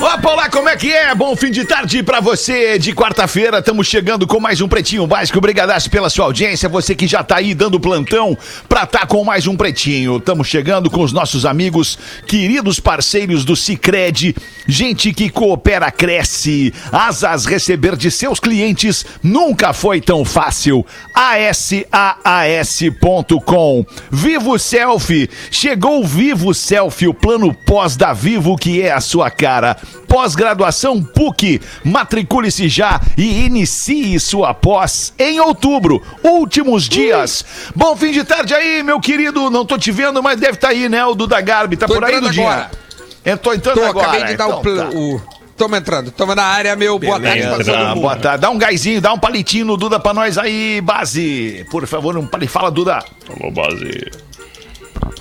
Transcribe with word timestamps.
Opa, 0.00 0.30
olá, 0.30 0.48
como 0.48 0.68
é 0.68 0.76
que 0.76 0.92
é? 0.92 1.12
Bom 1.12 1.34
fim 1.34 1.50
de 1.50 1.64
tarde 1.64 2.04
pra 2.04 2.20
você 2.20 2.78
de 2.78 2.92
quarta-feira. 2.92 3.58
Estamos 3.58 3.88
chegando 3.88 4.28
com 4.28 4.38
mais 4.38 4.60
um 4.60 4.68
Pretinho 4.68 5.04
Básico. 5.08 5.38
Obrigadaço 5.38 5.90
pela 5.90 6.08
sua 6.08 6.26
audiência. 6.26 6.68
Você 6.68 6.94
que 6.94 7.08
já 7.08 7.24
tá 7.24 7.38
aí 7.38 7.52
dando 7.52 7.80
plantão 7.80 8.38
pra 8.68 8.86
tá 8.86 9.04
com 9.04 9.24
mais 9.24 9.48
um 9.48 9.56
Pretinho. 9.56 10.18
Estamos 10.18 10.46
chegando 10.46 10.88
com 10.88 11.02
os 11.02 11.12
nossos 11.12 11.44
amigos, 11.44 11.98
queridos 12.28 12.78
parceiros 12.78 13.44
do 13.44 13.56
Cicred. 13.56 14.36
Gente 14.68 15.12
que 15.12 15.28
coopera, 15.28 15.90
cresce. 15.90 16.72
Asas 16.92 17.44
receber 17.44 17.96
de 17.96 18.08
seus 18.08 18.38
clientes 18.38 19.04
nunca 19.20 19.72
foi 19.72 20.00
tão 20.00 20.24
fácil. 20.24 20.86
ASAAS.com. 21.12 21.84
Vivo 24.12 24.60
Selfie. 24.60 25.28
Chegou 25.50 26.02
o 26.02 26.06
Vivo 26.06 26.54
Selfie, 26.54 27.08
o 27.08 27.14
plano 27.14 27.52
pós 27.52 27.96
da 27.96 28.12
Vivo 28.12 28.56
que 28.56 28.80
é 28.80 28.92
a 28.92 29.00
sua 29.00 29.28
cara. 29.28 29.76
Pós-graduação 30.06 31.02
PUC. 31.02 31.60
Matricule-se 31.84 32.68
já 32.68 33.00
e 33.16 33.44
inicie 33.46 34.18
sua 34.18 34.54
pós 34.54 35.12
em 35.18 35.38
outubro. 35.40 36.02
Últimos 36.22 36.88
dias. 36.88 37.44
Bom 37.74 37.94
fim 37.96 38.12
de 38.12 38.24
tarde 38.24 38.54
aí, 38.54 38.82
meu 38.82 39.00
querido. 39.00 39.50
Não 39.50 39.64
tô 39.66 39.76
te 39.76 39.90
vendo, 39.92 40.22
mas 40.22 40.40
deve 40.40 40.54
estar 40.54 40.68
aí, 40.68 40.88
né? 40.88 41.04
O 41.04 41.14
Duda 41.14 41.40
Garbi. 41.40 41.76
Tá 41.76 41.86
Tô 41.86 41.94
por 41.94 42.04
aí, 42.04 42.20
Dudinha? 42.20 42.48
agora. 42.50 42.70
Eu 43.24 43.36
tô 43.36 43.52
entrando 43.52 43.74
Tô, 43.76 43.84
agora. 43.84 44.08
acabei 44.08 44.26
de 44.28 44.36
dar 44.36 44.46
então 44.48 44.60
o, 44.60 44.76
tá. 44.76 44.88
o. 44.96 45.38
Tamo 45.58 45.74
entrando, 45.74 46.12
tamo 46.12 46.36
na 46.36 46.44
área, 46.44 46.76
meu. 46.76 46.98
Boa 47.00 47.18
tarde 47.20 47.42
pra 47.42 47.50
todo 47.56 47.64
Beleza, 47.64 47.88
mundo. 47.88 48.00
boa 48.00 48.16
tarde. 48.16 48.40
Dá 48.42 48.48
um 48.48 48.56
gásinho, 48.56 49.00
dá 49.00 49.12
um 49.12 49.18
palitinho 49.18 49.66
no 49.66 49.76
Duda 49.76 49.98
pra 49.98 50.14
nós 50.14 50.38
aí, 50.38 50.80
base. 50.80 51.66
Por 51.68 51.84
favor, 51.86 52.16
um 52.16 52.24
palito. 52.26 52.52
Fala, 52.52 52.70
Duda. 52.70 53.04
Alô, 53.28 53.50
base. 53.50 54.08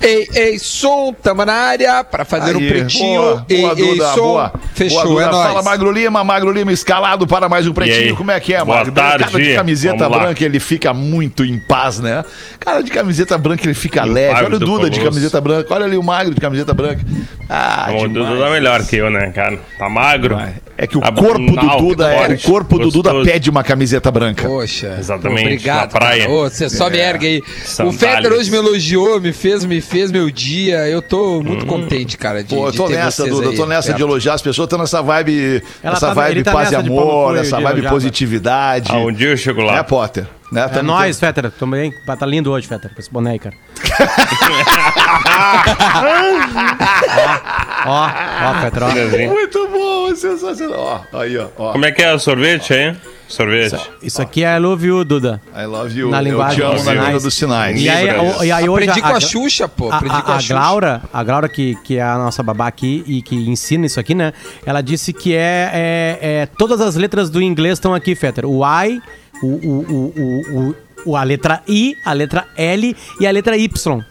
Ei, 0.02 0.28
ei, 0.36 0.60
som, 0.60 1.12
tamo 1.14 1.44
na 1.44 1.54
área 1.54 2.04
pra 2.04 2.24
fazer 2.24 2.56
um 2.56 2.60
Aí, 2.60 2.70
pretinho. 2.70 3.22
Boa, 3.22 3.46
ei, 3.50 3.62
boa, 3.62 3.74
ei, 3.78 3.86
Duda, 3.94 4.08
som. 4.14 4.22
boa. 4.22 4.54
Fechou, 4.74 5.04
Boa, 5.04 5.08
Duda. 5.16 5.24
é 5.24 5.32
nóis. 5.32 5.48
Fala, 5.48 5.64
Magro 5.64 5.92
Lima, 5.92 6.24
Magro 6.24 6.52
Lima 6.52 6.72
escalado 6.72 7.26
para 7.28 7.50
mais 7.50 7.68
um 7.68 7.74
pretinho. 7.74 8.16
Como 8.16 8.32
é 8.32 8.40
que 8.40 8.54
é, 8.54 8.64
Boa 8.64 8.78
Magro? 8.78 8.92
tarde. 8.94 9.24
Cara 9.26 9.44
de 9.44 9.56
camiseta 9.56 9.98
Vamos 9.98 10.18
lá. 10.18 10.24
branca, 10.24 10.46
ele 10.46 10.60
fica 10.60 10.94
muito 10.94 11.44
em 11.44 11.60
paz, 11.60 12.00
né? 12.00 12.24
Cara 12.60 12.82
de 12.84 12.92
camiseta 12.92 13.38
branca, 13.38 13.64
ele 13.66 13.74
fica 13.74 14.06
E 14.06 14.10
leve. 14.10 14.44
Olha 14.46 14.56
o 14.56 14.60
Duda 14.60 14.90
de 14.90 15.00
camiseta 15.00 15.42
branca. 15.42 15.74
Olha 15.74 15.86
ali 15.86 15.98
o 15.98 16.04
Magro 16.04 16.34
de 16.34 16.40
camiseta 16.42 16.74
branca. 16.74 17.02
Ah, 17.50 17.88
o 17.90 18.08
demais. 18.08 18.14
Duda 18.30 18.46
é 18.46 18.52
melhor 18.52 18.84
que 18.86 18.96
eu, 18.98 19.10
né, 19.10 19.32
cara? 19.32 19.60
Tá 19.80 19.90
magro. 19.90 20.38
É 20.80 20.86
que 20.86 20.96
o 20.98 21.02
Tá 21.02 21.12
corpo 21.12 21.40
do 21.40 21.78
Duda 21.78 22.12
é, 22.14 22.34
o 22.36 22.40
corpo 22.42 22.78
do 22.78 22.92
Duda 22.92 23.10
gostoso. 23.12 23.26
pede 23.26 23.50
uma 23.50 23.64
camiseta 23.64 24.12
branca. 24.12 24.48
Poxa. 24.48 24.96
Exatamente, 25.00 25.42
Obrigado. 25.42 25.82
na 25.94 26.00
praia. 26.00 26.30
Ô, 26.30 26.44
você 26.48 26.70
só 26.70 26.88
me 26.90 26.98
ergue 27.00 27.26
aí. 27.28 27.44
O. 27.88 27.92
Fetter 27.92 28.32
hoje 28.32 28.52
me 28.52 28.58
elogiou, 28.58 29.20
me 29.20 29.34
fez, 29.34 29.66
me 29.66 29.82
fez 29.82 30.12
meu 30.12 30.30
dia. 30.30 30.88
Eu 30.88 31.02
tô 31.02 31.42
muito 31.42 31.66
contente, 31.66 32.16
cara. 32.18 32.44
De, 32.44 32.54
Hum. 32.54 32.60
Pô, 32.60 32.68
eu 32.68 32.72
de 32.72 32.78
tô 32.78 32.88
ter 32.88 32.96
nessa, 32.98 33.24
vocês 33.24 33.34
Duda. 33.36 33.46
Eu 33.48 33.52
aí 33.52 33.58
tô 33.58 33.66
nessa 33.66 33.88
perto. 33.88 33.98
de 33.98 34.04
elogiar 34.04 34.34
as 34.36 34.42
pessoas. 34.44 34.68
Tô 34.70 34.78
nessa 34.78 35.02
vibe, 35.02 35.64
Ela 35.84 35.94
nessa 35.94 36.08
tá- 36.08 36.14
vibe 36.14 36.44
tá 36.44 36.52
paz 36.52 36.72
e 36.72 36.76
amor, 36.76 37.42
de 37.42 37.50
vibe 37.50 37.66
elogiar, 37.66 37.90
positividade. 37.90 38.90
Ah, 38.92 38.98
um 39.00 39.12
dia 39.12 39.30
eu 39.30 39.38
chego 39.38 39.62
lá. 39.64 39.78
É, 39.80 39.84
Potter. 39.84 40.28
Né? 40.52 40.70
É 40.74 40.82
nóis, 40.82 41.20
Fetter. 41.20 41.52
Também. 41.52 41.94
Tá 42.06 42.26
lindo 42.26 42.52
hoje, 42.52 42.68
Fetter, 42.68 42.94
com 42.94 43.00
esse 43.00 43.12
boné 43.12 43.32
aí, 43.32 43.40
cara. 43.40 43.56
ó, 47.86 48.10
ó, 48.50 48.54
Fetter, 48.62 48.84
ó. 48.84 48.90
Muito 49.34 49.68
bom, 49.68 50.16
sensacional. 50.16 51.06
Ó, 51.12 51.20
aí, 51.20 51.38
ó. 51.38 51.48
ó. 51.58 51.72
Como 51.74 51.86
é 51.86 51.92
que 51.92 52.02
é 52.02 52.14
o 52.14 52.20
sorvete 52.20 52.74
aí? 52.74 52.96
Sorvete. 53.28 53.76
Isso 54.02 54.22
aqui 54.22 54.46
é 54.46 54.56
I 54.56 54.60
love 54.60 54.88
you, 54.88 55.04
Duda. 55.04 55.42
I 55.54 55.66
love 55.66 56.00
you. 56.00 56.10
Na 56.10 56.22
linguagem 56.22 56.64
eu 56.64 56.70
te 56.70 56.70
amo 56.70 56.76
dos 56.76 56.86
na 56.86 56.92
língua 56.94 57.06
sinais. 57.08 57.24
dos 57.24 57.34
sinais. 57.34 57.82
E 57.82 57.90
aí, 57.90 58.10
o- 58.18 58.44
e 58.46 58.52
aí 58.54 58.70
hoje 58.70 58.88
Aprendi 58.90 59.02
com 59.06 59.16
a 59.16 59.20
Xuxa, 59.20 59.68
pô. 59.68 59.92
A, 59.92 59.98
Aprendi 59.98 60.16
a, 60.16 60.22
com 60.22 60.32
a, 60.32 60.36
a 60.36 60.40
Xuxa. 60.40 60.54
Glaura, 60.54 61.02
a 61.14 61.24
Glaura 61.26 61.50
que, 61.50 61.76
que 61.84 61.98
é 61.98 62.02
a 62.04 62.18
nossa 62.18 62.42
babá 62.42 62.68
aqui 62.68 63.04
e 63.06 63.22
que 63.22 63.36
ensina 63.36 63.86
isso 63.86 64.00
aqui, 64.00 64.16
né? 64.16 64.32
Ela 64.66 64.80
disse 64.82 65.12
que 65.12 65.36
é, 65.36 65.70
é, 65.74 66.20
é- 66.22 66.46
todas 66.58 66.80
as 66.80 66.96
letras 66.96 67.30
do 67.30 67.42
inglês 67.42 67.74
estão 67.74 67.94
aqui, 67.94 68.16
Fetter. 68.16 68.46
O 68.46 68.62
I, 68.66 69.02
o, 69.42 69.48
o, 69.48 70.14
o, 70.58 70.76
o, 71.06 71.16
a 71.16 71.24
letra 71.24 71.62
I, 71.68 71.96
a 72.06 72.14
letra 72.14 72.48
L 72.56 72.96
e 73.20 73.28
a 73.28 73.32
letra 73.32 73.58
Y. 73.58 74.06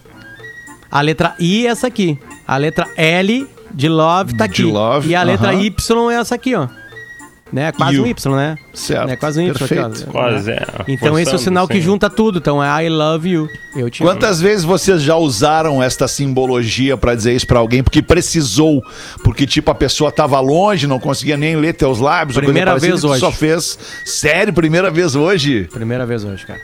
A 0.90 1.00
letra 1.00 1.34
I 1.38 1.66
é 1.66 1.70
essa 1.70 1.86
aqui. 1.86 2.18
A 2.46 2.56
letra 2.56 2.86
L 2.96 3.46
de 3.72 3.88
love 3.88 4.36
tá 4.36 4.46
De 4.46 4.62
aqui. 4.62 4.72
love, 4.72 5.10
e 5.10 5.14
a 5.14 5.22
letra. 5.22 5.52
Y 5.54 6.10
é 6.10 6.14
essa 6.14 6.34
aqui, 6.34 6.54
ó. 6.54 6.68
Né? 7.52 7.70
Quase 7.70 7.94
You. 7.94 8.02
um 8.02 8.06
Y, 8.08 8.34
né? 8.36 8.58
Certo. 8.74 9.08
É 9.08 9.14
quase 9.16 9.38
um 9.40 9.42
Y 9.44 9.50
aqui, 9.50 9.58
Perfeito. 9.60 10.04
ó. 10.08 10.10
Quase, 10.10 10.50
é. 10.50 10.66
Então 10.88 11.16
esse 11.16 11.28
é 11.30 11.34
o 11.34 11.38
Forçando, 11.38 11.38
sinal 11.38 11.68
que 11.68 11.74
sim. 11.74 11.80
junta 11.80 12.10
tudo. 12.10 12.38
Então 12.38 12.62
é 12.62 12.84
I 12.84 12.88
love 12.88 13.28
you. 13.28 13.48
Eu 13.76 13.88
te 13.88 14.02
amo. 14.02 14.10
Quantas 14.10 14.40
vezes 14.40 14.64
vocês 14.64 15.00
já 15.00 15.14
usaram 15.16 15.80
esta 15.80 16.08
simbologia 16.08 16.96
pra 16.96 17.14
dizer 17.14 17.34
isso 17.36 17.46
pra 17.46 17.60
alguém 17.60 17.84
porque 17.84 18.02
precisou? 18.02 18.82
Porque, 19.22 19.46
tipo, 19.46 19.70
a 19.70 19.74
pessoa 19.76 20.10
tava 20.10 20.40
longe, 20.40 20.88
não 20.88 20.98
conseguia 20.98 21.36
nem 21.36 21.54
ler 21.54 21.74
teus 21.74 22.00
lábios. 22.00 22.34
coisa 22.36 22.46
Primeira 22.46 22.72
parecida, 22.72 22.92
vez 22.94 23.04
hoje. 23.04 23.20
só 23.20 23.30
fez. 23.30 23.78
Sério, 24.04 24.52
primeira 24.52 24.90
vez 24.90 25.14
hoje? 25.14 25.68
Primeira 25.72 26.04
vez 26.04 26.24
hoje, 26.24 26.44
cara. 26.44 26.58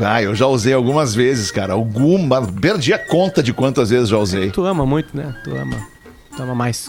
Ah, 0.00 0.20
eu 0.20 0.34
já 0.34 0.46
usei 0.48 0.72
algumas 0.72 1.14
vezes, 1.14 1.52
cara. 1.52 1.72
Alguma. 1.74 2.42
Perdi 2.44 2.92
a 2.92 2.98
conta 2.98 3.40
de 3.40 3.52
quantas 3.52 3.90
vezes 3.90 4.08
já 4.08 4.18
usei. 4.18 4.50
Tu 4.50 4.64
ama 4.64 4.84
muito, 4.84 5.16
né? 5.16 5.32
Tu 5.44 5.56
ama. 5.56 5.76
Tu 6.36 6.42
ama 6.42 6.52
mais. 6.52 6.88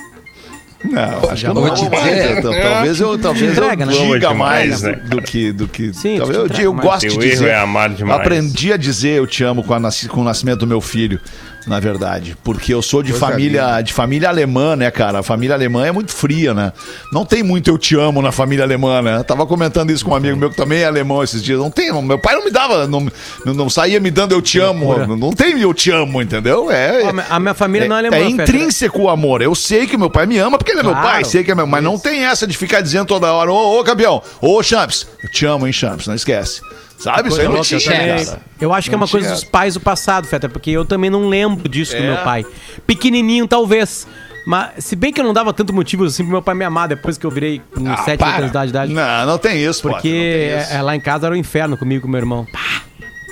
Não, 0.84 1.30
acho 1.30 1.44
que 1.46 1.50
eu 1.50 1.54
não 1.54 1.62
Vou 1.62 1.74
te 1.74 1.90
mais. 1.90 2.04
dizer. 2.04 2.38
Então, 2.38 2.52
Talvez 2.62 3.00
eu, 3.00 3.18
talvez 3.18 3.52
Entrega, 3.52 3.84
eu 3.84 3.88
né? 3.88 3.94
diga 3.94 4.34
mais 4.34 4.82
né, 4.82 4.94
do, 4.94 5.22
que. 5.22 5.52
Do 5.52 5.68
que 5.68 5.94
Sim, 5.94 6.18
talvez 6.18 6.38
eu, 6.38 6.66
eu 6.66 6.74
gosto 6.74 7.08
de 7.08 7.08
erro 7.08 7.22
dizer. 7.22 7.48
é 7.50 7.56
amar 7.56 7.90
demais. 7.90 8.20
Aprendi 8.22 8.74
a 8.74 8.78
dizer 8.78 9.18
eu 9.18 9.26
te 9.28 9.44
amo 9.44 9.64
com, 9.64 9.74
a 9.74 9.80
com 10.10 10.22
o 10.22 10.24
nascimento 10.24 10.60
do 10.60 10.68
meu 10.68 10.82
filho, 10.82 11.20
na 11.66 11.80
verdade. 11.80 12.38
Porque 12.44 12.74
eu 12.74 12.82
sou 12.82 13.02
de 13.02 13.12
Coisa 13.12 13.26
família 13.26 13.82
de 13.82 13.94
família 13.94 14.30
alemã, 14.30 14.76
né, 14.76 14.92
cara? 14.92 15.20
A 15.20 15.24
família 15.24 15.56
alemã 15.56 15.86
é 15.88 15.92
muito 15.92 16.12
fria, 16.12 16.54
né? 16.54 16.72
Não 17.12 17.26
tem 17.26 17.42
muito 17.42 17.70
eu 17.70 17.78
te 17.78 17.96
amo 17.96 18.22
na 18.22 18.32
família 18.32 18.64
alemã, 18.64 19.02
né? 19.02 19.18
Eu 19.18 19.24
tava 19.24 19.46
comentando 19.48 19.90
isso 19.92 20.06
com 20.06 20.12
um 20.12 20.16
amigo 20.16 20.38
meu 20.38 20.50
que 20.50 20.58
também 20.58 20.80
é 20.80 20.86
alemão 20.86 21.24
esses 21.24 21.42
dias. 21.42 21.58
Não 21.58 21.72
tem, 21.72 21.92
meu 22.04 22.20
pai 22.20 22.36
não 22.36 22.46
me 22.46 22.52
dava, 22.52 22.86
não, 22.88 23.08
não, 23.46 23.70
saía 23.70 24.00
me 24.00 24.12
dando 24.12 24.34
eu 24.34 24.42
te 24.42 24.60
amo. 24.60 24.98
Não, 25.00 25.16
não 25.16 25.34
tem 25.34 25.60
eu 25.60 25.74
te 25.74 25.90
amo, 25.90 26.22
entendeu? 26.22 26.70
É, 26.70 27.02
a 27.30 27.40
minha 27.40 27.54
família 27.54 27.86
é, 27.86 27.90
não 27.90 27.96
é 27.96 28.00
alemã, 28.00 28.18
é 28.18 28.30
intrínseco 28.30 29.04
o 29.04 29.10
amor. 29.10 29.42
Eu 29.42 29.56
sei 29.56 29.88
que 29.88 29.98
meu 29.98 30.10
pai 30.10 30.26
me 30.26 30.38
ama 30.38 30.58
porque 30.66 30.72
ele 30.72 30.80
é 30.80 30.84
meu 30.84 30.92
Claro. 30.94 31.08
pai, 31.08 31.24
sei 31.24 31.44
que 31.44 31.52
é 31.52 31.56
meu, 31.56 31.68
mas 31.68 31.84
não 31.84 32.00
tem 32.00 32.26
essa 32.26 32.48
de 32.48 32.58
ficar 32.58 32.82
dizendo 32.82 33.06
toda 33.06 33.32
hora, 33.32 33.52
ô, 33.52 33.80
ô 33.80 33.84
campeão, 33.84 34.22
ô 34.42 34.62
Champs, 34.64 35.08
eu 35.24 35.30
te 35.30 35.46
amo, 35.46 35.68
hein, 35.68 35.72
Champs, 35.74 36.08
não 36.08 36.16
esquece. 36.16 36.62
Sabe? 36.98 37.28
Isso 37.30 37.40
aí 37.42 37.48
não 37.48 37.58
eu 37.58 37.62
tinha, 37.62 37.80
cara. 37.82 38.40
Eu 38.60 38.74
acho 38.74 38.90
que 38.90 38.96
é 38.96 38.98
Não 38.98 39.04
uma 39.04 39.08
coisa 39.12 39.30
dos 39.30 39.44
pais 39.44 39.74
do 39.74 39.80
passado, 39.82 40.26
Fetter, 40.28 40.50
porque 40.50 40.72
eu 40.72 40.86
também 40.86 41.10
não 41.10 41.28
lembro 41.28 41.68
disso 41.70 41.92
do 41.92 42.02
É? 42.02 42.08
meu 42.08 42.18
pai. 42.24 42.46
Pequenininho, 42.88 43.48
talvez. 43.48 44.08
Mas, 44.48 44.86
se 44.86 44.96
bem 44.96 45.12
que 45.12 45.20
eu 45.20 45.26
não 45.26 45.34
dava 45.34 45.52
tanto 45.54 45.74
motivo 45.74 46.06
assim 46.06 46.24
pro 46.24 46.32
meu 46.32 46.42
pai 46.42 46.56
me 46.56 46.64
amar 46.64 46.88
depois 46.88 47.18
que 47.18 47.26
eu 47.26 47.32
virei 47.32 47.62
com 47.74 47.84
7 47.98 48.18
para. 48.18 48.38
anos 48.38 48.52
de 48.52 48.68
idade. 48.70 48.94
Não, 48.94 49.26
não 49.26 49.38
tem 49.38 49.62
isso, 49.64 49.82
Porque 49.82 50.08
não 50.08 50.14
tem 50.16 50.24
é, 50.24 50.62
isso. 50.62 50.74
é, 50.74 50.82
lá 50.82 50.96
em 50.96 51.00
casa 51.02 51.26
era 51.28 51.36
o 51.36 51.38
inferno 51.38 51.76
comigo 51.78 52.00
e 52.00 52.02
com 52.04 52.08
meu 52.08 52.20
irmão. 52.20 52.46
Pá! 52.52 52.84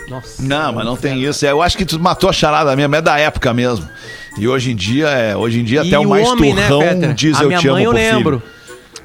Nossa. 0.09 0.41
Não, 0.43 0.73
mas 0.73 0.85
não 0.85 0.97
tem 0.97 1.23
isso. 1.23 1.45
É, 1.45 1.51
Eu 1.51 1.61
acho 1.61 1.77
que 1.77 1.85
tu 1.85 1.97
matou 1.99 2.29
a 2.29 2.33
charada 2.33 2.75
mesmo, 2.75 2.93
é 2.95 3.01
da 3.01 3.17
época 3.17 3.53
mesmo. 3.53 3.87
E 4.37 4.47
hoje 4.47 4.71
em 4.71 4.75
dia, 4.75 5.07
é, 5.09 5.35
hoje 5.35 5.59
em 5.59 5.63
dia 5.63 5.81
até 5.81 5.97
o 5.99 6.07
mais 6.09 6.27
turrão 6.27 6.81
Fetter? 6.81 7.13
diz 7.13 7.39
eu 7.39 7.49
te 7.57 7.67
amo 7.67 7.79
eu 7.79 7.89
pro 7.91 7.99
lembro. 7.99 8.39
filho. 8.39 8.53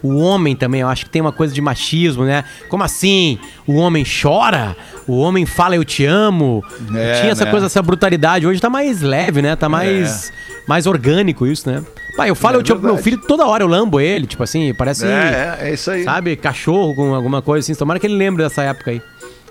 O 0.00 0.16
homem 0.18 0.54
também, 0.54 0.80
eu 0.80 0.88
acho 0.88 1.04
que 1.06 1.10
tem 1.10 1.20
uma 1.20 1.32
coisa 1.32 1.52
de 1.52 1.60
machismo, 1.60 2.24
né? 2.24 2.44
Como 2.68 2.84
assim? 2.84 3.36
O 3.66 3.74
homem 3.74 4.04
chora? 4.04 4.76
O 5.08 5.18
homem 5.18 5.44
fala 5.44 5.74
eu 5.74 5.84
te 5.84 6.04
amo? 6.04 6.62
É, 6.94 7.20
Tinha 7.20 7.32
essa 7.32 7.44
né? 7.44 7.50
coisa, 7.50 7.66
essa 7.66 7.82
brutalidade. 7.82 8.46
Hoje 8.46 8.60
tá 8.60 8.70
mais 8.70 9.02
leve, 9.02 9.42
né? 9.42 9.56
Tá 9.56 9.68
mais, 9.68 10.32
mais 10.68 10.86
orgânico 10.86 11.46
isso, 11.46 11.68
né? 11.68 11.82
Pai, 12.16 12.30
eu 12.30 12.36
falo 12.36 12.56
É 12.56 12.58
eu 12.58 12.62
te 12.62 12.70
amo 12.72 12.80
pro 12.80 12.94
meu 12.94 13.02
filho 13.02 13.18
toda 13.18 13.44
hora, 13.44 13.62
eu 13.64 13.68
lambo 13.68 14.00
ele, 14.00 14.26
tipo 14.26 14.42
assim, 14.42 14.72
parece, 14.74 15.04
É, 15.04 15.58
é, 15.60 15.68
é 15.68 15.74
isso 15.74 15.90
aí. 15.90 16.04
sabe, 16.04 16.36
cachorro 16.36 16.94
com 16.94 17.12
alguma 17.14 17.42
coisa 17.42 17.64
assim. 17.64 17.76
Tomara 17.76 17.98
que 17.98 18.06
ele 18.06 18.16
lembre 18.16 18.42
dessa 18.44 18.62
época 18.62 18.92
aí. 18.92 19.02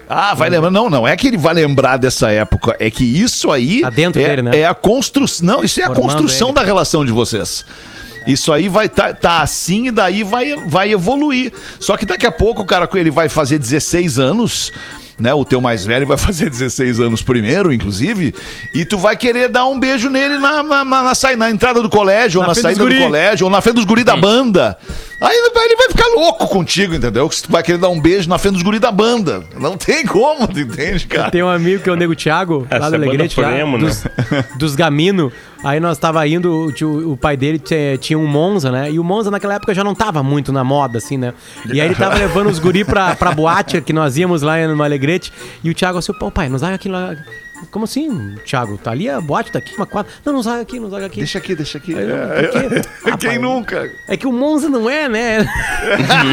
Ah, 0.10 0.34
vai 0.34 0.50
lembrar. 0.50 0.72
Não, 0.72 0.90
não 0.90 1.08
é 1.08 1.16
que 1.16 1.28
ele 1.28 1.38
vai 1.38 1.54
lembrar 1.54 1.98
dessa 1.98 2.32
época. 2.32 2.76
É 2.80 2.90
que 2.90 3.04
isso 3.04 3.52
aí. 3.52 3.82
Tá 3.82 3.90
dentro 3.90 4.22
é, 4.22 4.28
dele, 4.28 4.42
né? 4.42 4.60
É 4.60 4.66
a 4.66 4.74
construção. 4.74 5.46
Não, 5.46 5.64
isso 5.64 5.80
é 5.80 5.84
a 5.84 5.88
Formando 5.88 6.04
construção 6.04 6.50
ele. 6.50 6.56
da 6.56 6.64
relação 6.64 7.06
de 7.06 7.12
vocês. 7.12 7.66
Isso 8.26 8.52
aí 8.52 8.68
vai 8.68 8.90
tá, 8.90 9.14
tá 9.14 9.42
assim 9.42 9.88
e 9.88 9.92
daí 9.92 10.24
vai, 10.24 10.56
vai 10.68 10.92
evoluir. 10.92 11.54
Só 11.80 11.96
que 11.96 12.06
daqui 12.06 12.26
a 12.26 12.32
pouco 12.32 12.62
o 12.62 12.66
cara 12.66 12.90
ele 12.96 13.10
vai 13.10 13.30
fazer 13.30 13.58
16 13.58 14.20
anos, 14.20 14.72
né? 15.20 15.34
O 15.34 15.44
teu 15.46 15.60
mais 15.62 15.86
velho 15.86 16.06
vai 16.06 16.18
fazer 16.18 16.50
16 16.50 17.00
anos 17.00 17.22
primeiro, 17.22 17.72
inclusive, 17.74 18.34
e 18.74 18.86
tu 18.86 18.98
vai 18.98 19.16
querer 19.18 19.50
dar 19.50 19.66
um 19.68 19.80
beijo 19.80 20.10
nele 20.10 20.38
na, 20.38 20.64
na, 20.64 20.86
na, 20.86 21.04
na, 21.04 21.36
na 21.38 21.50
entrada 21.50 21.82
do 21.82 21.90
colégio, 21.90 22.42
ou 22.42 22.48
Na 22.48 22.54
saída 22.54 22.86
do 22.86 22.96
colégio, 22.98 23.46
ou 23.46 23.52
na 23.52 23.62
frente 23.62 23.76
dos 23.76 23.86
guri 23.86 24.04
da 24.04 24.16
banda. 24.16 24.78
Aí 25.20 25.36
ele 25.36 25.50
vai- 25.54 25.68
ficar 25.90 26.08
louco 26.10 26.48
contigo, 26.48 26.94
entendeu? 26.94 27.28
Que 27.28 27.42
tu 27.42 27.52
vai 27.52 27.64
querer 27.64 27.78
dar 27.78 27.90
um 27.90 28.00
beijo 28.00 28.30
na 28.30 28.38
frente 28.38 28.54
dos 28.54 28.62
guri 28.64 28.80
da 28.80 28.92
banda. 28.92 29.44
Não 29.60 29.76
tem 29.78 30.06
como, 30.06 30.48
tu 30.48 30.60
entende, 30.60 31.08
cara? 31.08 31.32
Tem 31.32 31.42
um 31.44 31.50
amigo 31.50 31.82
que 31.82 31.90
é 31.90 31.92
o 31.92 31.96
Nego 31.96 32.16
Thiago, 32.16 32.68
Essa 32.70 32.80
lá 32.80 32.90
do 32.90 32.96
é 32.96 33.00
banda 33.00 33.10
Alegrete, 33.10 33.40
lá, 33.42 33.50
né? 33.52 33.78
dos, 33.78 34.04
dos 34.58 34.76
Gamino. 34.76 35.32
Aí 35.64 35.80
nós 35.80 35.98
tava 35.98 36.28
indo, 36.28 36.72
o, 36.82 37.12
o 37.14 37.18
pai 37.18 37.36
dele 37.36 37.62
tinha, 38.00 38.18
um 38.18 38.28
Monza, 38.28 38.72
né? 38.72 38.92
E 38.92 39.00
o 39.00 39.04
Monza 39.04 39.32
naquela 39.32 39.56
época 39.56 39.74
já 39.74 39.84
não 39.84 39.96
tava 39.96 40.22
muito 40.22 40.52
na 40.52 40.64
moda, 40.64 40.98
assim, 40.98 41.18
né? 41.18 41.34
E 41.66 41.82
aí 41.82 41.88
ele 41.88 41.96
tava 41.96 42.16
levando 42.20 42.48
os 42.48 42.60
guri 42.60 42.84
pra, 42.84 43.16
pra 43.16 43.32
boate, 43.32 43.82
que 43.82 43.94
nós 43.94 44.18
íamos 44.18 44.42
lá 44.42 44.56
no 44.68 44.84
Alegrete. 44.84 45.32
E 45.64 45.70
o 45.70 45.74
Thiago 45.74 45.98
assim, 45.98 46.14
pô, 46.14 46.30
pai, 46.30 46.50
nos 46.50 46.62
zaga 46.62 46.76
aqui 46.76 46.88
lá. 46.88 47.16
Como 47.72 47.86
assim, 47.86 48.36
Thiago? 48.46 48.78
Tá 48.78 48.92
ali 48.92 49.10
a 49.10 49.20
boate, 49.20 49.52
tá 49.52 49.60
aqui 49.60 49.76
uma 49.76 49.86
quadra. 49.86 50.12
Não, 50.24 50.34
não 50.34 50.44
zaga 50.44 50.62
aqui, 50.62 50.80
não 50.80 50.90
zaga 50.90 51.06
aqui. 51.08 51.18
Deixa 51.18 51.38
aqui, 51.38 51.56
deixa 51.56 51.78
aqui. 51.78 51.96
Aí 51.96 52.10
eu, 52.10 52.16
É? 52.16 52.82
Ah, 53.06 53.18
Quem 53.18 53.30
pai, 53.30 53.38
nunca? 53.38 53.92
É 54.08 54.18
que 54.18 54.28
o 54.28 54.32
Monza 54.32 54.70
não 54.70 54.90
é, 54.90 55.10
né? 55.10 55.40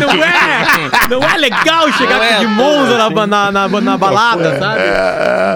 não 0.00 0.24
é! 0.24 1.08
Não 1.08 1.22
é 1.22 1.36
legal 1.38 1.90
chegar 1.92 2.38
de 2.40 2.46
Monza 2.46 2.96
na, 2.96 3.26
na, 3.26 3.50
na, 3.50 3.80
na 3.80 3.96
balada, 3.96 4.58
sabe? 4.58 4.82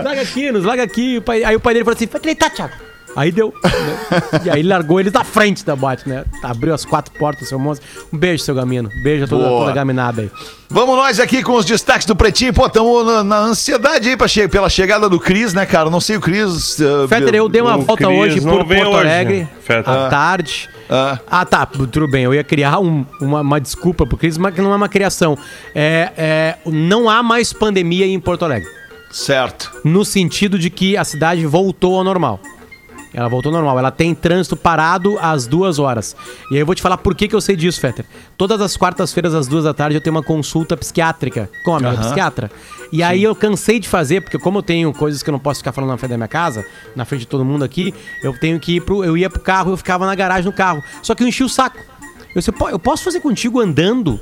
Larga 0.05 0.23
aqui, 0.23 0.51
nos 0.51 0.65
larga 0.65 0.83
aqui. 0.83 1.23
Aí 1.47 1.57
o 1.57 1.61
pai 1.61 1.75
dele 1.75 1.85
falou 1.85 1.97
assim: 1.97 2.07
vai 2.07 2.21
deitar, 2.21 2.51
Thiago. 2.51 2.89
Aí 3.19 3.33
deu. 3.33 3.53
né? 3.65 4.41
E 4.45 4.51
aí 4.51 4.61
ele 4.61 4.69
largou 4.69 5.01
eles 5.01 5.13
da 5.13 5.25
frente 5.25 5.65
da 5.65 5.75
boate, 5.75 6.09
né? 6.09 6.25
Abriu 6.41 6.73
as 6.73 6.85
quatro 6.85 7.13
portas, 7.19 7.49
seu 7.49 7.59
Monza. 7.59 7.81
Um 8.13 8.17
beijo, 8.17 8.45
seu 8.45 8.55
Gamino. 8.55 8.89
Beijo 9.03 9.25
a 9.25 9.27
toda, 9.27 9.45
Boa. 9.49 9.59
toda 9.61 9.71
a 9.73 9.75
gaminada 9.75 10.23
aí. 10.23 10.31
Vamos 10.71 10.95
nós 10.95 11.19
aqui 11.19 11.43
com 11.43 11.55
os 11.55 11.65
destaques 11.65 12.07
do 12.07 12.15
Pretinho. 12.15 12.53
Pô, 12.55 12.67
estamos 12.67 13.05
na, 13.05 13.25
na 13.25 13.39
ansiedade 13.41 14.09
aí 14.09 14.17
pra 14.17 14.29
che 14.29 14.47
pela 14.47 14.69
chegada 14.71 15.09
do 15.09 15.19
Cris, 15.19 15.53
né, 15.53 15.67
cara? 15.67 15.91
Não 15.91 16.01
sei 16.01 16.17
o 16.17 16.21
Cris. 16.21 16.79
uh, 16.79 17.09
Fetter, 17.09 17.35
eu 17.35 17.49
dei 17.49 17.61
uma 17.61 17.77
volta 17.77 18.07
Cris 18.07 18.19
hoje 18.21 18.41
por 18.41 18.65
Porto 18.65 18.73
hoje, 18.73 18.95
Alegre, 19.01 19.49
Fetter. 19.63 19.93
à 19.93 20.09
tarde. 20.09 20.69
Ah. 20.89 21.19
Ah, 21.29 21.45
tá, 21.45 21.67
tudo 21.67 22.09
bem. 22.09 22.23
Eu 22.23 22.33
ia 22.33 22.45
criar 22.45 22.79
um- 22.79 23.05
uma, 23.21 23.41
uma 23.41 23.61
desculpa 23.61 24.07
pro 24.07 24.17
Cris, 24.17 24.39
mas 24.39 24.55
que 24.55 24.61
não 24.61 24.73
é 24.73 24.77
uma 24.77 24.89
criação. 24.89 25.37
É, 25.75 26.13
é, 26.17 26.55
não 26.65 27.11
há 27.11 27.21
mais 27.23 27.53
pandemia 27.53 28.07
em 28.07 28.21
Porto 28.21 28.45
Alegre. 28.45 28.69
Certo. 29.11 29.73
No 29.85 30.05
sentido 30.05 30.59
de 30.59 30.71
que 30.71 30.97
a 30.97 31.03
cidade 31.03 31.45
voltou 31.47 31.97
ao 31.97 32.05
normal. 32.05 32.39
Ela 33.15 33.29
voltou 33.29 33.51
normal. 33.51 33.79
Ela 33.79 33.91
tem 33.91 34.15
trânsito 34.15 34.57
parado 34.57 35.19
às 35.21 35.47
duas 35.47 35.79
horas. 35.79 36.15
E 36.51 36.55
aí 36.55 36.61
eu 36.61 36.67
vou 36.67 36.75
te 36.75 36.83
falar 36.83 36.99
por 36.99 37.15
que, 37.15 37.27
que 37.29 37.35
eu 37.35 37.41
sei 37.41 37.57
disso, 37.57 37.81
Fetter. 37.81 38.05
Todas 38.37 38.61
as 38.61 38.77
quartas-feiras, 38.77 39.35
às 39.35 39.47
duas 39.47 39.65
da 39.65 39.73
tarde, 39.73 39.97
eu 39.97 40.01
tenho 40.01 40.15
uma 40.15 40.23
consulta 40.23 40.77
psiquiátrica 40.77 41.51
com 41.65 41.75
a 41.75 41.81
minha 41.81 41.93
Aham. 41.93 42.03
psiquiatra. 42.03 42.51
E 42.93 43.03
aí 43.03 43.23
eu 43.23 43.35
cansei 43.35 43.79
de 43.81 43.89
fazer, 43.89 44.21
porque 44.21 44.39
como 44.39 44.59
eu 44.59 44.63
tenho 44.63 44.93
coisas 44.93 45.23
que 45.23 45.31
eu 45.31 45.33
não 45.33 45.39
posso 45.39 45.61
ficar 45.61 45.73
falando 45.73 45.91
na 45.91 45.97
frente 45.97 46.11
da 46.11 46.17
minha 46.17 46.29
casa, 46.29 46.65
na 46.95 47.05
frente 47.05 47.21
de 47.21 47.27
todo 47.27 47.45
mundo 47.45 47.65
aqui, 47.65 47.95
eu 48.23 48.39
tenho 48.39 48.59
que 48.61 48.77
ir 48.77 48.81
pro. 48.83 49.05
Eu 49.05 49.17
ia 49.17 49.29
pro 49.31 49.41
carro, 49.41 49.73
eu 49.73 49.77
ficava 49.77 50.07
na 50.07 50.15
garagem 50.15 50.45
no 50.45 50.53
carro. 50.53 50.83
Só 51.03 51.15
que 51.15 51.23
eu 51.23 51.29
enchi 51.29 51.43
o 51.45 51.49
saco. 51.49 51.79
Eu 52.35 52.41
disse, 52.41 52.53
"Pô, 52.53 52.69
eu 52.69 52.79
posso 52.79 53.03
fazer 53.05 53.21
contigo 53.21 53.61
andando? 53.61 54.21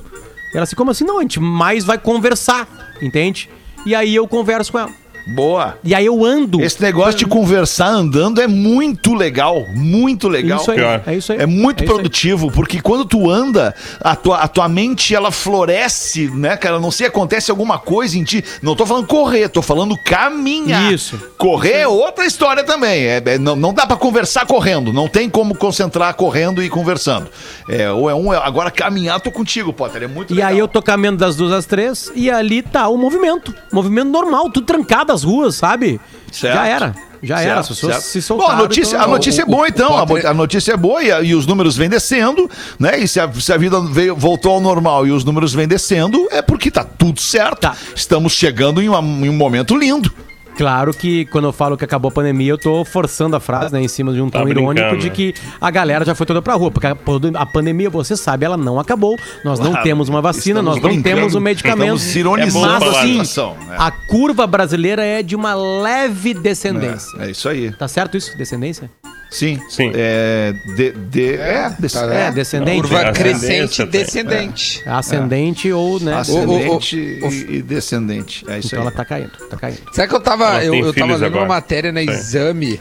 Ela 0.54 0.62
assim, 0.62 0.76
como 0.76 0.90
assim? 0.90 1.04
Não, 1.04 1.18
a 1.18 1.22
gente 1.22 1.38
mais 1.40 1.84
vai 1.84 1.98
conversar, 1.98 2.68
entende? 3.02 3.50
E 3.84 3.94
aí 3.94 4.14
eu 4.14 4.26
converso 4.26 4.72
com 4.72 4.78
ela. 4.78 4.90
Boa. 5.26 5.76
E 5.82 5.94
aí 5.94 6.06
eu 6.06 6.24
ando. 6.24 6.60
Esse 6.62 6.80
negócio 6.80 7.16
de 7.18 7.26
conversar 7.26 7.88
andando 7.88 8.40
é 8.40 8.46
muito 8.46 9.12
legal, 9.12 9.66
muito 9.74 10.28
legal. 10.28 10.60
Isso 10.60 10.70
aí, 10.70 10.78
é 11.06 11.14
isso 11.16 11.32
aí. 11.32 11.38
É 11.40 11.46
muito 11.46 11.82
É 11.82 11.86
produtivo, 11.86 12.50
porque 12.52 12.80
quando 12.80 13.04
tu 13.04 13.28
anda, 13.28 13.74
a 14.00 14.14
tua, 14.14 14.38
a 14.38 14.46
tua 14.46 14.68
mente 14.68 15.14
ela 15.14 15.32
floresce, 15.32 16.28
né, 16.30 16.56
cara? 16.56 16.78
Não 16.78 16.90
sei, 16.92 17.08
acontece 17.08 17.50
alguma 17.50 17.78
coisa 17.78 18.16
em 18.16 18.22
ti. 18.22 18.44
Não 18.62 18.76
tô 18.76 18.86
falando 18.86 19.06
correr, 19.06 19.48
tô 19.48 19.60
falando 19.62 19.96
caminhar. 19.98 20.92
Isso. 20.92 21.18
Correr 21.36 21.78
é 21.80 21.88
outra 21.88 22.24
história 22.24 22.62
também. 22.62 23.04
É, 23.06 23.22
é- 23.24 23.38
não, 23.38 23.56
não 23.56 23.74
dá 23.74 23.84
pra 23.84 23.96
conversar 23.96 24.46
correndo. 24.46 24.92
Não 24.92 25.08
tem 25.08 25.28
como 25.28 25.56
concentrar 25.56 26.14
correndo 26.14 26.62
e 26.62 26.68
conversando. 26.68 27.28
É, 27.68 27.90
ou 27.90 28.08
é 28.08 28.14
um. 28.14 28.32
é- 28.32 28.36
agora 28.36 28.70
caminhar, 28.70 29.20
tô 29.20 29.32
contigo, 29.32 29.72
Potter. 29.72 30.04
É 30.04 30.06
muito 30.06 30.32
E 30.32 30.36
legal. 30.36 30.50
aí 30.50 30.58
eu 30.58 30.68
tô 30.68 30.80
caminhando 30.80 31.18
das 31.18 31.34
duas 31.34 31.50
às 31.52 31.66
três 31.66 32.12
e 32.14 32.30
ali 32.30 32.62
tá 32.62 32.86
o 32.88 32.96
movimento. 32.96 33.52
Movimento 33.72 34.08
normal, 34.10 34.50
tudo 34.50 34.64
trancado 34.66 35.15
as 35.16 35.24
ruas, 35.24 35.54
sabe? 35.56 36.00
Certo. 36.30 36.54
Já 36.54 36.66
era. 36.66 36.94
Já 37.22 37.40
era. 37.40 37.60
As 37.60 37.66
Certo, 37.66 37.68
pessoas 37.68 37.92
certo. 38.04 38.04
se 38.06 38.18
Bom, 38.20 38.24
soltaram. 38.26 38.52
a 38.52 38.56
notícia, 38.62 38.96
então- 38.96 39.04
a 39.04 39.08
notícia 39.10 39.42
é 39.42 39.44
o- 39.44 39.48
boa, 39.48 39.62
o 39.62 39.66
então. 39.66 39.96
A, 39.96 40.06
Potter- 40.06 40.26
a 40.30 40.34
notícia 40.34 40.72
é 40.72 40.76
boa 40.76 41.02
e, 41.02 41.10
a- 41.10 41.22
e 41.22 41.34
os 41.34 41.46
números 41.46 41.76
vêm 41.76 41.88
descendo, 41.88 42.48
né? 42.78 42.98
E 43.00 43.08
se 43.08 43.18
a, 43.18 43.32
se 43.32 43.52
a 43.52 43.56
vida 43.56 43.80
veio, 43.80 44.14
voltou 44.14 44.52
ao 44.52 44.60
normal 44.60 45.06
e 45.06 45.10
os 45.10 45.24
números 45.24 45.52
vêm 45.54 45.66
descendo, 45.66 46.28
é 46.30 46.42
porque 46.42 46.70
tá 46.70 46.84
tudo 46.84 47.20
certo. 47.20 47.60
Tá. 47.62 47.74
Estamos 47.94 48.32
chegando 48.34 48.82
em, 48.82 48.88
uma- 48.88 49.00
em 49.00 49.28
um 49.30 49.32
momento 49.36 49.74
lindo. 49.76 50.12
Claro 50.56 50.92
que 50.94 51.26
quando 51.26 51.44
eu 51.46 51.52
falo 51.52 51.76
que 51.76 51.84
acabou 51.84 52.08
a 52.08 52.12
pandemia, 52.12 52.50
eu 52.52 52.58
tô 52.58 52.84
forçando 52.84 53.36
a 53.36 53.40
frase, 53.40 53.72
né, 53.72 53.80
em 53.80 53.88
cima 53.88 54.12
de 54.12 54.20
um 54.20 54.30
tom 54.30 54.44
Tá 54.44 54.48
irônico 54.50 54.96
de 54.96 55.08
né? 55.08 55.14
que 55.14 55.34
a 55.60 55.70
galera 55.70 56.04
já 56.04 56.14
foi 56.14 56.24
toda 56.26 56.40
pra 56.40 56.54
rua. 56.54 56.70
Porque 56.70 56.86
a, 56.86 57.46
pandemia, 57.46 57.90
você 57.90 58.16
sabe, 58.16 58.44
ela 58.46 58.56
não 58.56 58.80
acabou. 58.80 59.16
Nós 59.44 59.58
não 59.58 59.70
Claro. 59.70 59.82
temos 59.84 60.08
uma 60.08 60.22
vacina, 60.22 60.62
nós 60.62 60.80
não 60.80 61.02
temos 61.02 61.34
um 61.34 61.40
medicamento. 61.40 61.96
estamos 61.96 62.16
ironizando 62.16 62.66
Mas, 62.66 62.82
a 62.82 63.00
assim, 63.00 63.24
situação, 63.24 63.56
né? 63.66 63.76
a 63.78 63.90
curva 63.90 64.46
brasileira 64.46 65.04
é 65.04 65.22
de 65.22 65.36
uma 65.36 65.54
leve 65.54 66.32
descendência. 66.34 67.18
É, 67.20 67.26
é 67.26 67.30
isso 67.30 67.48
aí. 67.48 67.70
Tá 67.72 67.86
certo 67.88 68.16
isso? 68.16 68.36
Descendência? 68.36 68.90
Sim. 69.30 69.60
Sim. 69.68 69.90
É. 69.94 70.54
De, 70.76 70.92
de- 70.92 71.34
é, 71.34 71.74
desse- 71.78 71.94
tá, 71.98 72.14
É, 72.14 72.26
É, 72.28 72.30
descendente. 72.30 72.80
Curva 72.82 73.04
Tem 73.04 73.12
crescente 73.12 73.82
e 73.82 73.86
tem. 73.86 74.00
descendente. 74.04 74.82
É 74.86 74.90
Ascendente 74.90 75.72
ou, 75.72 75.98
né? 76.00 76.14
ascendente 76.14 77.18
o- 77.22 77.26
o- 77.28 77.32
e, 77.32 77.56
e 77.56 77.62
descendente. 77.62 78.44
É 78.48 78.58
isso 78.58 78.68
Então 78.68 78.80
aí. 78.80 78.86
ela 78.86 78.90
tá 78.96 79.04
caindo, 79.04 79.32
tá 79.50 79.56
caindo. 79.56 79.80
Sabe 79.92 80.08
que 80.08 80.14
eu 80.14 80.20
tava, 80.20 80.62
Ela 80.62 80.64
eu, 80.64 80.86
eu 80.86 80.94
tava 80.94 81.12
lendo 81.12 81.20
uma 81.22 81.26
agora. 81.26 81.46
matéria 81.48 81.92
na 81.92 82.02
exame. 82.02 82.80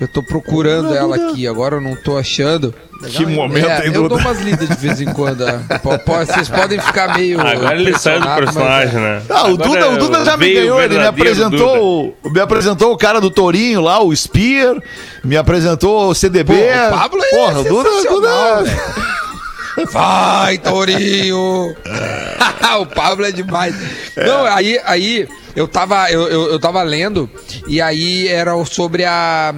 Eu 0.00 0.08
tô 0.08 0.22
procurando 0.22 0.94
ela 0.94 1.14
aqui, 1.16 1.46
agora 1.46 1.76
eu 1.76 1.80
não 1.80 1.94
tô 1.94 2.16
achando. 2.16 2.74
Que 3.06 3.24
momento, 3.26 3.66
É, 3.66 3.78
hein, 3.78 3.82
eu 3.86 3.92
dou 3.92 4.08
Duda? 4.10 4.20
umas 4.22 4.40
lidas 4.40 4.68
de 4.68 4.74
vez 4.76 5.00
em 5.00 5.06
quando. 5.12 5.46
é. 5.46 5.52
Po- 5.82 5.98
po- 5.98 6.12
Vocês 6.24 6.48
podem 6.48 6.78
ficar 6.80 7.16
meio. 7.16 7.40
Agora 7.40 7.74
ele 7.78 7.96
saiu 7.98 8.20
do 8.20 8.26
impressionados, 8.28 8.44
personagem, 8.54 8.94
mas 8.94 8.94
é. 8.94 8.98
né? 9.18 9.22
Ah, 9.28 9.42
o 9.44 9.54
Agora 9.54 9.68
Duda, 9.68 9.90
o 9.90 9.96
Duda 9.98 10.24
já 10.24 10.36
me 10.36 10.44
veio 10.44 10.56
o 10.58 10.60
ganhou, 10.62 10.78
ele 10.82 10.88
me 10.88 10.94
verdadeiro 11.00 11.34
Duda. 11.34 11.46
apresentou, 11.56 12.14
o- 12.24 12.30
me 12.30 12.40
apresentou 12.40 12.92
o 12.92 12.96
cara 12.96 13.20
do 13.20 13.30
Tourinho 13.30 13.80
lá, 13.82 14.02
o 14.02 14.14
Spear, 14.16 14.76
me 15.24 15.36
apresentou 15.36 16.08
o 16.10 16.14
CDB. 16.14 16.52
Pô, 16.54 16.94
o 16.94 16.98
Pablo 16.98 17.22
é 17.22 17.30
Porra, 17.30 17.60
o 17.60 17.64
Duda, 17.64 17.88
o 17.88 17.92
sensacional, 18.02 18.56
Duda. 18.58 18.62
velho. 18.64 19.19
Vai, 19.90 20.58
Torinho! 20.58 21.74
o 22.80 22.86
Pablo 22.86 23.24
é 23.24 23.32
demais. 23.32 23.74
Não, 24.16 24.44
aí, 24.46 24.80
aí 24.84 25.28
eu, 25.54 25.66
tava, 25.66 26.10
eu, 26.10 26.22
eu, 26.28 26.52
eu 26.52 26.60
tava 26.60 26.82
lendo 26.82 27.28
e 27.66 27.80
aí 27.80 28.28
era 28.28 28.52
sobre 28.64 29.04
a, 29.04 29.54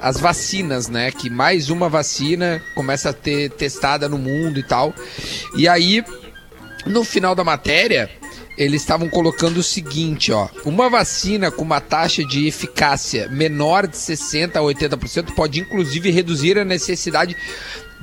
as 0.00 0.18
vacinas, 0.18 0.88
né? 0.88 1.10
Que 1.10 1.30
mais 1.30 1.70
uma 1.70 1.88
vacina 1.88 2.62
começa 2.74 3.10
a 3.10 3.12
ter 3.12 3.50
testada 3.50 4.08
no 4.08 4.18
mundo 4.18 4.58
e 4.58 4.62
tal. 4.62 4.94
E 5.56 5.68
aí, 5.68 6.04
no 6.86 7.04
final 7.04 7.34
da 7.34 7.44
matéria, 7.44 8.10
eles 8.56 8.82
estavam 8.82 9.08
colocando 9.08 9.58
o 9.58 9.62
seguinte, 9.62 10.32
ó. 10.32 10.48
Uma 10.64 10.90
vacina 10.90 11.50
com 11.50 11.62
uma 11.62 11.80
taxa 11.80 12.24
de 12.24 12.48
eficácia 12.48 13.28
menor 13.28 13.86
de 13.86 13.96
60% 13.96 14.56
a 14.56 14.60
80% 14.60 15.34
pode 15.34 15.60
inclusive 15.60 16.10
reduzir 16.10 16.58
a 16.58 16.64
necessidade 16.64 17.36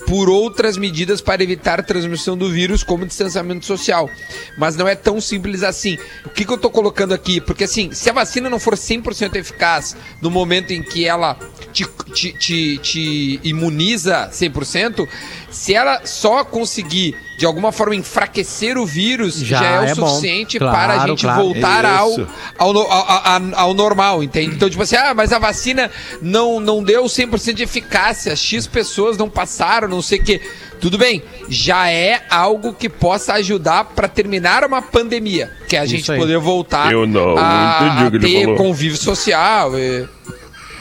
por 0.07 0.29
outras 0.29 0.77
medidas 0.77 1.21
para 1.21 1.43
evitar 1.43 1.79
a 1.79 1.83
transmissão 1.83 2.37
do 2.37 2.49
vírus, 2.49 2.83
como 2.83 3.05
distanciamento 3.05 3.65
social. 3.65 4.09
Mas 4.57 4.75
não 4.75 4.87
é 4.87 4.95
tão 4.95 5.19
simples 5.19 5.63
assim. 5.63 5.97
O 6.25 6.29
que, 6.29 6.45
que 6.45 6.51
eu 6.51 6.57
tô 6.57 6.69
colocando 6.69 7.13
aqui? 7.13 7.39
Porque 7.39 7.63
assim, 7.63 7.91
se 7.91 8.09
a 8.09 8.13
vacina 8.13 8.49
não 8.49 8.59
for 8.59 8.75
100% 8.75 9.35
eficaz 9.35 9.95
no 10.21 10.29
momento 10.29 10.71
em 10.71 10.83
que 10.83 11.05
ela 11.05 11.37
te, 11.71 11.85
te, 12.13 12.33
te, 12.33 12.77
te 12.79 13.39
imuniza 13.43 14.29
100%, 14.31 15.07
se 15.55 15.73
ela 15.73 16.01
só 16.05 16.43
conseguir 16.43 17.15
de 17.37 17.45
alguma 17.45 17.71
forma 17.71 17.95
enfraquecer 17.95 18.77
o 18.77 18.85
vírus, 18.85 19.35
já, 19.39 19.59
Já 19.59 19.65
é 19.65 19.79
o 19.79 19.83
é 19.83 19.95
bom. 19.95 20.07
suficiente 20.07 20.57
Claro, 20.57 20.75
para 20.77 21.01
a 21.01 21.07
gente 21.07 21.21
claro. 21.21 21.41
voltar 21.43 21.85
ao, 21.85 22.09
Isso. 22.11 22.27
ao, 22.57 22.77
ao, 22.77 22.91
ao- 22.91 23.41
ao 23.55 23.73
normal, 23.73 24.23
entende? 24.23 24.55
Então, 24.55 24.69
tipo 24.69 24.81
assim, 24.83 24.95
ah, 24.95 25.13
mas 25.13 25.33
a 25.33 25.39
vacina 25.39 25.91
não, 26.21 26.59
não 26.61 26.81
deu 26.83 27.03
100% 27.05 27.53
de 27.53 27.63
eficácia, 27.63 28.35
X 28.35 28.67
pessoas 28.67 29.17
não 29.17 29.29
passaram, 29.29 29.87
não 29.87 30.01
sei 30.01 30.19
o 30.19 30.23
quê. 30.23 30.41
Tudo 30.79 30.97
bem, 30.97 31.23
já 31.49 31.89
é 31.89 32.21
algo 32.29 32.73
que 32.73 32.87
possa 32.87 33.33
ajudar 33.33 33.83
para 33.85 34.07
terminar 34.07 34.63
uma 34.63 34.81
pandemia, 34.81 35.51
que 35.67 35.75
é 35.75 35.79
a 35.79 35.85
gente 35.85 36.09
aí. 36.11 36.17
poder 36.19 36.37
voltar 36.37 36.91
Eu 36.91 37.05
não 37.05 37.35
a, 37.37 37.79
entendi 37.81 38.03
a 38.03 38.07
o 38.07 38.11
que 38.11 38.17
ele 38.17 38.27
ter 38.27 38.41
falou. 38.43 38.57
convívio 38.57 38.97
social. 38.97 39.77
e- 39.77 40.07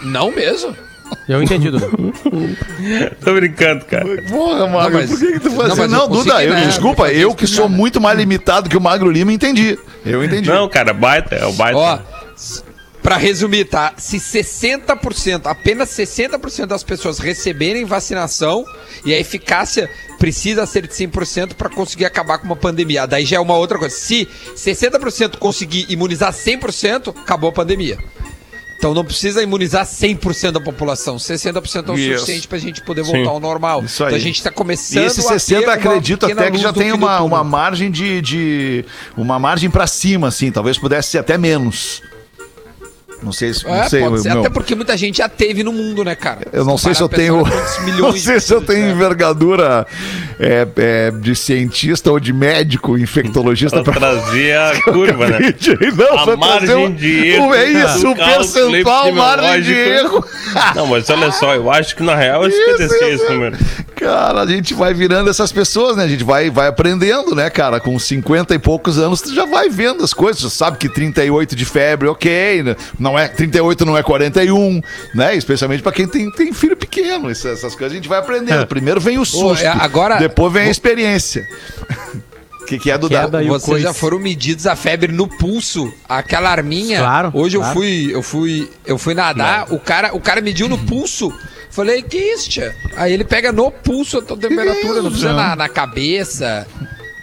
Não 0.02 0.30
mesmo? 0.30 0.76
Eu 1.28 1.42
entendi, 1.42 1.70
Duda. 1.70 1.88
Tô 3.24 3.34
brincando, 3.34 3.84
cara. 3.84 4.04
Porra, 4.28 4.66
Magro, 4.66 4.94
mas- 4.98 5.10
por 5.10 5.18
que, 5.18 5.32
que 5.32 5.40
tu 5.40 5.50
faz 5.50 5.68
não, 5.68 5.76
mas 5.76 5.90
Não, 5.90 6.00
eu 6.02 6.08
consegui, 6.08 6.28
Duda, 6.30 6.44
eu, 6.44 6.52
né, 6.54 6.66
desculpa, 6.66 7.08
eu 7.12 7.28
isso 7.28 7.36
que 7.36 7.46
sou 7.46 7.64
nada. 7.68 7.76
muito 7.76 8.00
mais 8.00 8.18
limitado 8.18 8.68
que 8.68 8.76
o 8.76 8.80
Magro 8.80 9.10
Lima, 9.10 9.32
entendi. 9.32 9.78
Eu 10.04 10.24
entendi. 10.24 10.48
Não, 10.48 10.68
cara, 10.68 10.92
baita, 10.92 11.34
é 11.34 11.46
o 11.46 11.52
baita. 11.52 11.78
Ó, 11.78 11.98
pra 13.02 13.16
resumir, 13.18 13.66
tá? 13.66 13.92
Se 13.98 14.16
60%, 14.18 15.42
apenas 15.44 15.90
60% 15.90 16.66
das 16.66 16.82
pessoas 16.82 17.18
receberem 17.18 17.84
vacinação 17.84 18.64
e 19.04 19.12
a 19.12 19.18
eficácia 19.18 19.90
precisa 20.18 20.64
ser 20.64 20.86
de 20.86 20.94
100% 20.94 21.52
para 21.54 21.68
conseguir 21.68 22.06
acabar 22.06 22.38
com 22.38 22.46
uma 22.46 22.56
pandemia. 22.56 23.06
Daí 23.06 23.26
já 23.26 23.36
é 23.36 23.40
uma 23.40 23.56
outra 23.56 23.78
coisa. 23.78 23.94
Se 23.94 24.26
60% 24.56 25.36
conseguir 25.36 25.84
imunizar 25.90 26.32
100%, 26.32 27.10
acabou 27.10 27.50
a 27.50 27.52
pandemia. 27.52 27.98
Então 28.76 28.92
não 28.92 29.04
precisa 29.04 29.42
imunizar 29.42 29.86
100% 29.86 30.52
da 30.52 30.60
população. 30.60 31.16
60% 31.16 31.88
é 31.88 31.92
o 31.92 31.98
Isso. 31.98 32.18
suficiente 32.18 32.48
pra 32.48 32.58
gente 32.58 32.82
poder 32.82 33.02
voltar 33.02 33.20
Sim. 33.20 33.28
ao 33.28 33.40
normal. 33.40 33.84
Então 33.84 34.06
a 34.06 34.18
gente 34.18 34.42
tá 34.42 34.50
começando 34.50 35.02
E 35.02 35.06
esse 35.06 35.20
a 35.20 35.22
ter 35.22 35.28
60 35.38 35.62
uma 35.66 35.72
acredito 35.74 36.26
até 36.26 36.50
que 36.50 36.58
já 36.58 36.72
tem 36.72 36.92
uma, 36.92 37.20
uma 37.22 37.42
margem 37.42 37.90
de, 37.90 38.20
de. 38.20 38.84
Uma 39.16 39.38
margem 39.38 39.70
pra 39.70 39.86
cima, 39.86 40.28
assim. 40.28 40.50
Talvez 40.50 40.78
pudesse 40.78 41.10
ser 41.10 41.18
até 41.18 41.38
menos. 41.38 42.02
Não 43.24 43.32
sei 43.32 43.54
se. 43.54 43.66
É, 43.66 43.70
não 43.82 43.88
sei, 43.88 44.00
pode 44.02 44.20
ser, 44.22 44.28
meu- 44.30 44.40
até 44.40 44.50
porque 44.50 44.74
muita 44.74 44.96
gente 44.96 45.18
já 45.18 45.28
teve 45.28 45.62
no 45.64 45.72
mundo, 45.72 46.04
né, 46.04 46.14
cara? 46.14 46.40
Eu 46.52 46.64
não 46.64 46.76
sei 46.76 46.94
se 46.94 47.02
eu 47.02 47.08
tenho. 47.08 47.42
Não 47.98 48.12
sei 48.12 48.38
se 48.40 48.52
eu 48.52 48.60
tenho 48.60 48.86
é. 48.86 48.90
envergadura 48.90 49.86
é, 50.38 50.66
é, 50.76 51.10
de 51.10 51.34
cientista 51.34 52.10
ou 52.10 52.18
de 52.20 52.32
médico, 52.32 52.98
infectologista 52.98 53.82
Pra 53.82 53.92
trazer 53.94 54.56
a 54.56 54.72
curva, 54.84 55.26
né? 55.28 55.38
Não, 55.96 56.18
A 56.18 56.36
margem 56.36 56.58
trazer 56.66 56.74
um- 56.76 56.92
de 56.94 57.26
erro 57.28 57.54
É 57.54 57.64
isso, 57.70 58.00
do 58.00 58.10
o 58.10 58.14
percentual, 58.16 59.12
margem 59.12 59.62
de 59.62 59.72
erro. 59.72 60.24
Não, 60.74 60.86
mas 60.86 61.08
olha 61.10 61.30
só, 61.32 61.54
eu 61.54 61.70
acho 61.70 61.96
que 61.96 62.02
na 62.02 62.14
real 62.14 62.44
é 62.46 62.50
56 62.50 63.20
esse 63.20 63.32
número. 63.32 63.56
Cara, 63.96 64.42
a 64.42 64.46
gente 64.46 64.74
vai 64.74 64.92
virando 64.92 65.30
essas 65.30 65.52
pessoas, 65.52 65.96
né? 65.96 66.04
A 66.04 66.08
gente 66.08 66.24
vai, 66.24 66.50
vai 66.50 66.66
aprendendo, 66.66 67.34
né, 67.34 67.48
cara? 67.48 67.78
Com 67.78 67.96
50 67.98 68.54
e 68.54 68.58
poucos 68.58 68.98
anos, 68.98 69.20
tu 69.20 69.32
já 69.34 69.44
vai 69.46 69.68
vendo 69.68 70.02
as 70.02 70.12
coisas. 70.12 70.42
Tu 70.42 70.50
sabe 70.50 70.78
que 70.78 70.88
38 70.88 71.54
de 71.54 71.64
febre, 71.64 72.08
ok. 72.08 72.62
né? 72.64 72.76
Não 72.98 73.18
é, 73.18 73.28
38 73.28 73.84
não 73.84 73.96
é 73.96 74.02
41, 74.02 74.82
né? 75.14 75.36
Especialmente 75.36 75.82
pra 75.82 75.92
quem 75.92 76.08
tem, 76.08 76.30
tem 76.30 76.52
filho 76.52 76.76
pequeno. 76.76 77.30
Essas, 77.30 77.58
essas 77.58 77.74
coisas 77.74 77.92
a 77.92 77.94
gente 77.96 78.08
vai 78.08 78.18
aprendendo. 78.18 78.66
Primeiro 78.66 79.00
vem 79.00 79.18
o 79.18 79.24
susto, 79.24 79.62
é, 79.64 79.68
agora- 79.68 80.16
depois 80.16 80.52
vem 80.52 80.64
a 80.64 80.70
experiência. 80.70 81.46
O 82.60 82.64
que, 82.66 82.78
que 82.78 82.90
é, 82.90 82.98
Duda? 82.98 83.14
Queda. 83.16 83.28
Daí 83.28 83.46
o 83.46 83.52
Vocês 83.52 83.64
coice. 83.64 83.82
já 83.84 83.92
foram 83.94 84.18
medidos 84.18 84.66
a 84.66 84.74
febre 84.74 85.12
no 85.12 85.28
pulso, 85.28 85.92
aquela 86.08 86.50
arminha. 86.50 86.98
Claro, 86.98 87.30
Hoje 87.34 87.56
claro. 87.56 87.70
eu 87.70 87.74
fui, 87.74 88.10
eu 88.14 88.22
fui, 88.22 88.70
eu 88.86 88.98
fui 88.98 89.14
nadar, 89.14 89.72
o 89.72 89.78
cara, 89.78 90.14
o 90.14 90.20
cara 90.20 90.40
mediu 90.40 90.68
no 90.68 90.78
pulso. 90.78 91.32
Falei, 91.74 92.02
que 92.02 92.16
isso, 92.16 92.48
tia? 92.50 92.74
Aí 92.96 93.12
ele 93.12 93.24
pega 93.24 93.50
no 93.50 93.70
pulso 93.70 94.18
a 94.18 94.22
tua 94.22 94.36
temperatura, 94.36 95.02
não 95.02 95.10
precisa 95.10 95.32
na, 95.32 95.56
na 95.56 95.68
cabeça. 95.68 96.66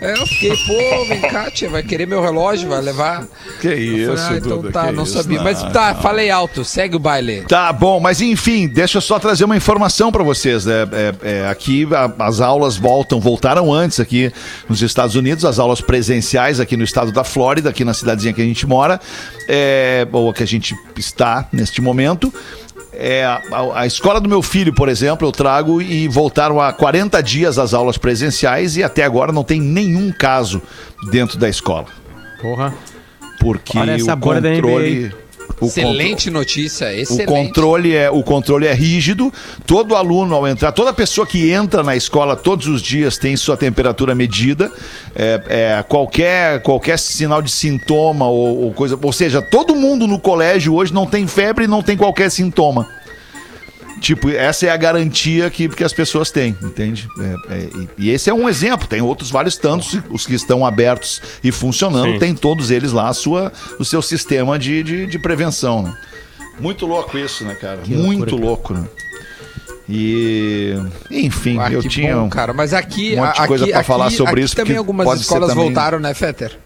Aí 0.02 0.20
eu 0.20 0.26
fiquei, 0.26 0.50
pô, 0.66 1.06
vem 1.06 1.22
cá, 1.22 1.52
tia, 1.52 1.70
vai 1.70 1.84
querer 1.84 2.08
meu 2.08 2.24
relógio, 2.24 2.68
vai 2.68 2.82
levar. 2.82 3.24
Que 3.62 3.72
isso, 3.76 4.08
falei, 4.18 4.24
ah, 4.24 4.38
então 4.40 4.58
Duda, 4.58 4.72
tá, 4.72 4.92
não 4.92 5.04
isso, 5.04 5.14
sabia. 5.14 5.40
Mas 5.44 5.62
tá, 5.72 5.94
falei 5.94 6.32
alto, 6.32 6.66
segue 6.66 6.96
o 6.96 7.00
baile. 7.00 7.42
Tá 7.48 7.72
bom, 7.72 8.00
mas 8.00 8.20
enfim, 8.20 8.68
deixa 8.68 8.98
eu 8.98 9.02
só 9.02 9.20
trazer 9.20 9.44
uma 9.46 9.56
informação 9.56 10.12
para 10.12 10.24
vocês. 10.24 10.66
né? 10.66 10.74
É, 10.92 11.14
é, 11.44 11.48
aqui 11.48 11.88
a- 11.94 12.12
as 12.26 12.42
aulas 12.42 12.78
voltam, 12.78 13.20
voltaram 13.22 13.72
antes 13.72 14.00
aqui 14.00 14.32
nos 14.68 14.82
Estados 14.82 15.16
Unidos, 15.16 15.46
as 15.46 15.60
aulas 15.60 15.82
presenciais 15.82 16.60
aqui 16.60 16.76
no 16.76 16.84
estado 16.84 17.12
da 17.12 17.24
Flórida, 17.24 17.70
aqui 17.70 17.86
na 17.86 17.94
cidadezinha 17.94 18.34
que 18.34 18.42
a 18.42 18.46
gente 18.46 18.66
mora, 18.66 19.00
é, 19.48 20.08
ou 20.12 20.34
que 20.34 20.42
a 20.42 20.48
gente 20.48 20.76
está 20.98 21.48
neste 21.54 21.80
momento. 21.80 22.34
É, 23.04 23.26
a, 23.26 23.42
a 23.74 23.88
escola 23.88 24.22
do 24.22 24.30
meu 24.30 24.44
filho, 24.44 24.72
por 24.72 24.88
exemplo, 24.88 25.28
eu 25.28 25.32
trago 25.32 25.82
e 25.82 26.08
voltaram 26.08 26.62
há 26.62 26.72
40 26.72 27.20
dias 27.24 27.58
as 27.58 27.74
aulas 27.74 27.98
presenciais 27.98 28.78
e 28.78 28.84
até 28.84 29.04
agora 29.04 29.32
não 29.32 29.44
tem 29.44 29.60
nenhum 29.60 30.12
caso 30.12 30.62
dentro 31.10 31.40
da 31.40 31.50
escola. 31.50 31.88
Porra. 32.40 32.72
Porque 33.40 33.76
Olha 33.76 33.94
essa 33.94 34.14
o 34.14 34.20
controle. 34.20 35.12
O 35.60 35.66
excelente 35.66 36.30
notícia, 36.30 36.88
o 36.88 36.92
excelente. 36.92 37.28
controle, 37.28 37.96
é, 37.96 38.10
o 38.10 38.24
controle 38.24 38.68
é 38.68 38.74
rígido. 38.74 39.32
Todo 39.66 39.96
aluno, 39.96 40.36
ao 40.36 40.48
entrar, 40.48 40.72
toda 40.72 40.94
pessoa 40.94 41.26
que 41.26 41.52
entra 41.52 41.84
na 41.84 41.96
escola 41.96 42.36
todos 42.36 42.68
os 42.68 42.82
dias 42.82 43.18
tem 43.18 43.36
sua 43.36 43.58
temperatura 43.58 44.16
medida. 44.16 44.72
É, 45.16 45.42
é, 45.50 45.84
qualquer, 45.84 46.62
qualquer 46.62 46.98
sinal 46.98 47.42
de 47.42 47.52
sintoma 47.52 48.28
ou, 48.28 48.66
ou 48.66 48.74
coisa. 48.74 48.98
Ou 49.02 49.12
seja, 49.12 49.42
todo 49.42 49.76
mundo 49.76 50.08
no 50.08 50.20
colégio 50.20 50.74
hoje 50.76 50.94
não 50.94 51.06
tem 51.06 51.28
febre 51.28 51.66
e 51.66 51.68
não 51.68 51.82
tem 51.82 51.98
qualquer 51.98 52.30
sintoma. 52.30 53.01
Tipo, 54.02 54.30
essa 54.32 54.66
é 54.66 54.70
a 54.72 54.76
garantia 54.78 55.48
que, 55.52 55.70
que 55.70 55.84
as 55.84 55.94
pessoas 55.94 56.32
têm, 56.32 56.58
entende? 56.64 57.08
É, 57.20 57.54
é, 57.54 57.70
e, 58.00 58.10
esse 58.10 58.32
é 58.32 58.34
um 58.34 58.50
exemplo, 58.50 58.88
tem 58.88 59.00
outros 59.00 59.30
vários 59.30 59.56
tantos, 59.58 59.96
os 60.10 60.26
que 60.26 60.34
estão 60.34 60.66
abertos 60.66 61.22
e 61.44 61.52
funcionando, 61.52 62.14
Sim. 62.14 62.20
tem 62.20 62.34
todos 62.36 62.72
eles 62.72 62.92
lá 62.92 63.10
a 63.10 63.14
sua, 63.14 63.54
o 63.80 63.86
seu 63.86 64.02
sistema 64.02 64.58
de, 64.58 64.82
de, 64.82 65.06
de 65.06 65.20
prevenção, 65.20 65.84
né? 65.84 65.96
Muito 66.60 66.88
louco 66.88 67.16
isso, 67.18 67.46
né, 67.46 67.54
cara? 67.54 67.80
Muito 67.88 68.36
loucura, 68.36 68.46
louco, 68.46 68.74
né? 68.74 68.88
E, 69.88 70.76
enfim, 71.10 71.58
Ah, 71.60 71.72
eu 71.72 71.82
que 71.82 71.90
tinha 71.90 72.16
bom, 72.16 72.30
cara. 72.30 72.54
Mas 72.54 72.74
aqui, 72.74 73.14
um 73.14 73.18
monte 73.18 73.34
de 73.36 73.40
aqui, 73.40 73.48
coisa 73.48 73.68
pra 73.68 73.78
aqui- 73.80 73.88
falar 73.88 74.10
sobre 74.10 74.34
aqui 74.34 74.42
isso, 74.46 74.56
também 74.56 74.76
porque 74.76 74.78
algumas 74.78 75.20
escolas 75.22 75.50
também- 75.50 75.66
voltaram, 75.66 76.00
né, 76.00 76.14
Fetter? 76.14 76.58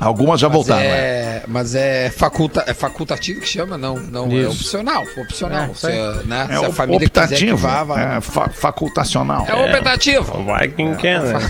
Algumas 0.00 0.40
já 0.40 0.48
Mas 0.48 0.56
voltaram. 0.56 0.80
né? 0.82 0.88
é, 0.88 1.42
mas 1.48 1.74
é, 1.74 2.10
faculta, 2.10 2.64
é 2.66 2.74
facultativo 2.74 3.40
que 3.40 3.48
chama? 3.48 3.78
Não, 3.78 3.96
não 3.96 4.30
é 4.30 4.46
opcional. 4.48 5.04
Opcional. 5.16 5.70
É, 5.70 5.74
se, 5.74 5.86
né, 6.26 6.46
É 6.50 6.58
se 6.58 6.64
a 6.64 6.68
o- 6.68 6.72
família 6.72 7.08
quiser 7.08 7.26
que 7.28 7.34
optativo, 7.34 7.56
vá, 7.56 7.84
vai. 7.84 8.16
é 8.16 8.20
fa- 8.20 8.48
facultacional. 8.50 9.46
É, 9.48 9.54
optativo. 9.54 10.44
Vai 10.44 10.68
quem 10.68 10.94
quer, 10.94 11.22
né? 11.22 11.38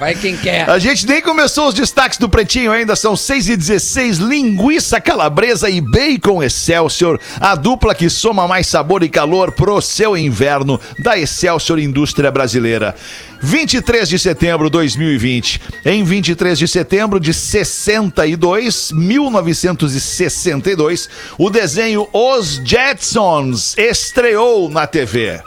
Vai 0.00 0.14
quem 0.14 0.36
quer. 0.36 0.68
A 0.68 0.78
gente 0.78 1.06
nem 1.06 1.20
começou 1.22 1.68
os 1.68 1.74
destaques 1.74 2.18
do 2.18 2.28
Pretinho 2.28 2.72
ainda, 2.72 2.94
são 2.96 3.16
6 3.16 3.48
e 3.48 3.56
16 3.56 4.18
linguiça 4.18 5.00
calabresa 5.00 5.68
e 5.68 5.80
bacon 5.80 6.42
Excelsior, 6.42 7.18
a 7.40 7.54
dupla 7.54 7.94
que 7.94 8.08
soma 8.10 8.46
mais 8.46 8.66
sabor 8.66 9.02
e 9.02 9.08
calor 9.08 9.52
pro 9.52 9.80
seu 9.80 10.16
inverno 10.16 10.80
da 10.98 11.18
Excelsior 11.18 11.78
Indústria 11.78 12.30
Brasileira. 12.30 12.94
23 13.40 14.08
de 14.08 14.18
setembro 14.18 14.66
de 14.66 14.72
2020. 14.72 15.60
Em 15.84 16.02
23 16.04 16.58
de 16.58 16.66
setembro 16.68 17.18
de 17.20 17.32
62, 17.34 18.92
1962, 18.92 21.08
o 21.38 21.50
desenho 21.50 22.08
Os 22.12 22.60
Jetsons 22.64 23.76
estreou 23.78 24.68
na 24.70 24.86
TV. 24.86 25.40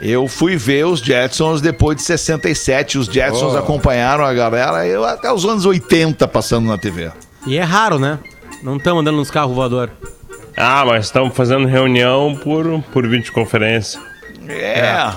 Eu 0.00 0.26
fui 0.28 0.56
ver 0.56 0.84
os 0.86 1.00
Jetsons 1.00 1.60
depois 1.60 1.96
de 1.96 2.02
67. 2.02 2.98
Os 2.98 3.06
Jetsons 3.06 3.54
Oh. 3.54 3.58
acompanharam 3.58 4.24
a 4.24 4.34
galera 4.34 4.86
eu, 4.86 5.04
até 5.04 5.32
os 5.32 5.44
anos 5.44 5.64
80 5.64 6.26
passando 6.28 6.66
na 6.66 6.76
TV. 6.76 7.10
E 7.46 7.56
é 7.56 7.62
raro, 7.62 7.98
né? 7.98 8.18
Não 8.62 8.76
estamos 8.76 9.00
andando 9.00 9.16
nos 9.16 9.30
carros 9.30 9.54
voador. 9.54 9.90
Ah, 10.56 10.84
mas 10.86 11.06
estamos 11.06 11.34
fazendo 11.34 11.66
reunião 11.66 12.38
por, 12.42 12.82
por 12.92 13.08
videoconferência. 13.08 13.98
É. 14.46 14.80
É. 14.80 15.12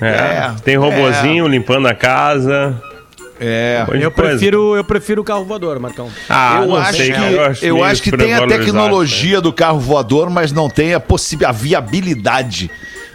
É, 0.00 0.50
Tem 0.64 0.76
robozinho 0.76 1.46
limpando 1.46 1.86
a 1.88 1.94
casa. 1.94 2.80
É. 3.38 3.84
um 3.88 3.94
Eu 3.96 4.10
coisa. 4.10 4.30
prefiro, 4.30 4.74
eu 4.76 4.84
prefiro 4.84 5.20
o 5.20 5.24
carro 5.24 5.44
voador, 5.44 5.78
Marcão. 5.78 6.08
Ah, 6.28 6.60
eu 6.62 6.68
não 6.68 6.76
acho 6.76 6.96
sei, 6.96 7.12
que, 7.12 7.20
eu 7.66 7.74
meio 7.74 7.84
acho 7.84 8.02
que 8.02 8.10
tem 8.16 8.32
a 8.34 8.46
tecnologia 8.46 9.40
do 9.40 9.52
carro 9.52 9.78
voador, 9.78 10.30
mas 10.30 10.52
não 10.52 10.70
tem 10.70 10.94
a, 10.94 11.02
a 11.46 11.52
viabilidade 11.52 12.70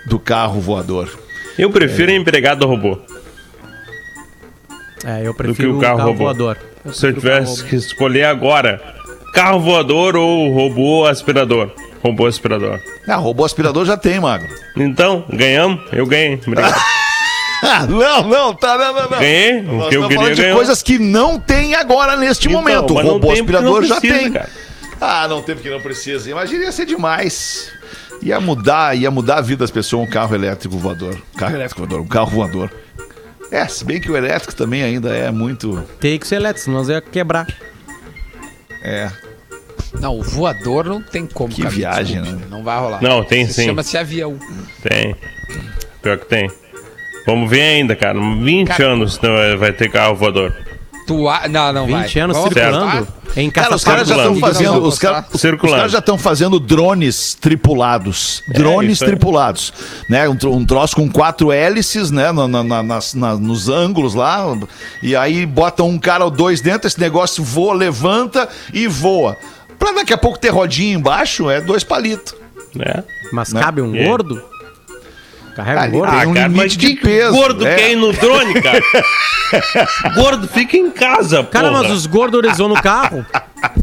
do 0.06 0.20
carro 0.20 0.60
voador. 0.62 1.06
né? 1.08 1.12
Eu 1.58 1.70
prefiro 1.72 2.12
empregado 2.12 2.68
robô. 2.68 3.00
É, 5.04 5.22
eu 5.26 5.34
que 5.34 5.38
prefiro 5.38 5.74
o 5.74 5.78
o 5.78 5.82
carro 5.82 5.98
carro, 5.98 6.10
robô. 6.12 6.24
voador. 6.26 6.58
Eu 6.86 6.94
Se 6.94 7.08
eu 7.08 7.12
prefiro 7.14 7.34
o 7.34 7.38
carro 7.40 7.46
tivesse 7.46 7.66
que 7.66 7.76
escolher 7.76 8.26
agora, 8.26 8.80
carro 9.34 9.60
voador 9.60 10.16
ou 10.16 10.52
robô 10.54 11.06
aspirador? 11.06 11.72
Robô 12.04 12.26
aspirador. 12.26 12.80
Ah, 13.08 13.16
robô 13.16 13.46
aspirador 13.46 13.86
já 13.86 13.96
tem, 13.96 14.20
Magro. 14.20 14.50
Então, 14.76 15.24
ganhamos? 15.30 15.82
Eu 15.92 16.06
ganhei. 16.06 16.34
Obrigado. 16.46 16.76
Ah, 17.64 17.86
não, 17.90 18.24
não, 18.28 18.54
tá, 18.56 18.78
não, 18.78 18.94
não, 18.94 19.10
não. 19.10 19.20
Ganhei. 19.20 19.60
O 19.60 19.64
que 19.64 19.70
eu 19.70 19.80
estamos 19.88 20.08
queria 20.08 20.20
falando 20.22 20.36
de 20.36 20.52
coisas 20.54 20.82
que 20.82 20.98
não 20.98 21.40
tem 21.40 21.76
agora 21.76 22.16
neste 22.18 22.48
Então, 22.48 22.60
momento. 22.60 22.94
O 22.96 23.02
robô 23.02 23.32
aspirador 23.32 23.82
não 23.82 23.88
já 23.88 24.00
precisa, 24.00 24.20
tem. 24.20 24.32
cara. 24.32 24.50
Ah, 25.00 25.28
não 25.28 25.42
tem 25.42 25.56
porque 25.56 25.70
não 25.70 25.82
precisa. 25.82 26.30
Imagina, 26.30 26.64
ia 26.66 26.72
ser 26.72 26.86
demais. 26.86 27.72
Ia 28.22 28.40
mudar, 28.40 28.96
ia 28.96 29.10
mudar 29.10 29.38
a 29.38 29.42
vida 29.42 29.60
das 29.64 29.72
pessoas 29.72 30.08
um 30.08 30.10
carro 30.12 30.34
elétrico 30.36 30.78
voador. 30.78 31.16
Um 31.36 31.38
carro 31.38 31.56
elétrico 31.56 31.82
voador, 31.82 32.02
um 32.02 32.08
carro 32.08 32.30
voador. 32.32 32.72
É, 33.52 33.68
se 33.68 33.84
bem 33.84 34.00
que 34.00 34.10
o 34.12 34.16
elétrico 34.16 34.56
também 34.56 34.82
ainda 34.82 35.10
é 35.16 35.30
muito. 35.32 35.84
Tem 36.00 36.18
que 36.18 36.28
ser 36.28 36.36
elétrico, 36.36 36.66
senão 36.66 36.78
nós 36.80 36.90
ia 36.90 37.02
quebrar. 37.02 37.48
É. 38.84 39.12
Não, 40.00 40.18
o 40.20 40.24
voador 40.24 40.86
não 40.86 41.02
tem 41.02 41.26
como. 41.26 41.54
Que 41.54 41.62
cara, 41.64 41.74
viagem, 41.74 42.22
desculpe, 42.22 42.44
né? 42.44 42.48
Não 42.50 42.64
vai 42.64 42.80
rolar. 42.80 43.02
Não, 43.02 43.24
tem 43.24 43.44
Isso 43.44 43.54
sim. 43.56 43.66
Chama-se 43.66 43.98
avião. 43.98 44.38
Tem. 44.82 45.16
Pior 46.02 46.18
que 46.18 46.26
tem. 46.26 46.50
Vamos 47.26 47.50
ver 47.50 47.62
ainda, 47.62 47.96
cara. 47.96 48.20
20 48.20 48.68
Cara- 48.68 48.92
anos 48.94 49.20
não 49.22 49.58
vai 49.60 49.72
ter 49.72 49.90
carro 49.92 50.16
voador. 50.16 50.56
Tu 51.06 51.28
a... 51.28 51.48
Não, 51.48 51.74
não 51.74 51.86
20 51.88 52.14
vai. 52.14 52.24
anos 52.24 52.38
Vamos 52.38 52.54
circulando 52.54 53.08
em 53.36 53.50
Cara, 53.50 53.76
os 53.76 53.84
caras 53.84 54.08
já 54.08 54.16
estão 54.18 54.36
fazendo. 54.36 54.84
Os, 54.84 55.00
cara- 55.00 55.26
os 55.32 55.40
Circulando. 55.42 55.78
caras 55.78 55.92
já 55.92 56.00
estão 56.00 56.18
fazendo 56.18 56.60
drones 56.60 57.34
tripulados. 57.36 58.44
Drones 58.50 58.94
isso 58.94 59.04
aí. 59.04 59.10
tripulados. 59.12 59.74
Né? 60.10 60.28
Um, 60.28 60.38
um 60.48 60.66
troço 60.66 60.96
com 60.96 61.10
quatro 61.10 61.52
hélices, 61.52 62.12
né? 62.12 62.32
Na, 62.32 62.48
na- 62.48 62.64
na- 62.64 62.84
nas- 62.84 63.14
na- 63.14 63.36
nos 63.36 63.70
ângulos 63.70 64.14
lá. 64.14 64.46
E 65.02 65.16
aí 65.16 65.46
botam 65.46 65.88
um 65.90 65.98
cara 66.00 66.26
ou 66.26 66.32
dois 66.32 66.60
dentro, 66.62 66.88
esse 66.88 67.00
negócio 67.00 67.44
voa, 67.44 67.74
levanta 67.74 68.48
e 68.74 68.88
voa. 68.88 69.38
Pra 69.82 69.92
daqui 69.94 70.14
a 70.14 70.18
pouco 70.18 70.38
ter 70.38 70.50
rodinha 70.50 70.94
embaixo, 70.96 71.50
é 71.50 71.60
dois 71.60 71.84
palitos. 71.84 72.36
Né? 72.76 73.04
Mas 73.34 73.52
Né? 73.52 73.60
cabe 73.62 73.82
um 73.82 73.96
É. 73.96 74.04
gordo? 74.06 74.42
Carrega 75.56 75.82
um 75.88 75.92
gordo? 75.92 76.12
tem 76.20 76.28
um 76.30 76.34
cara, 76.34 76.48
limite 76.48 76.64
mas 76.64 76.78
de 76.78 76.88
que 76.96 77.02
peso. 77.02 77.32
gordo 77.34 77.68
é. 77.68 77.76
quer 77.76 77.92
ir 77.92 77.96
no 77.96 78.14
drone, 78.14 78.62
cara? 78.62 78.82
gordo 80.16 80.48
fica 80.48 80.78
em 80.78 80.90
casa, 80.92 81.44
Cara, 81.44 81.70
porra. 81.70 81.84
mas 81.84 81.92
os 81.92 82.06
gordos 82.06 82.42
eles 82.44 82.58
vão 82.58 82.70
no 82.70 82.82
carro. 82.82 83.26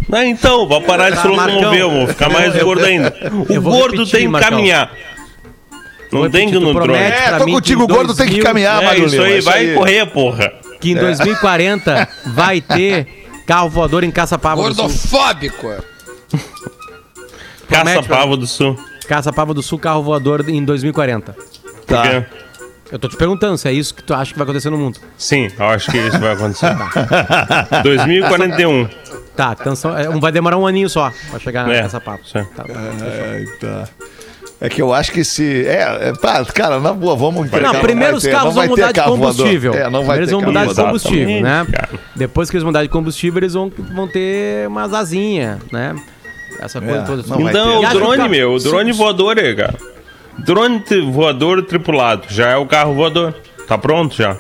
Não, 0.09 0.23
então, 0.25 0.67
vai 0.67 0.81
parar 0.81 1.11
de 1.11 1.17
se 1.17 1.23
Tá, 1.25 1.29
Marcão. 1.29 1.57
locomover, 1.57 1.89
vou 1.91 2.07
ficar 2.07 2.31
mais 2.31 2.55
Eu- 2.55 2.65
gordo 2.65 2.85
ainda. 2.85 3.15
O 3.31 3.61
vou 3.61 3.73
gordo 3.73 3.93
repetir, 3.97 4.13
tem 4.13 4.21
que 4.23 4.29
Marcão. 4.29 4.51
caminhar. 4.51 4.91
Não 6.11 6.21
Vou 6.21 6.31
tem 6.31 6.49
que 6.49 6.59
no 6.59 6.73
drone. 6.73 6.95
É, 6.95 7.33
tô 7.37 7.45
mim 7.45 7.53
contigo, 7.53 7.83
o 7.83 7.87
gordo 7.87 8.15
tem 8.15 8.25
que 8.27 8.41
2000 8.41 8.45
caminhar, 8.47 8.83
É 8.83 8.99
isso 8.99 9.21
aí, 9.23 9.33
é 9.35 9.39
isso 9.39 9.45
vai 9.51 9.59
aí. 9.69 9.75
correr, 9.75 10.07
porra. 10.07 10.53
Que 10.81 10.93
em 10.93 10.95
2040 10.95 12.09
vai 12.29 12.63
ter 12.63 13.28
carro 13.49 13.69
voador 13.71 14.05
em 14.05 14.11
Caçapava 14.11 14.63
do 14.63 14.75
Sul. 14.75 14.85
Gordofóbico. 14.85 15.69
Caça-pava 17.69 18.37
do 18.37 18.47
sul. 18.47 18.79
Caçapava 19.09 19.55
do 19.55 19.63
Sul, 19.63 19.79
carro 19.79 20.03
voador 20.03 20.49
em 20.49 20.63
2040. 20.65 21.33
Por 21.87 22.03
quê? 22.03 22.25
Eu 22.93 22.99
tô 22.99 23.09
te 23.09 23.17
perguntando 23.17 23.57
se 23.59 23.69
é 23.69 23.73
isso 23.73 23.95
que 23.95 24.03
tu 24.03 24.15
acha 24.15 24.33
que 24.33 24.39
vai 24.39 24.45
acontecer 24.45 24.71
no 24.71 24.79
mundo. 24.79 24.99
Sim, 25.19 25.49
eu 25.59 25.67
acho 25.67 25.91
que 25.91 25.97
isso 25.99 26.19
vai 26.19 26.33
acontecer. 26.33 26.75
2041. 27.83 28.89
Tá, 29.37 29.55
então 29.59 29.75
são- 29.77 29.97
é, 29.97 30.09
um- 30.09 30.19
vai 30.21 30.33
demorar 30.33 30.57
um 30.57 30.67
aninho 30.67 30.89
só 30.89 31.13
pra 31.31 31.39
chegar 31.39 31.67
na 31.67 31.75
É, 31.75 31.83
Caçapava. 31.83 32.19
isso 32.25 32.37
aí. 32.39 32.45
Tá. 32.47 32.65
É, 32.69 33.45
tá. 33.61 33.89
É 34.61 34.69
que 34.69 34.83
eu 34.83 34.93
acho 34.93 35.13
que 35.13 35.23
se. 35.23 35.65
É, 35.67 36.09
é 36.09 36.13
pá, 36.21 36.45
cara, 36.47 36.81
na 36.81 36.93
boa, 36.93 37.15
vamos. 37.15 37.49
Não, 37.51 37.75
primeiro 37.77 38.17
os 38.17 38.27
carros 38.27 38.55
não 38.57 38.63
vão 38.63 38.71
mudar 38.71 38.91
de 38.93 39.01
combustível. 39.03 39.73
É, 39.73 39.85
não 39.85 40.05
vai 40.05 40.19
Primeiro 40.19 40.23
eles 40.23 40.31
vão 40.33 40.41
mudar 40.43 40.67
de 40.67 40.75
combustível, 40.75 41.43
né? 41.43 41.67
Depois 42.17 42.51
que 42.51 42.57
eles 42.57 42.65
mudar 42.65 42.83
de 42.83 42.89
combustível, 42.89 43.39
eles 43.39 43.53
vão, 43.55 43.71
vão 43.95 44.09
ter 44.09 44.67
umas 44.67 44.93
asinhas, 44.93 45.59
né? 45.71 45.95
Essa 46.61 46.81
coisa 46.81 46.99
É, 46.99 47.03
toda. 47.03 47.23
não 47.29 47.39
vai 47.45 47.53
Então, 47.53 47.81
o 47.81 47.89
drone, 47.91 48.29
meu, 48.29 48.53
o 48.55 48.59
drone 48.59 48.91
voador 48.91 49.39
aí, 49.39 49.55
cara. 49.55 49.75
Drone 50.39 50.83
voador 51.13 51.63
tripulado, 51.63 52.25
já 52.29 52.51
é 52.51 52.57
o 52.57 52.67
carro 52.67 52.95
voador. 52.95 53.35
Tá 53.69 53.79
pronto 53.79 54.17
já. 54.17 54.37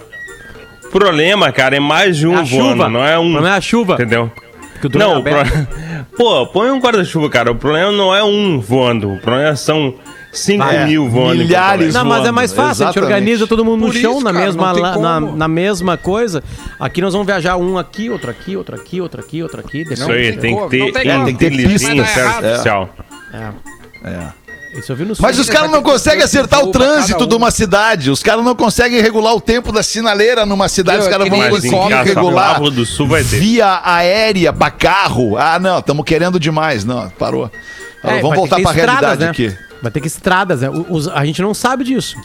O 0.84 0.90
problema, 0.90 1.52
cara, 1.52 1.76
é 1.76 1.80
mais 1.80 2.16
de 2.16 2.24
É 2.24 2.28
um 2.28 2.38
a 2.38 2.42
voando, 2.42 2.70
chuva. 2.72 2.88
não 2.88 3.04
é 3.04 3.16
O 3.16 3.22
um. 3.22 3.30
problema 3.32 3.54
é 3.54 3.58
a 3.58 3.60
chuva. 3.60 3.94
Entendeu? 3.94 4.32
Que 4.80 4.86
o 4.86 4.88
drone 4.88 5.04
Não, 5.06 5.14
é 5.14 5.18
o 5.18 5.22
pro... 5.22 5.68
Pô, 6.16 6.46
põe 6.46 6.70
um 6.70 6.80
guarda-chuva, 6.80 7.28
cara. 7.28 7.52
O 7.52 7.54
problema 7.54 7.92
não 7.92 8.14
é 8.14 8.24
um 8.24 8.58
voando. 8.58 9.12
O 9.12 9.18
problema 9.20 9.54
são 9.54 9.94
5 10.38 10.64
É, 10.64 10.86
mil 10.86 11.08
voando. 11.08 11.38
milhares 11.38 11.94
Não, 11.94 12.04
mas 12.04 12.26
é 12.26 12.30
mais 12.32 12.52
fácil, 12.52 12.84
a 12.84 12.86
gente 12.88 12.98
exatamente. 12.98 13.12
organiza 13.12 13.46
todo 13.46 13.64
mundo 13.64 13.80
no 13.80 13.86
Por 13.92 13.94
chão, 13.96 14.12
isso, 14.16 14.24
na, 14.24 14.32
cara, 14.32 14.44
mesma, 14.44 14.72
não 14.72 15.00
na, 15.00 15.20
na 15.20 15.48
mesma 15.48 15.96
coisa. 15.96 16.42
Aqui 16.78 17.00
nós 17.00 17.12
vamos 17.12 17.26
viajar 17.26 17.56
um 17.56 17.76
aqui, 17.78 18.08
outro 18.10 18.30
aqui, 18.30 18.56
outro 18.56 18.74
aqui, 18.76 19.00
outro 19.00 19.20
aqui, 19.20 19.42
outro 19.42 19.60
aqui. 19.60 19.82
Isso 19.82 20.06
depende. 20.06 20.12
aí, 20.12 20.36
tem 20.36 20.40
tem 20.40 20.54
que 20.54 20.60
não 20.60 20.68
ter 20.68 20.78
como. 21.12 21.24
Tem 21.24 21.34
que 21.34 21.40
ter 21.40 21.52
inteligência 21.52 22.28
artificial. 22.28 22.88
É. 24.04 24.38
Isso 24.78 24.92
eu 24.92 24.96
vi 24.96 25.04
no 25.04 25.14
Mas 25.18 25.34
sul. 25.34 25.42
os 25.42 25.50
caras 25.50 25.70
não 25.70 25.82
conseguem 25.82 26.22
acertar 26.22 26.62
o 26.62 26.70
trânsito 26.70 27.24
um. 27.24 27.26
de 27.26 27.34
uma 27.34 27.50
cidade. 27.50 28.10
Os 28.10 28.22
caras 28.22 28.44
não 28.44 28.54
conseguem 28.54 29.00
regular 29.00 29.34
o 29.34 29.40
tempo 29.40 29.72
da 29.72 29.82
sinaleira 29.82 30.44
numa 30.44 30.68
cidade. 30.68 31.00
Os 31.00 31.06
é 31.06 31.10
caras 31.10 31.28
vão 31.28 31.38
Mas 31.38 31.48
conseguir 31.50 31.94
regular 32.04 32.60
do 32.60 32.84
Sul 32.84 33.08
vai 33.08 33.24
ter. 33.24 33.38
via 33.40 33.80
aérea 33.82 34.52
pra 34.52 34.70
carro. 34.70 35.36
Ah, 35.36 35.58
não, 35.58 35.78
estamos 35.78 36.04
querendo 36.04 36.38
demais. 36.38 36.84
Não, 36.84 37.08
parou. 37.10 37.50
Parou, 38.02 38.18
É, 38.18 38.20
vamos 38.20 38.36
voltar 38.36 38.56
que 38.56 38.62
ter 38.64 38.70
realidade 38.72 39.24
né? 39.24 39.30
aqui. 39.30 39.56
Vai 39.82 39.90
ter 39.92 40.00
que 40.00 40.06
estradas, 40.06 40.60
né? 40.62 40.70
Os- 40.70 41.08
a 41.08 41.24
gente 41.24 41.40
não 41.42 41.54
sabe 41.54 41.84
disso. 41.84 42.16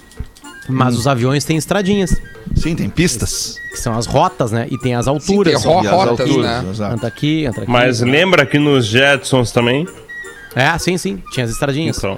Mas 0.70 0.98
os 0.98 1.08
aviões 1.08 1.44
têm 1.44 1.58
estradinhas, 1.58 2.16
Sim, 2.56 2.74
tem 2.74 2.90
pistas. 2.90 3.56
que 3.72 3.78
são 3.78 3.98
as 3.98 4.06
rotas, 4.06 4.52
né? 4.52 4.66
E 4.72 4.78
tem 4.78 4.96
as 4.96 5.06
Sim, 5.06 5.12
alturas. 5.12 5.62
tem 5.62 5.72
ro- 5.72 5.84
E 5.84 5.88
as 5.88 5.94
rotas, 5.94 6.20
alturas, 6.28 6.80
né? 6.80 6.94
Entra 6.94 7.08
aqui, 7.08 7.46
entra 7.46 7.64
aqui. 7.64 7.72
Mas 7.72 8.00
lembra 8.00 8.46
que 8.46 8.58
nos 8.58 8.86
Jetsons 8.86 9.52
também? 9.52 9.86
É, 10.56 10.78
sim, 10.78 10.98
sim. 10.98 11.22
Tinha 11.32 11.46
as 11.46 11.52
estradinhas. 11.52 11.98
Então, 11.98 12.18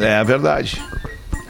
É 0.00 0.24
verdade. 0.24 0.82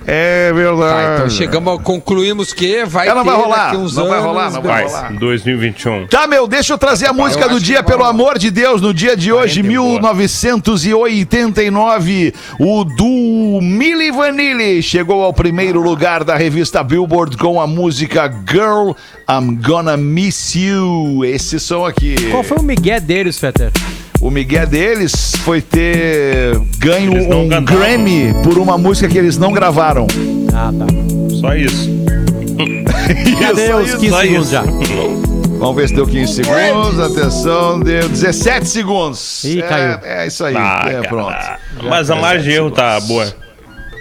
É 0.07 0.53
verdade. 0.53 1.07
Tá, 1.07 1.15
então 1.15 1.31
chegamos, 1.31 1.83
concluímos 1.83 2.53
que 2.53 2.85
vai 2.85 3.09
Ela 3.09 3.23
ter 3.23 3.31
vai 3.31 3.41
rolar, 3.41 3.65
daqui 3.67 3.77
uns 3.77 3.97
não 3.97 4.09
vai 4.09 4.15
anos, 4.15 4.27
rolar, 4.27 4.51
não 4.51 4.63
vai 4.63 4.89
vai, 4.89 5.13
2021. 5.15 6.07
Tá, 6.09 6.27
meu, 6.27 6.47
deixa 6.47 6.73
eu 6.73 6.79
trazer 6.79 7.07
a 7.07 7.13
música 7.13 7.45
eu 7.45 7.51
do 7.51 7.61
dia, 7.61 7.77
vai 7.77 7.85
pelo 7.85 7.99
rolar. 7.99 8.11
amor 8.11 8.39
de 8.39 8.51
Deus. 8.51 8.81
No 8.81 8.93
dia 8.93 9.17
de 9.17 9.33
hoje, 9.33 9.63
1989, 9.63 12.35
o 12.59 12.85
do 12.85 13.61
Milli 13.63 14.11
Vanilli 14.11 14.83
chegou 14.83 15.23
ao 15.23 15.33
primeiro 15.33 15.81
lugar 15.81 16.25
da 16.25 16.37
revista 16.37 16.83
Billboard 16.83 17.37
com 17.37 17.61
a 17.61 17.67
música 17.67 18.33
Girl, 18.49 18.93
I'm 19.29 19.57
Gonna 19.57 19.97
Miss 19.97 20.55
You. 20.55 21.25
Esse 21.25 21.59
som 21.61 21.87
aqui. 21.87 22.15
Qual 22.31 22.43
foi 22.43 22.59
o 22.59 22.63
migué 22.63 23.01
deles, 23.01 23.39
Fetter? 23.39 23.71
O 24.23 24.31
Miguel 24.31 24.69
deles 24.69 25.35
foi 25.45 25.61
ter 25.61 26.57
ganho 26.79 27.13
um 27.13 27.49
cantavam. 27.49 27.81
Grammy 27.81 28.33
por 28.45 28.57
uma 28.57 28.79
música 28.79 29.09
que 29.09 29.19
eles 29.19 29.37
não 29.37 29.53
gravaram. 29.53 30.07
Ah, 30.55 30.73
tá. 30.79 30.87
Só 31.41 31.57
isso. 31.57 31.91
Cadê 33.41 33.75
os 33.75 33.89
isso. 33.89 33.99
15 33.99 34.11
só 34.11 34.21
segundos 34.21 34.43
isso. 34.45 34.53
já? 34.53 34.63
Vamos 35.59 35.75
ver 35.77 35.89
se 35.89 35.95
deu 35.97 36.07
15 36.07 36.35
segundos. 36.35 37.01
Atenção, 37.01 37.81
deu 37.81 38.09
17 38.09 38.69
segundos. 38.69 39.43
Ih, 39.43 39.59
é, 39.61 39.63
caiu. 39.63 39.99
É 40.05 40.27
isso 40.29 40.45
aí. 40.45 40.55
Ah, 40.57 40.85
é, 40.87 41.03
pronto. 41.03 41.37
Mas 41.83 42.09
a 42.09 42.15
margem 42.15 42.45
de 42.45 42.53
erro 42.53 42.71
tá 42.71 43.01
boa. 43.01 43.27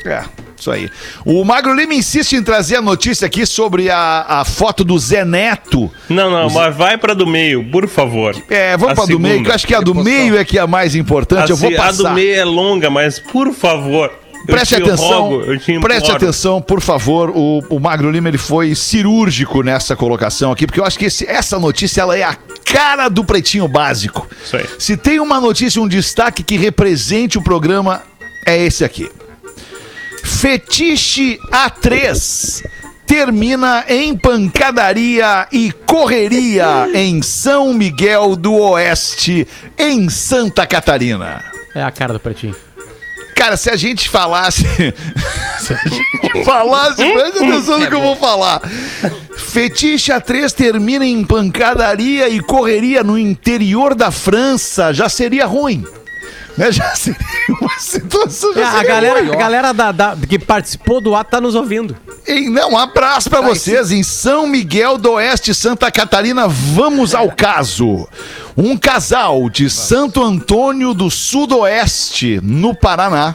É, 0.06 0.22
isso 0.62 0.72
aí. 0.72 0.90
O 1.26 1.44
Magro 1.44 1.74
Lima 1.74 1.94
insiste 1.94 2.34
em 2.36 2.44
trazer 2.44 2.78
a 2.78 2.82
notícia 2.82 3.26
aqui 3.26 3.46
sobre 3.46 3.90
a, 3.90 4.26
a 4.28 4.46
foto 4.46 4.84
do 4.84 4.98
Zé 4.98 5.26
Neto. 5.26 5.92
Não, 6.08 6.30
não, 6.32 6.50
mas 6.50 6.76
vai 6.76 6.98
pra 6.98 7.14
do 7.14 7.26
meio, 7.28 7.64
por 7.70 7.88
favor. 7.88 8.36
É, 8.50 8.78
vamos 8.78 8.94
A 8.94 8.96
pra 8.96 9.06
do 9.06 9.20
meio, 9.20 9.34
segunda. 9.34 9.44
que 9.44 9.52
eu 9.52 9.56
acho 9.56 9.68
que 9.68 9.76
a 9.76 9.82
do 9.82 9.96
meio 9.96 10.38
é 10.38 10.46
que 10.46 10.58
é 10.58 10.62
a 10.62 10.68
mais 10.68 10.96
importante. 10.96 11.50
eu 11.50 11.58
vou 11.58 11.70
Assim, 11.70 11.78
A 11.80 11.92
do 11.92 11.98
passar. 12.04 12.14
meio 12.16 12.36
é 12.36 12.44
longa, 12.46 12.90
mas 12.90 13.20
por 13.20 13.52
favor. 13.54 14.12
Preste 14.46 14.76
te 14.76 14.82
atenção, 14.82 15.30
rogo, 15.30 15.46
preste 15.82 16.12
atenção, 16.12 16.60
por 16.62 16.82
favor. 16.82 17.30
O, 17.30 17.64
o 17.70 17.80
Magro 17.80 18.10
Lima 18.10 18.28
ele 18.28 18.40
foi 18.40 18.74
cirúrgico 18.74 19.62
nessa 19.62 19.96
colocação 19.96 20.52
aqui, 20.52 20.66
porque 20.66 20.80
eu 20.80 20.86
acho 20.86 20.98
que 20.98 21.06
esse- 21.06 21.28
essa 21.28 21.60
notícia 21.60 22.02
ela 22.02 22.18
é 22.18 22.24
a 22.24 22.36
cara 22.66 23.08
do 23.08 23.24
pretinho 23.24 23.68
básico. 23.68 24.28
Isso 24.44 24.58
aí. 24.58 24.66
Se 24.80 24.98
tem 24.98 25.20
uma 25.20 25.40
notícia, 25.40 25.80
um 25.80 25.88
destaque 25.88 26.42
que 26.42 26.58
represente 26.58 27.38
o 27.38 27.42
programa, 27.44 28.02
é 28.48 28.58
esse 28.66 28.84
aqui. 28.84 29.12
Fetiche 30.24 31.40
A3 31.52 32.64
termina 33.06 33.84
em 33.90 34.16
pancadaria 34.16 35.48
e 35.52 35.72
correria 35.86 36.88
em 36.94 37.22
São 37.22 37.74
Miguel 37.74 38.36
do 38.36 38.54
Oeste, 38.54 39.48
em 39.78 40.10
Santa 40.10 40.66
Catarina. 40.66 41.44
É 41.76 41.84
a 41.84 41.92
cara 41.92 42.14
do 42.14 42.20
pretinho. 42.20 42.56
Cara, 43.36 43.58
se 43.58 43.70
a 43.70 43.76
gente 43.76 44.08
falasse. 44.08 44.64
se 45.60 45.74
a 45.74 45.90
gente 45.90 46.46
falasse, 46.46 46.96
presta 46.96 47.44
atenção 47.44 47.80
no 47.80 47.88
que 47.88 47.96
eu 47.96 48.02
vou 48.02 48.16
falar. 48.16 48.62
Fetiche 49.36 50.12
A3 50.12 50.52
termina 50.54 51.06
em 51.06 51.24
pancadaria 51.26 52.30
e 52.30 52.40
correria 52.40 53.04
no 53.04 53.18
interior 53.18 53.94
da 53.96 54.12
França. 54.12 54.94
Já 54.94 55.10
seria 55.10 55.46
ruim. 55.46 55.86
Né? 56.58 56.72
Já 56.72 56.94
seria 56.96 57.18
uma 57.62 57.80
situação. 57.80 58.52
É, 58.52 58.56
Já 58.56 58.68
a 58.68 58.72
seria 58.74 58.88
galera, 58.88 59.20
a 59.20 59.36
galera 59.36 59.74
da, 59.74 59.92
da- 59.92 60.18
que 60.28 60.38
participou 60.38 61.00
do 61.02 61.16
ato 61.16 61.32
tá 61.32 61.42
nos 61.42 61.56
ouvindo. 61.56 61.96
Em- 62.28 62.50
não, 62.50 62.72
um 62.74 62.78
abraço 62.78 63.30
pra 63.30 63.42
vocês. 63.42 63.92
Em 63.92 64.04
São 64.04 64.46
Miguel 64.48 64.98
do 64.98 65.14
Oeste, 65.14 65.54
Santa 65.56 65.90
Catarina, 65.92 66.48
vamos 66.48 67.16
ao 67.16 67.32
caso. 67.32 68.08
Um 68.58 68.78
casal 68.78 69.50
de 69.50 69.70
Santo 69.70 70.22
Antônio 70.24 70.94
do 70.94 71.10
Sudoeste, 71.10 72.40
no 72.44 72.76
Paraná, 72.76 73.34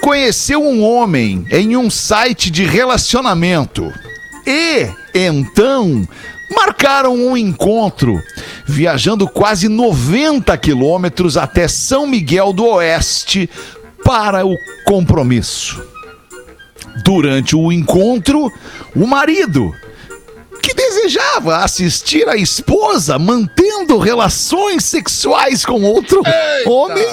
conheceu 0.00 0.62
um 0.62 0.82
homem 0.82 1.46
em 1.50 1.76
um 1.76 1.88
site 1.90 2.50
de 2.50 2.64
relacionamento. 2.64 3.92
E, 4.46 4.88
então, 5.14 6.06
marcaram 6.52 7.14
um 7.14 7.36
encontro, 7.36 8.20
viajando 8.66 9.28
quase 9.28 9.68
90 9.68 10.56
quilômetros 10.58 11.36
até 11.36 11.66
São 11.66 12.06
Miguel 12.06 12.52
do 12.52 12.64
Oeste 12.66 13.48
para 14.04 14.46
o 14.46 14.56
compromisso. 14.84 15.82
Durante 17.04 17.56
o 17.56 17.72
encontro, 17.72 18.52
o 18.94 19.06
marido, 19.06 19.72
desejava 21.02 21.56
assistir 21.58 22.28
a 22.28 22.36
esposa 22.36 23.18
mantendo 23.18 23.98
relações 23.98 24.84
sexuais 24.84 25.64
com 25.64 25.82
outro 25.82 26.22
homem, 26.66 27.06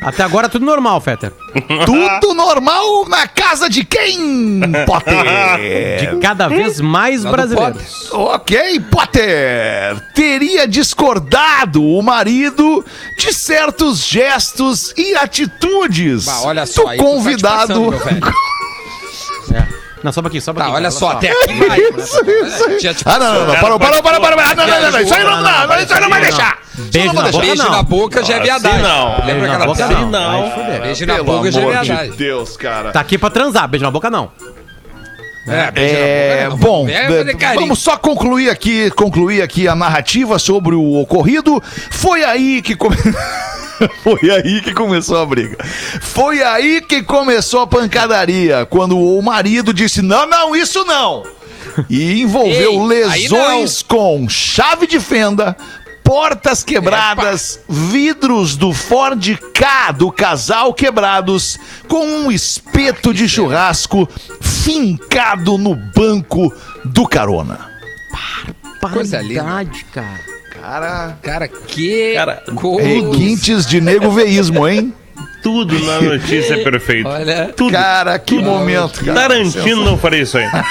Até 0.00 0.22
agora 0.22 0.48
tudo 0.48 0.64
normal, 0.64 1.00
Fetter. 1.00 1.32
tudo 1.84 2.34
normal 2.34 3.06
na 3.08 3.26
casa 3.26 3.68
de 3.68 3.84
quem, 3.84 4.60
Potter? 4.86 5.12
De 6.12 6.18
cada 6.20 6.48
vez 6.48 6.80
mais 6.80 7.24
brasileiros. 7.24 8.10
Ok, 8.12 8.80
Potter! 8.90 10.00
Teria 10.14 10.66
discordado 10.66 11.82
o 11.84 12.02
marido 12.02 12.84
de 13.18 13.32
certos 13.32 14.04
gestos 14.06 14.92
e 14.96 15.14
atitudes 15.16 16.24
Bah, 16.24 16.40
olha 16.44 16.66
só, 16.66 16.84
do 16.84 16.96
convidado. 16.96 17.66
passando, 17.66 17.90
meu 17.90 17.98
velho. 17.98 18.20
É. 19.52 19.81
Não, 20.02 20.10
só 20.12 20.20
um 20.20 20.22
pouquinho, 20.24 20.42
só 20.42 20.50
um 20.50 20.54
Tá, 20.54 20.60
pouquinho. 20.64 20.76
olha 20.76 20.90
só, 20.90 21.10
até 21.12 21.30
aqui 21.30 21.52
Ah, 23.06 23.18
não, 23.18 23.34
não, 23.34 23.46
não, 23.46 23.54
parou, 23.60 23.78
parou, 23.78 24.02
parou, 24.02 24.20
parou, 24.20 24.36
parou, 24.36 24.56
não, 24.56 24.66
não, 24.66 24.90
não, 24.92 25.00
isso 25.00 25.14
aí 25.14 25.24
não 25.24 25.42
dá, 25.42 25.80
isso 25.82 25.94
aí 25.94 26.00
não 26.00 26.08
vai 26.10 26.20
deixar. 26.20 26.58
Beijo 26.74 27.12
na 27.12 27.22
boca, 27.22 27.38
Beijo 27.40 27.70
na 27.70 27.82
boca 27.82 28.24
já 28.24 28.36
é 28.36 28.40
viadagem. 28.40 28.82
não. 28.82 29.26
Lembra 29.26 29.46
aquela 29.52 29.66
boca, 29.66 29.88
não. 29.88 30.80
Beijo 30.82 31.06
na 31.06 31.22
boca 31.22 31.52
já 31.52 31.60
é 31.60 31.64
de 31.64 31.70
viadagem. 31.70 32.10
Deus, 32.16 32.56
cara. 32.56 32.92
Tá 32.92 33.00
aqui 33.00 33.18
pra 33.18 33.30
transar, 33.30 33.68
beijo 33.68 33.84
na 33.84 33.90
boca 33.90 34.10
não. 34.10 34.30
É, 35.48 35.72
É, 35.74 36.44
na 36.44 36.50
boca, 36.50 36.56
não. 36.56 36.56
bom, 36.58 36.88
É, 36.88 37.20
é, 37.20 37.54
vamos 37.54 37.78
só 37.80 37.96
concluir 37.96 38.48
aqui, 38.48 38.90
concluir 38.92 39.42
aqui 39.42 39.66
a 39.68 39.74
narrativa 39.74 40.38
sobre 40.38 40.74
o 40.74 40.94
ocorrido. 41.00 41.62
Foi 41.90 42.22
aí 42.24 42.62
que 42.62 42.74
come... 42.76 42.96
Foi 44.02 44.30
aí 44.30 44.60
que 44.60 44.72
começou 44.72 45.18
a 45.18 45.26
briga. 45.26 45.56
Foi 46.00 46.42
aí 46.42 46.80
que 46.80 47.02
começou 47.02 47.60
a 47.60 47.66
pancadaria, 47.66 48.66
quando 48.66 48.98
o 48.98 49.20
marido 49.22 49.72
disse: 49.72 50.02
"Não, 50.02 50.26
não, 50.26 50.54
isso 50.54 50.84
não". 50.84 51.24
E 51.88 52.20
envolveu 52.20 52.72
Ei, 52.72 53.06
lesões 53.06 53.82
com 53.82 54.28
chave 54.28 54.86
de 54.86 55.00
fenda, 55.00 55.56
portas 56.02 56.62
quebradas, 56.62 57.60
vidros 57.68 58.56
do 58.56 58.72
Ford 58.72 59.38
K 59.54 59.92
do 59.92 60.10
casal 60.12 60.74
quebrados, 60.74 61.58
com 61.88 62.04
um 62.04 62.30
espeto 62.30 63.14
de 63.14 63.28
churrasco 63.28 64.08
fincado 64.40 65.56
no 65.56 65.74
banco 65.74 66.52
do 66.84 67.06
carona. 67.06 67.70
Coisa 68.92 69.22
linda. 69.22 69.42
Cara. 69.92 70.31
Cara, 70.62 71.18
Cara, 71.20 71.48
que 71.48 72.14
Cara, 72.14 72.42
requintes 72.80 73.66
de 73.66 73.80
negoveísmo, 73.80 74.68
hein? 74.68 74.94
Tudo 75.42 75.76
na 75.84 76.00
notícia 76.00 76.54
é 76.54 76.62
perfeito. 76.62 77.08
Olha, 77.08 77.52
Tudo. 77.56 77.72
Cara, 77.72 78.16
que 78.16 78.38
momento, 78.38 79.04
cara. 79.04 79.22
Tarantino 79.22 79.84
não 79.84 79.98
faria 79.98 80.22
isso 80.22 80.38
aí. 80.38 80.46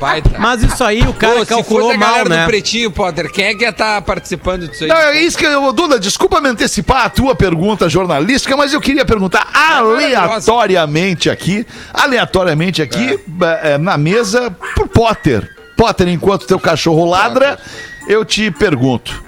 baita. 0.00 0.38
Mas 0.38 0.62
isso 0.62 0.82
aí 0.82 1.02
o 1.02 1.12
cara 1.12 1.34
Pô, 1.34 1.40
se 1.40 1.46
calculou 1.46 1.82
fosse 1.88 1.96
a 1.96 1.98
mal, 1.98 2.08
galera 2.10 2.28
né? 2.30 2.44
do 2.44 2.46
Pretinho, 2.46 2.90
Potter, 2.90 3.30
quem 3.30 3.44
é 3.44 3.54
que 3.54 3.64
ia 3.64 3.70
estar 3.70 4.00
participando 4.02 4.66
disso 4.66 4.84
aí? 4.84 4.88
Não, 4.88 4.96
é 4.96 5.20
isso 5.20 5.36
que 5.36 5.44
eu, 5.44 5.72
Duda, 5.72 6.00
desculpa 6.00 6.40
me 6.40 6.48
antecipar 6.48 7.04
a 7.04 7.10
tua 7.10 7.34
pergunta 7.34 7.88
jornalística, 7.88 8.56
mas 8.56 8.72
eu 8.72 8.80
queria 8.80 9.04
perguntar 9.04 9.46
aleatoriamente 9.52 11.28
aqui, 11.28 11.66
aleatoriamente 11.92 12.80
aqui, 12.80 13.20
eh, 13.62 13.76
na 13.78 13.98
mesa, 13.98 14.50
pro 14.74 14.88
Potter. 14.88 15.59
Potter, 15.80 16.08
enquanto 16.08 16.46
teu 16.46 16.60
cachorro 16.60 17.08
ladra, 17.08 17.58
eu 18.06 18.22
te 18.22 18.50
pergunto, 18.50 19.24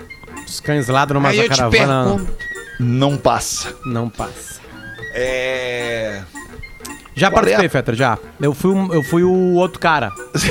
Os 0.47 0.61
cães 0.61 0.87
ladram, 0.87 1.19
mas 1.19 1.33
Aí 1.33 1.41
a 1.41 1.45
eu 1.45 1.49
te 1.49 1.57
caravana 1.57 2.05
pergunto. 2.05 2.33
não 2.79 3.17
passa. 3.17 3.75
não 3.87 4.11
passa. 4.11 4.61
É... 5.15 6.21
Já 7.15 7.29
Qual 7.31 7.39
é 7.39 7.41
participei, 7.43 7.67
a- 7.67 7.71
Fetter, 7.71 7.95
já. 7.95 8.19
Eu 8.41 8.55
fui, 8.55 8.71
um- 8.73 8.93
eu 8.93 9.03
fui 9.03 9.23
o 9.23 9.55
outro 9.55 9.79
cara. 9.79 10.11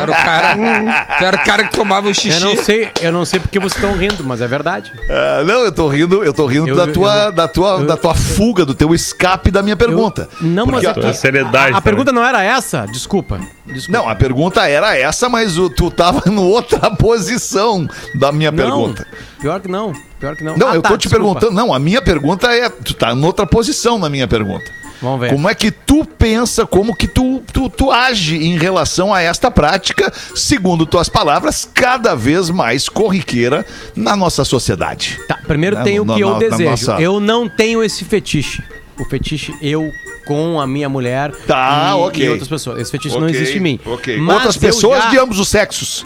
Era 0.00 0.10
o 0.10 0.14
cara, 0.14 1.06
era 1.20 1.36
o 1.36 1.44
cara 1.44 1.64
que 1.64 1.74
tomava 1.76 2.08
o 2.08 2.14
xixi. 2.14 2.40
Eu 2.42 2.48
não 2.48 2.56
sei, 2.62 2.88
eu 3.00 3.12
não 3.12 3.24
sei 3.24 3.40
porque 3.40 3.58
vocês 3.58 3.74
estão 3.82 3.96
rindo, 3.96 4.22
mas 4.24 4.40
é 4.40 4.46
verdade. 4.46 4.92
Ah, 5.10 5.42
não, 5.44 5.60
eu 5.64 5.72
tô 5.72 5.88
rindo, 5.88 6.22
eu 6.24 6.32
tô 6.32 6.46
rindo 6.46 6.68
Eu- 6.68 6.76
da, 6.76 6.84
eu- 6.84 6.92
tua, 6.92 7.14
eu- 7.24 7.32
da, 7.32 7.48
tua, 7.48 7.70
eu- 7.80 7.86
da 7.86 7.96
tua 7.96 8.14
fuga, 8.14 8.64
do 8.64 8.74
teu 8.74 8.94
escape 8.94 9.50
da 9.50 9.62
minha 9.62 9.76
pergunta. 9.76 10.28
Não, 10.40 10.66
mas 10.66 10.74
Porque 10.82 10.86
é 10.86 10.90
a- 10.90 10.94
que- 10.94 11.06
a 11.06 11.12
seriedade 11.14 11.74
A, 11.74 11.78
a 11.78 11.80
pergunta 11.80 12.12
não 12.12 12.24
era 12.24 12.42
essa? 12.42 12.86
Desculpa. 12.86 13.40
Desculpa. 13.66 13.98
Não, 13.98 14.08
a 14.08 14.14
pergunta 14.14 14.68
era 14.68 14.96
essa, 14.96 15.28
mas 15.28 15.58
o, 15.58 15.68
tu 15.68 15.90
tava 15.90 16.22
em 16.30 16.38
outra 16.38 16.90
posição 16.90 17.86
da 18.14 18.30
minha 18.32 18.50
Não, 18.50 18.56
pergunta. 18.56 19.06
Pior 19.40 19.60
que 19.60 19.68
não. 19.68 19.92
Pior 20.18 20.34
que 20.36 20.42
não. 20.44 20.56
Não, 20.56 20.68
Ah, 20.70 20.74
eu 20.74 20.82
tá, 20.82 20.88
tô 20.90 20.96
te 20.96 21.08
desculpa. 21.08 21.40
perguntando. 21.40 21.52
Não, 21.52 21.72
a 21.74 21.78
minha 21.78 22.00
pergunta 22.00 22.50
é. 22.52 22.68
Tu 22.68 22.94
tá 22.94 23.12
em 23.12 23.24
outra 23.24 23.46
posição 23.46 23.98
na 23.98 24.08
minha 24.08 24.26
pergunta. 24.26 24.64
Vamos 25.02 25.20
ver. 25.20 25.30
Como 25.30 25.46
é 25.46 25.54
que 25.54 25.70
tu 25.70 26.06
pensa, 26.06 26.64
como 26.64 26.96
que 26.96 27.06
tu, 27.06 27.42
tu, 27.52 27.68
tu 27.68 27.90
age 27.90 28.36
em 28.38 28.56
relação 28.56 29.12
a 29.12 29.20
esta 29.20 29.50
prática, 29.50 30.10
segundo 30.34 30.86
tuas 30.86 31.06
palavras, 31.06 31.68
cada 31.74 32.14
vez 32.14 32.48
mais 32.48 32.88
corriqueira 32.88 33.66
na 33.94 34.16
nossa 34.16 34.42
sociedade? 34.42 35.18
Tá, 35.28 35.38
primeiro 35.46 35.76
Né, 35.76 35.82
tem 35.84 36.00
o 36.00 36.06
que 36.06 36.18
eu 36.20 36.30
na 36.30 36.38
desejo. 36.38 36.70
nossa- 36.70 36.92
Eu 37.00 37.20
não 37.20 37.46
tenho 37.46 37.84
esse 37.84 38.04
fetiche. 38.06 38.62
O 38.98 39.04
fetiche 39.04 39.54
eu 39.60 39.92
com 40.26 40.58
a 40.58 40.66
minha 40.66 40.88
mulher 40.88 41.30
Tá, 41.46 41.90
e, 41.90 42.00
ok. 42.00 42.24
e 42.24 42.28
outras 42.30 42.48
pessoas. 42.48 42.80
Esse 42.80 42.90
fetiche 42.90 43.14
não 43.18 43.26
Ok, 43.26 43.36
existe 43.36 43.58
em 43.58 43.60
mim. 43.60 43.78
ok. 43.84 44.16
Mas 44.18 44.34
Outras 44.36 44.56
pessoas 44.56 45.04
já- 45.04 45.10
de 45.10 45.18
ambos 45.18 45.38
os 45.38 45.48
sexos. 45.48 46.04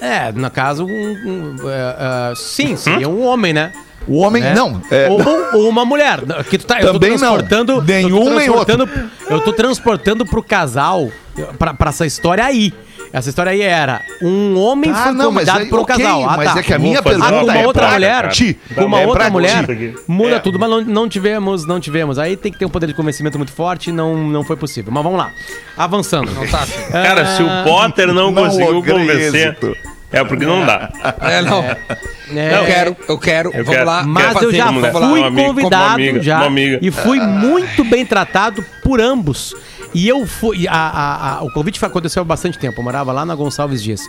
É, 0.00 0.32
no 0.32 0.50
caso, 0.50 0.84
um, 0.84 0.90
um, 0.90 1.56
é, 1.70 2.30
é, 2.30 2.34
sim, 2.34 2.76
seria 2.76 3.08
um 3.08 3.22
homem, 3.24 3.52
né? 3.52 3.72
O 4.06 4.18
homem, 4.18 4.42
né? 4.42 4.54
não. 4.54 4.80
é, 4.90 5.08
ou, 5.08 5.62
ou 5.62 5.68
uma 5.68 5.84
mulher. 5.84 6.20
Que 6.48 6.58
tu 6.58 6.66
tá, 6.66 6.80
eu 6.80 6.92
tô 6.92 7.00
Também 7.00 7.18
transportando. 7.18 7.82
Nenhum 7.82 8.18
eu 8.18 8.24
tô 8.24 8.30
nem 8.30 8.46
transportando, 8.46 8.90
Eu 9.28 9.40
tô 9.40 9.52
transportando 9.52 10.24
pro 10.24 10.42
casal, 10.42 11.10
pra, 11.58 11.74
pra 11.74 11.90
essa 11.90 12.06
história 12.06 12.44
aí. 12.44 12.72
Essa 13.12 13.28
história 13.28 13.52
aí 13.52 13.62
era 13.62 14.02
um 14.22 14.58
homem 14.58 14.90
Ah, 14.90 15.04
foi 15.04 15.12
não, 15.12 15.30
mas 15.32 15.44
convidado 15.44 15.58
aí, 15.64 15.68
pro 15.68 15.80
ok, 15.82 15.96
casal. 15.96 16.28
Ah, 16.28 16.36
mas 16.36 16.52
tá. 16.52 16.60
é 16.60 16.62
que 16.62 16.74
a 16.74 16.78
minha 16.78 17.02
fazer 17.02 17.16
Ah, 17.16 17.24
com 17.24 17.28
pergunta 17.30 17.52
uma 17.52 17.58
é 17.62 17.66
outra 17.66 17.90
mulher? 17.90 18.28
ti. 18.28 18.58
Com 18.74 18.84
uma 18.84 19.00
É 19.00 19.06
outra 19.06 19.30
mulher? 19.30 19.66
ti. 19.66 19.94
Muda 20.06 20.36
É. 20.36 20.38
tudo, 20.38 20.58
mas 20.58 20.68
não, 20.68 20.80
não 20.82 21.08
tivemos, 21.08 21.66
não 21.66 21.80
tivemos. 21.80 22.18
Aí 22.18 22.36
tem 22.36 22.52
que 22.52 22.58
ter 22.58 22.66
um 22.66 22.70
poder 22.70 22.86
de 22.88 22.94
convencimento 22.94 23.38
muito 23.38 23.52
forte 23.52 23.90
e 23.90 23.92
não, 23.92 24.16
não 24.16 24.44
foi 24.44 24.56
possível. 24.56 24.92
Mas 24.92 25.02
vamos 25.02 25.18
lá. 25.18 25.30
Avançando. 25.76 26.30
Não 26.32 26.46
tá 26.46 26.58
afim. 26.62 26.92
Cara, 26.92 27.24
se 27.36 27.42
Ah, 27.42 27.62
o 27.62 27.68
Potter 27.68 28.08
não, 28.08 28.30
não 28.30 28.34
conseguiu 28.44 28.82
convencer, 28.82 29.48
êxito. 29.48 29.76
é 30.12 30.24
porque 30.24 30.44
não 30.44 30.64
dá. 30.66 30.90
É, 31.20 31.42
não. 31.42 31.62
É, 31.64 32.58
Eu 32.58 32.64
quero, 32.66 32.96
eu 33.08 33.18
quero. 33.18 33.48
Eu 33.54 33.64
vamos 33.64 33.70
quero. 33.70 33.86
lá. 33.86 34.02
Mas 34.02 34.32
quero 34.32 34.44
eu 34.46 34.52
já 34.52 34.72
fui 34.72 35.22
convidado 35.44 35.94
amiga, 35.94 36.22
já 36.22 36.38
uma 36.38 36.46
amiga. 36.46 36.78
e 36.82 36.90
fui 36.90 37.20
muito 37.20 37.84
bem 37.84 38.04
tratado 38.04 38.64
por 38.82 39.00
ambos. 39.00 39.54
E 39.96 40.06
eu 40.06 40.26
fui. 40.26 40.68
A, 40.68 40.74
a- 40.74 41.36
a- 41.38 41.42
o 41.42 41.50
convite 41.50 41.82
aconteceu 41.82 42.20
há 42.20 42.24
bastante 42.24 42.58
tempo. 42.58 42.78
Eu 42.80 42.84
morava 42.84 43.12
lá 43.12 43.24
na 43.24 43.34
Gonçalves 43.34 43.82
Dias. 43.82 44.02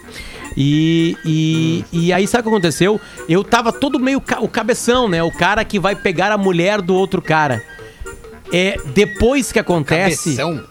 E, 0.58 1.15
e, 1.23 1.86
e 1.93 2.12
aí, 2.12 2.28
sabe 2.28 2.41
o 2.41 2.43
que 2.43 2.50
aconteceu? 2.50 3.00
Eu 3.30 3.41
tava 3.41 3.71
todo 3.71 3.97
meio 3.97 4.19
ca- 4.19 4.41
o 4.41 4.50
cabeção, 4.50 5.08
né? 5.08 5.23
O 5.23 5.32
cara 5.32 5.63
que 5.63 5.80
vai 5.80 5.95
pegar 5.95 6.30
a 6.32 6.38
mulher 6.38 6.82
do 6.82 6.93
outro 6.93 7.21
cara. 7.21 7.63
É, 8.52 8.76
depois 8.93 9.50
que 9.52 9.60
acontece. 9.60 10.36
Cabeção. 10.36 10.63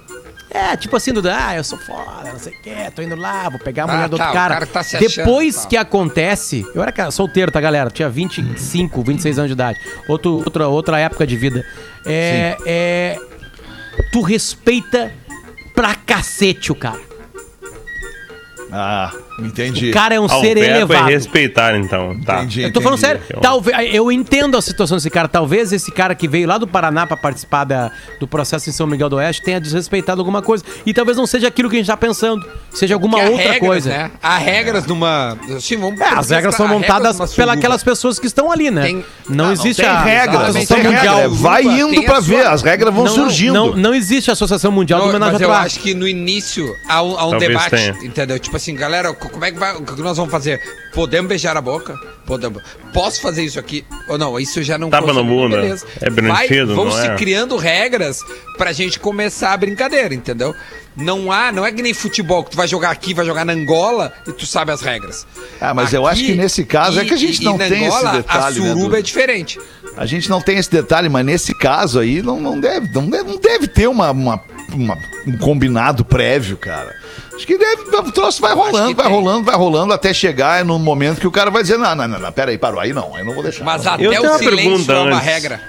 É, 0.51 0.77
tipo 0.77 0.95
assim, 0.97 1.13
do, 1.13 1.27
ah, 1.29 1.55
eu 1.57 1.65
sou 1.65 1.77
foda, 1.79 2.31
não 2.33 2.39
sei 2.39 2.53
o 2.55 2.63
quê, 2.63 2.75
tô 2.95 3.03
indo 3.03 3.17
lá, 3.17 3.49
vou 3.49 3.59
pegar 3.59 3.83
a 3.83 3.87
Ah, 3.87 3.93
mulher 3.95 4.09
do 4.09 4.17
tá, 4.17 4.25
outro 4.27 4.39
o 4.39 4.41
cara. 4.43 4.55
cara 4.55 4.67
que 4.67 4.73
tá 4.73 4.83
se 4.83 4.97
achando, 4.97 5.09
Depois 5.25 5.57
tá. 5.63 5.69
que 5.69 5.77
acontece, 5.77 6.65
eu 6.75 6.83
era 6.83 7.11
solteiro, 7.11 7.51
tá, 7.51 7.61
galera? 7.61 7.91
Tinha 7.91 8.09
25, 8.09 9.03
26 9.03 9.39
anos 9.39 9.49
de 9.49 9.53
idade. 9.55 9.79
Outro, 10.09 10.37
outra, 10.37 10.69
outra 10.69 10.99
época 11.01 11.27
de 11.27 11.37
vida. 11.37 11.65
É, 12.07 12.57
é. 12.65 13.19
Tu 14.13 14.21
respeita 14.21 15.13
pra 15.75 15.95
cacete 15.95 16.73
o 16.73 16.75
cara. 16.75 17.01
Ah, 18.73 19.13
entendi. 19.39 19.91
O 19.91 19.93
cara 19.93 20.15
é 20.15 20.21
um 20.21 20.27
Ah, 20.29 20.37
o 20.37 20.41
ser 20.41 20.57
é 20.57 20.61
elevado. 20.65 21.07
respeitar, 21.09 21.77
então. 21.77 22.19
Tá. 22.25 22.39
Entendi. 22.39 22.63
Eu 22.63 22.73
tô 22.73 22.81
falando 22.81 22.99
sério. 22.99 23.21
Talvez, 23.41 23.95
eu 23.95 24.11
entendo 24.11 24.57
a 24.57 24.63
situação 24.63 24.97
desse 24.97 25.11
cara. 25.11 25.29
Talvez 25.29 25.73
esse 25.73 25.91
cara 25.93 26.15
que 26.15 26.27
veio 26.29 26.47
lá 26.49 26.59
do 26.59 26.67
Paraná 26.67 27.07
pra 27.07 27.17
participar 27.17 27.65
da- 27.65 27.91
do 28.21 28.27
processo 28.27 28.69
em 28.69 28.73
São 28.73 28.87
Miguel 28.87 29.09
do 29.09 29.17
Oeste 29.17 29.43
tenha 29.43 29.61
desrespeitado 29.61 30.21
alguma 30.21 30.43
coisa. 30.43 30.65
E 30.85 30.93
talvez 30.95 31.17
não 31.17 31.27
seja 31.27 31.49
aquilo 31.49 31.69
que 31.69 31.77
a 31.77 31.79
gente 31.79 31.87
tá 31.89 31.97
pensando. 31.97 32.45
Seja 32.73 32.95
alguma 32.95 33.19
outra 33.19 33.37
regras, 33.53 33.59
coisa. 33.59 33.91
Né? 33.91 34.11
Há 34.23 34.39
regras 34.39 34.87
numa. 34.87 35.37
Assim, 35.57 35.77
vamos 35.77 36.01
É, 36.01 36.05
as 36.09 36.31
regras 36.31 36.55
são 36.55 36.67
regras 36.67 36.83
montadas 36.89 37.35
pelas 37.35 37.57
aquelas 37.57 37.83
pessoas 37.83 38.19
que 38.19 38.27
estão 38.27 38.51
ali, 38.53 38.71
né? 38.71 38.83
Tem- 38.83 39.05
não, 39.29 39.47
não, 39.47 39.53
existe 39.53 39.83
Tem 39.83 39.91
a 39.91 40.01
regras, 40.01 40.35
não 40.35 40.41
Associação 40.49 40.77
tem 40.77 40.87
Mundial. 40.93 41.17
regra. 41.17 41.29
Vai 41.31 41.63
Tem 41.63 41.81
indo 41.81 42.01
a 42.01 42.05
pra 42.05 42.15
sua- 42.17 42.23
ver, 42.23 42.47
as 42.47 42.63
regras 42.63 42.95
vão 42.95 43.05
não, 43.05 43.15
surgindo. 43.15 43.53
Não, 43.53 43.77
não 43.77 43.95
existe 43.95 44.31
a 44.31 44.33
Associação 44.33 44.71
Mundial 44.73 44.99
Não, 45.01 45.07
do 45.07 45.11
Homenagem 45.11 45.33
mas 45.35 45.41
eu 45.43 45.53
acho 45.53 45.81
que 45.81 45.95
no 45.95 46.07
início 46.07 46.75
há 46.89 47.03
um, 47.03 47.19
há 47.19 47.27
um 47.27 47.39
debate, 47.39 47.71
tenha. 47.71 47.97
entendeu? 48.03 48.39
Tipo 48.39 48.57
assim, 48.57 48.75
galera, 48.75 49.13
como 49.29 49.45
é 49.45 49.53
que 49.53 49.59
vai, 49.59 49.75
o 49.77 49.83
que 49.83 50.01
nós 50.03 50.17
vamos 50.17 50.31
fazer? 50.33 50.61
Podemos 50.95 51.29
beijar 51.29 51.57
a 51.57 51.61
boca? 51.61 51.95
Podemos. 52.27 52.63
Posso 52.93 53.21
fazer 53.21 53.43
isso 53.45 53.59
aqui? 53.59 53.85
Ou 54.09 54.17
não? 54.19 54.39
Isso 54.41 54.59
eu 54.61 54.65
já 54.65 54.77
não 54.79 54.91
Tapa 54.91 55.13
na 55.13 55.23
bunda. 55.23 55.57
Beleza. 55.61 55.87
É 56.01 56.11
Vai, 56.11 56.47
brinquedo, 56.49 56.75
vão 56.75 56.87
não 56.87 56.93
se 56.93 57.07
é? 57.07 57.15
criando 57.17 57.57
regras 57.57 58.21
pra 58.57 58.73
gente 58.73 58.99
começar 58.99 59.53
a 59.53 59.57
brincadeira, 59.57 60.15
entendeu? 60.15 60.55
Não 60.97 61.31
há, 61.31 61.53
não 61.53 61.65
é 61.65 61.71
que 61.71 61.83
nem 61.83 61.93
futebol, 61.93 62.43
que 62.43 62.53
tu 62.53 62.57
vai 62.57 62.67
jogar 62.67 62.91
aqui, 62.91 63.13
vai 63.13 63.27
jogar 63.27 63.45
na 63.45 63.53
Angola 63.53 64.13
e 64.27 64.33
tu 64.33 64.47
sabe 64.47 64.73
as 64.73 64.81
regras. 64.81 65.27
Ah, 65.61 65.75
mas 65.75 65.93
eu 65.93 66.07
acho 66.07 66.25
que 66.25 66.35
nesse 66.35 66.65
caso 66.65 66.99
é 66.99 67.05
que 67.05 67.13
a 67.13 67.19
gente 67.19 67.45
não 67.45 67.59
tem 67.59 67.85
esse 67.85 67.97
Angola, 67.97 68.13
detalhe, 68.17 68.59
A 68.59 68.61
né, 68.63 68.69
suruba 68.69 68.81
Duda? 68.87 68.99
é 68.99 69.03
diferente. 69.03 69.59
A 69.95 70.07
gente 70.07 70.29
não 70.31 70.41
tem 70.41 70.57
esse 70.59 70.71
detalhe, 70.71 71.09
mas 71.11 71.25
nesse 71.25 71.55
caso 71.55 72.01
aí 72.01 72.23
não, 72.23 72.41
não, 72.41 72.59
deve, 72.59 72.89
não, 72.95 73.09
deve, 73.11 73.31
não 73.31 73.39
deve 73.39 73.69
ter 73.69 73.87
uma, 73.89 74.11
uma- 74.11 74.43
uma- 74.73 74.99
um 75.27 75.37
combinado 75.39 76.03
prévio, 76.05 76.57
cara. 76.57 76.95
Acho 77.37 77.47
que 77.47 77.59
deve, 77.59 77.83
o 77.97 78.13
troço 78.13 78.41
vai 78.41 78.55
rolando, 78.55 78.95
vai 78.97 79.07
tem. 79.07 79.15
rolando, 79.15 79.45
vai 79.45 79.55
rolando 79.55 79.93
até 79.93 80.13
chegar 80.15 80.65
no 80.65 80.79
momento 80.79 81.21
que 81.21 81.27
o 81.27 81.31
cara 81.31 81.51
vai 81.51 81.63
dizer: 81.63 81.77
não, 81.77 81.95
não, 81.95 82.09
não, 82.09 82.19
não 82.19 82.33
pera 82.33 82.51
aí, 82.51 82.59
parou, 82.59 82.81
aí 82.81 82.93
não, 82.93 83.15
aí 83.15 83.23
não 83.25 83.35
vou 83.35 83.43
deixar. 83.43 83.63
Mas 83.65 83.85
Não. 83.85 83.93
até 83.93 84.05
Eu 84.07 84.23
o 84.33 84.39
silêncio 84.39 84.93
é 84.93 85.01
uma 85.01 85.19
regra. 85.21 85.61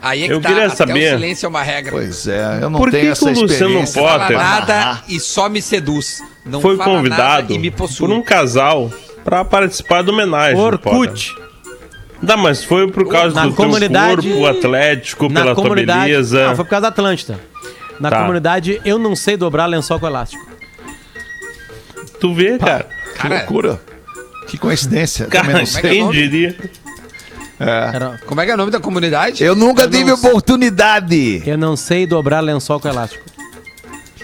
Aí 0.00 0.24
é 0.24 0.26
que 0.26 0.32
Eu 0.32 0.40
tá, 0.40 0.48
queria 0.48 0.66
até 0.66 0.76
saber- 0.76 1.12
o 1.14 1.16
silêncio 1.18 1.46
é 1.46 1.48
uma 1.48 1.62
regra. 1.62 1.92
Pois 1.92 2.26
é, 2.26 2.58
eu 2.62 2.70
não 2.70 2.78
Por 2.80 2.90
que 2.90 2.96
tenho 2.96 3.06
que 3.06 3.12
essa 3.12 3.24
o 3.24 3.28
Luciano 3.28 3.52
experiência. 3.52 4.02
Potter- 4.02 4.18
fala 4.18 4.44
nada 4.44 4.74
narrar. 4.74 5.04
e 5.08 5.20
só 5.20 5.48
me 5.48 5.62
seduz. 5.62 6.20
Não 6.44 6.60
Foi 6.60 6.76
fala 6.76 6.88
nada 6.88 6.98
convidado 6.98 7.52
e 7.52 7.58
me 7.58 7.70
possui. 7.70 8.06
por 8.08 8.12
um 8.14 8.20
casal 8.22 8.90
pra 9.24 9.44
participar 9.44 10.02
da 10.02 10.10
homenagem. 10.12 10.56
Potter. 10.56 10.92
Orkut. 10.92 11.34
Não, 12.20 12.36
mas 12.36 12.62
foi 12.64 12.88
por 12.90 13.08
causa 13.08 13.34
Na 13.34 13.46
do 13.46 13.54
comunidade- 13.54 14.22
teu 14.28 14.38
corpo 14.40 14.46
atlético, 14.58 15.28
Na 15.28 15.40
pela 15.42 15.54
tua 15.54 15.62
comunidade. 15.64 16.00
beleza. 16.10 16.48
Não, 16.48 16.56
foi 16.56 16.64
por 16.64 16.70
causa 16.70 16.82
da 16.82 16.88
Atlântida. 16.88 17.40
Na 18.00 18.10
Tá. 18.10 18.18
comunidade, 18.20 18.80
eu 18.84 18.98
não 18.98 19.14
sei 19.14 19.36
dobrar 19.36 19.66
lençol 19.66 19.98
com 20.00 20.06
elástico. 20.06 20.51
Tu 22.22 22.32
vê, 22.32 22.56
cara. 22.56 22.86
Que 23.20 23.26
loucura. 23.28 23.80
Que 24.46 24.56
coincidência. 24.56 25.26
Cara, 25.26 25.44
Também 25.46 25.60
não 25.62 25.66
sei. 25.66 25.82
quem 25.82 26.10
diria? 26.12 26.56
Era- 27.58 28.20
Como 28.26 28.40
é 28.40 28.44
que 28.44 28.50
é 28.52 28.54
o 28.54 28.56
nome 28.56 28.70
da 28.70 28.78
comunidade? 28.78 29.42
Eu 29.42 29.56
nunca 29.56 29.88
tive 29.88 30.04
não- 30.04 30.14
oportunidade. 30.14 31.42
eu 31.44 31.58
não 31.58 31.74
sei 31.76 32.06
dobrar 32.06 32.38
lençol 32.38 32.78
com 32.78 32.86
elástico. 32.88 33.24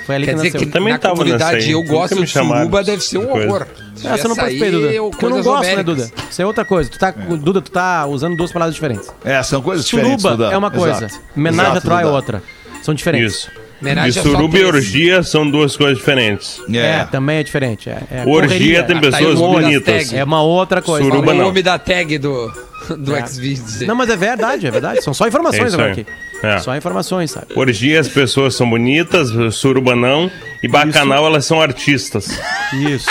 Foi 0.07 0.15
ali 0.15 0.25
Quer 0.27 0.31
que 0.31 0.37
dizer 0.37 0.53
nasceu. 0.53 0.61
que 0.61 0.73
também 0.73 0.93
na 0.93 0.99
tava 1.01 1.17
comunidade 1.17 1.71
eu 1.73 1.83
gosto 1.83 2.15
de 2.25 2.27
suruba, 2.29 2.85
deve 2.85 3.03
ser 3.03 3.19
um 3.19 3.27
coisa. 3.27 3.47
horror. 3.49 3.67
Ah, 4.05 4.17
você 4.17 4.29
não 4.29 4.37
participei, 4.37 4.71
Duda. 4.71 4.93
Eu 4.93 5.11
não 5.23 5.43
gosto, 5.43 5.77
né, 5.77 5.83
Duda? 5.83 6.11
Isso 6.31 6.41
é 6.41 6.47
outra 6.47 6.65
coisa. 6.65 6.89
Tu 6.89 6.99
tá, 7.01 7.11
Duda, 7.11 7.61
tu 7.61 7.71
tá 7.73 8.07
usando 8.07 8.37
duas 8.37 8.53
palavras 8.53 8.75
diferentes. 8.77 9.13
É, 9.25 9.43
são 9.43 9.61
coisas 9.61 9.85
diferentes. 9.85 10.23
Suruba 10.23 10.53
é 10.53 10.57
uma 10.57 10.71
coisa. 10.71 11.05
Exato. 11.07 11.21
Homenagem 11.37 11.73
Exato, 11.73 11.79
a 11.79 11.81
Troia 11.81 12.05
é 12.05 12.07
outra. 12.07 12.43
São 12.81 12.95
diferentes. 12.95 13.35
Isso. 13.35 13.51
Homenagem 13.81 14.11
E 14.13 14.19
é 14.19 14.23
suruba 14.23 14.59
e 14.59 14.65
orgia 14.65 15.23
são 15.23 15.49
duas 15.49 15.77
coisas 15.77 15.99
diferentes. 15.99 16.61
É. 16.73 16.79
É. 16.79 17.05
também 17.05 17.39
é 17.39 17.43
diferente. 17.43 17.89
É, 17.89 18.03
é 18.11 18.25
Orgia 18.27 18.49
correria. 18.49 18.83
tem 18.83 19.01
tá 19.01 19.07
aí 19.07 19.13
pessoas 19.13 19.39
o 19.39 19.49
bonitas. 19.49 20.13
É 20.13 20.25
uma 20.25 20.43
outra 20.43 20.83
coisa. 20.83 21.05
Suruba 21.05 21.31
o 21.31 21.35
não. 21.35 21.45
nome 21.47 21.63
da 21.63 21.79
tag 21.79 22.19
do, 22.19 22.53
do 22.99 23.15
É. 23.15 23.27
Xvideos. 23.27 23.81
Não, 23.83 23.95
mas 23.95 24.11
é 24.11 24.17
verdade, 24.17 24.67
é 24.67 24.71
verdade. 24.71 25.03
São 25.03 25.15
só 25.15 25.25
É 25.25 25.29
informações 25.29 25.69
isso 25.69 25.75
agora 25.75 25.93
aqui. 25.93 26.07
É. 26.43 26.59
Só 26.59 26.77
informações, 26.77 27.31
sabe? 27.31 27.47
Orgia 27.55 28.01
as 28.01 28.09
pessoas 28.09 28.55
são 28.55 28.69
bonitas, 28.69 29.31
suruba 29.55 29.95
não. 29.95 30.31
E 30.63 30.69
bacanal 30.69 31.25
elas 31.27 31.45
são 31.47 31.61
artistas. 31.61 32.29
Isso. 32.73 33.09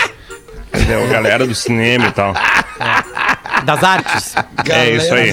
Entendeu? 0.74 1.08
Galera 1.08 1.48
do 1.48 1.56
cinema 1.56 2.08
e 2.08 2.12
tal. 2.12 2.34
Das 3.66 3.84
artes. 3.84 4.36
É 4.70 4.90
isso 4.92 5.14
aí. 5.14 5.32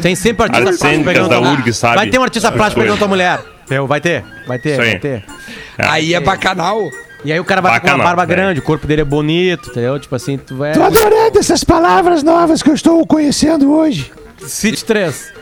Tem 0.00 0.14
sempre 0.14 0.44
artista 0.44 0.64
Artes 0.64 0.80
plástico 0.80 1.04
pegando 1.04 1.28
da 1.28 1.40
URG, 1.40 1.72
sabe? 1.72 1.96
Vai 1.96 2.08
ter 2.08 2.18
um 2.18 2.22
artista 2.22 2.50
plástico 2.50 2.80
pegando 2.80 2.98
tua 2.98 3.08
mulher. 3.08 3.40
Eu, 3.70 3.86
vai 3.86 4.00
ter, 4.00 4.24
vai 4.46 4.58
ter, 4.58 4.76
vai 4.76 4.98
ter. 4.98 5.24
Aí 5.76 6.14
é 6.14 6.20
bacanal. 6.20 6.90
E 7.24 7.32
aí 7.32 7.40
o 7.40 7.44
cara 7.44 7.60
vai 7.60 7.76
estar 7.76 7.88
com 7.88 7.94
uma 7.96 8.04
barba 8.04 8.24
velho. 8.24 8.40
grande, 8.40 8.60
o 8.60 8.62
corpo 8.62 8.86
dele 8.86 9.02
é 9.02 9.04
bonito, 9.04 9.70
entendeu? 9.70 9.98
Tipo 9.98 10.14
assim, 10.14 10.38
tu 10.38 10.56
vai. 10.56 10.72
Tô 10.72 10.82
adorando 10.82 11.38
essas 11.38 11.64
palavras 11.64 12.22
novas 12.22 12.62
que 12.62 12.70
eu 12.70 12.74
estou 12.74 13.04
conhecendo 13.06 13.72
hoje. 13.72 14.12
City 14.38 14.84
3. 14.84 15.32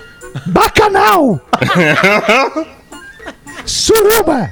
Bacanal! 0.46 1.40
Suruba! 3.64 4.50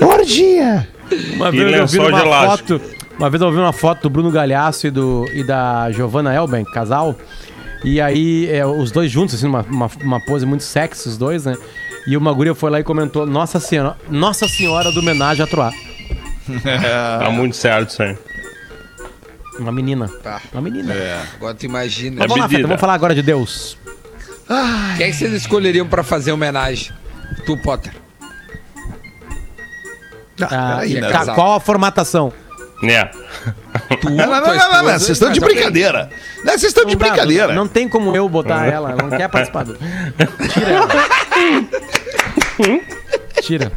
Orgia! 0.00 0.88
Uma 1.34 1.50
vez 1.50 1.72
eu 1.72 1.86
vi 1.86 1.98
uma 1.98 2.20
elástico. 2.20 2.78
foto. 2.78 3.02
Uma 3.18 3.30
vez 3.30 3.42
eu 3.42 3.52
vi 3.52 3.58
uma 3.58 3.72
foto 3.72 4.02
do 4.02 4.10
Bruno 4.10 4.30
Galhaço 4.30 4.86
e, 4.86 4.90
do, 4.90 5.26
e 5.32 5.44
da 5.44 5.90
Giovanna 5.92 6.34
Elben, 6.34 6.64
casal. 6.64 7.14
E 7.84 8.00
aí, 8.00 8.48
é, 8.50 8.64
os 8.64 8.90
dois 8.90 9.10
juntos, 9.10 9.34
assim, 9.34 9.46
uma, 9.46 9.62
uma, 9.62 9.90
uma 10.02 10.20
pose 10.20 10.46
muito 10.46 10.62
sexy, 10.62 11.08
os 11.08 11.18
dois, 11.18 11.44
né? 11.44 11.56
E 12.06 12.16
uma 12.16 12.32
guria 12.32 12.54
foi 12.54 12.70
lá 12.70 12.80
e 12.80 12.84
comentou: 12.84 13.26
Nossa 13.26 13.58
Senhora, 13.58 13.96
Nossa 14.08 14.48
Senhora 14.48 14.90
do 14.92 15.00
homenagem 15.00 15.44
a 15.44 15.46
Troar. 15.46 15.72
Tá 16.52 17.30
muito 17.30 17.54
certo 17.54 17.90
isso 17.90 18.02
aí. 18.02 18.16
Uma 19.58 19.70
menina. 19.70 20.08
Tá. 20.22 20.40
Uma 20.52 20.62
menina. 20.62 20.94
Agora 21.34 21.54
tu 21.54 21.66
imagina. 21.66 22.16
Mas 22.18 22.28
vamos 22.28 22.42
lá. 22.42 22.48
Feta, 22.48 22.62
vamos 22.62 22.80
falar 22.80 22.94
agora 22.94 23.14
de 23.14 23.22
Deus. 23.22 23.78
Quem 24.96 25.06
é 25.06 25.10
que 25.10 25.16
vocês 25.16 25.32
escolheriam 25.32 25.86
pra 25.86 26.02
fazer 26.02 26.32
homenagem? 26.32 26.92
Tu, 27.46 27.56
Potter. 27.58 27.94
Ah, 30.40 30.78
peraí, 30.80 31.00
né? 31.00 31.10
tá, 31.10 31.34
qual 31.34 31.54
a 31.54 31.60
formatação? 31.60 32.32
É. 32.82 33.04
Tu, 34.00 34.10
Não, 34.10 34.16
não, 34.26 34.26
não, 34.26 34.40
não, 34.40 34.56
não, 34.56 34.82
não, 34.82 34.92
vocês 34.98 35.10
estão 35.10 35.30
de 35.30 35.38
brincadeira. 35.40 36.10
Não, 36.44 36.52
Vocês 36.52 36.64
estão 36.64 36.84
de 36.84 36.94
Não 36.94 36.98
dá, 37.00 37.08
brincadeira. 37.10 37.48
Não, 37.48 37.54
não 37.54 37.68
tem 37.68 37.88
como 37.88 38.14
eu 38.16 38.28
botar 38.28 38.66
ela, 38.66 38.90
ela 38.90 39.02
não 39.02 39.10
quer 39.16 39.28
participar. 39.28 39.64
do- 39.64 39.78
Tira 40.52 40.70
ela. 40.70 40.88
Tira. 43.40 43.72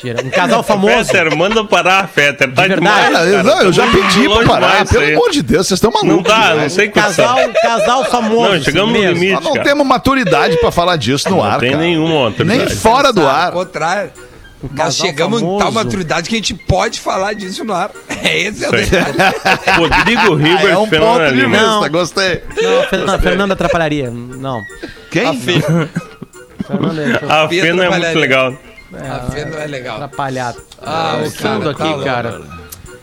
Tira. 0.00 0.22
Um 0.24 0.30
casal 0.30 0.62
famoso. 0.64 1.10
Fetter, 1.10 1.36
manda 1.36 1.64
parar, 1.64 2.08
Fetter. 2.08 2.52
Tá 2.52 2.62
De 2.62 2.68
verdade. 2.68 2.80
demais. 2.80 3.12
Cara, 3.12 3.24
eu, 3.26 3.32
cara. 3.44 3.56
não, 3.56 3.62
eu 3.62 3.72
já 3.72 3.86
Tá 3.86 3.92
pedi 3.92 4.28
pra 4.28 4.44
parar. 4.46 4.86
Pelo 4.86 5.06
amor 5.12 5.30
de 5.30 5.42
Deus, 5.42 5.66
vocês 5.66 5.78
estão 5.78 5.90
malucos. 5.90 6.16
Não 6.16 6.22
dá, 6.22 6.40
demais. 6.50 6.62
não 6.62 6.70
sei 6.70 6.88
que 6.88 6.94
Casal, 7.00 7.36
casal 7.62 8.04
famoso. 8.06 8.52
Não, 8.54 8.62
chegamos 8.62 8.92
no 8.92 8.98
mesmo. 9.00 9.14
limite. 9.14 9.32
Nós 9.34 9.44
não 9.44 9.52
cara. 9.54 9.64
temos 9.64 9.86
maturidade 9.86 10.56
pra 10.58 10.70
falar 10.70 10.96
disso 10.96 11.28
no 11.30 11.36
Não 11.36 11.44
ar, 11.44 11.58
tem 11.60 11.70
cara. 11.72 11.82
nenhuma 11.82 12.14
outra. 12.14 12.44
Nem 12.44 12.68
fora 12.68 13.12
do 13.12 13.22
Ao 13.22 13.28
ar. 13.28 13.52
contrário. 13.52 14.10
Nós 14.70 14.76
casal 14.78 15.06
chegamos 15.06 15.42
em 15.42 15.44
tal 15.46 15.58
famoso. 15.58 15.74
maturidade 15.74 16.28
que 16.28 16.34
a 16.34 16.38
gente 16.38 16.54
pode 16.54 17.00
falar 17.00 17.32
disso 17.34 17.64
no 17.64 17.72
ar. 17.74 17.90
É 18.24 18.38
esse 18.40 18.64
é 18.64 18.68
o 18.68 18.72
detalhe. 18.72 19.18
Rodrigo 19.76 20.20
Ah, 20.22 20.48
Hilbert 20.48 20.70
é 20.72 20.78
um 20.78 20.86
Fernando 20.86 21.10
ponto 21.18 21.34
de 21.34 21.46
vista, 21.46 21.60
Não. 21.62 21.88
gostei. 21.90 22.42
Não, 22.62 22.80
a 22.80 22.86
Fernanda, 22.86 23.18
Fernanda 23.18 23.54
atrapalharia. 23.54 24.10
Não. 24.10 24.62
Quem? 25.10 25.38
Fernanda 25.40 27.02
é 27.02 27.32
A 27.32 27.48
Fê 27.48 27.60
Fê 27.60 27.72
não 27.74 27.84
é 27.84 27.90
muito 27.90 28.18
legal. 28.18 28.56
A 28.94 29.30
Fê 29.30 29.44
não 29.44 29.58
é 29.58 29.66
legal. 29.66 29.96
atrapalhado. 29.96 30.62
Ah, 30.80 31.16
o 31.18 31.22
Pensando 31.24 31.74
cara, 31.74 31.90
aqui, 31.92 31.98
tá 31.98 32.04
cara. 32.04 32.30
louco. 32.38 32.54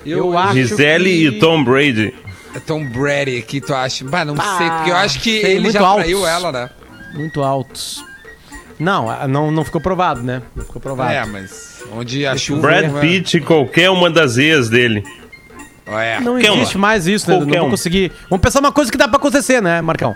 Eu 0.05 0.37
acho 0.37 0.53
Gisele 0.55 1.09
que... 1.09 1.27
e 1.27 1.39
Tom 1.39 1.63
Brady. 1.63 2.13
É 2.55 2.59
Tom 2.59 2.83
Brady 2.85 3.37
aqui, 3.37 3.61
tu 3.61 3.73
acha? 3.75 4.03
Bah, 4.05 4.25
não 4.25 4.35
sei, 4.35 4.69
porque 4.71 4.89
eu 4.89 4.95
acho 4.95 5.19
que 5.19 5.29
ele 5.37 5.69
já 5.71 5.81
altos. 5.81 6.03
traiu 6.03 6.25
ela, 6.25 6.51
né? 6.51 6.69
Muito 7.13 7.43
altos. 7.43 8.03
Não, 8.81 9.27
não, 9.27 9.51
não 9.51 9.63
ficou 9.63 9.79
provado, 9.79 10.23
né? 10.23 10.41
Não 10.55 10.65
ficou 10.65 10.81
provado. 10.81 11.11
É, 11.13 11.23
mas 11.23 11.83
onde 11.93 12.25
a 12.25 12.35
chuva... 12.35 12.61
Brad 12.63 12.91
né? 12.91 12.99
Pitt 12.99 13.37
e 13.37 13.41
qualquer 13.41 13.91
uma 13.91 14.09
das 14.09 14.39
ex 14.39 14.69
dele. 14.69 15.03
É. 15.85 16.19
Não 16.19 16.33
Qualquer 16.33 16.53
existe 16.55 16.75
uma. 16.77 16.87
mais 16.87 17.05
isso, 17.05 17.29
né? 17.29 17.35
Qualquer 17.35 17.51
Não 17.51 17.59
vou 17.59 17.67
um. 17.67 17.71
conseguir. 17.71 18.11
Vamos 18.27 18.41
pensar 18.41 18.59
uma 18.59 18.71
coisa 18.71 18.91
que 18.91 18.97
dá 18.97 19.07
pra 19.07 19.17
acontecer, 19.17 19.61
né, 19.61 19.81
Marcão? 19.81 20.15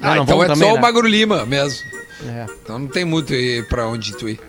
Ah, 0.00 0.14
não 0.14 0.22
então 0.22 0.42
é 0.42 0.46
também, 0.46 0.68
só 0.68 0.72
né? 0.74 0.78
o 0.78 0.80
Magro 0.80 1.06
Lima 1.06 1.44
mesmo. 1.44 1.78
É. 2.26 2.46
Então 2.62 2.78
não 2.78 2.86
tem 2.86 3.04
muito 3.04 3.34
aí 3.34 3.62
pra 3.68 3.86
onde 3.88 4.16
tu 4.16 4.26
ir. 4.26 4.40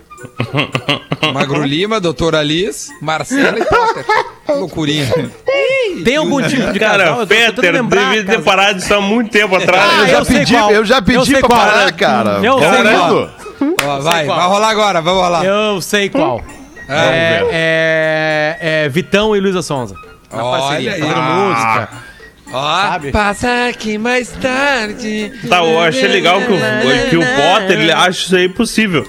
Magro 1.34 1.62
Lima, 1.64 2.00
Doutor 2.00 2.34
Alice, 2.34 2.90
Marcelo 3.02 3.58
e 3.58 3.64
Potter. 3.64 4.04
Loucurinha. 4.48 5.06
Tem 6.04 6.16
algum 6.16 6.40
tipo 6.42 6.72
de 6.72 6.78
casal? 6.78 6.98
Cara, 6.98 7.26
tentando 7.26 7.54
Fetter 7.56 7.72
lembrar, 7.72 8.04
devia 8.10 8.24
ter 8.24 8.26
casal. 8.26 8.42
parado 8.44 8.78
isso 8.78 8.94
há 8.94 9.00
muito 9.00 9.30
tempo 9.30 9.56
atrás. 9.56 9.90
Ah, 9.92 10.00
eu 10.02 10.06
já 10.08 10.18
eu 10.18 10.24
sei 10.24 10.38
pedi, 10.38 10.54
eu 10.54 10.84
já 10.84 11.02
pedi 11.02 11.32
pra 11.32 11.40
qual. 11.40 11.58
parar, 11.58 11.92
cara. 11.92 12.40
Eu 12.42 12.58
sei 12.58 12.82
qual. 12.94 13.30
Vendo? 13.60 13.76
Ó, 13.84 13.98
vai, 14.00 14.26
vai 14.26 14.46
rolar 14.48 14.68
agora, 14.70 15.00
vamos 15.00 15.22
rolar. 15.22 15.44
Eu 15.44 15.80
sei 15.80 16.08
qual. 16.08 16.40
É, 16.88 17.46
é, 17.52 18.58
é 18.84 18.88
Vitão 18.88 19.36
e 19.36 19.40
Luísa 19.40 19.62
Sonza. 19.62 19.94
Na 20.32 20.44
Olha 20.44 20.60
parceria, 20.60 20.92
aí. 20.94 21.00
fazendo 21.00 21.22
música. 21.22 21.88
Ó, 22.52 22.80
Sabe? 22.82 23.12
passa 23.12 23.68
aqui 23.68 23.96
mais 23.96 24.28
tarde. 24.30 25.32
Tá, 25.48 25.58
eu 25.64 25.80
achei 25.80 26.08
legal 26.08 26.40
que 26.40 26.52
o, 26.52 27.10
que 27.10 27.16
o 27.16 27.20
Potter 27.20 27.80
ele 27.80 27.92
acha 27.92 28.10
isso 28.26 28.34
aí 28.36 28.48
possível. 28.48 29.06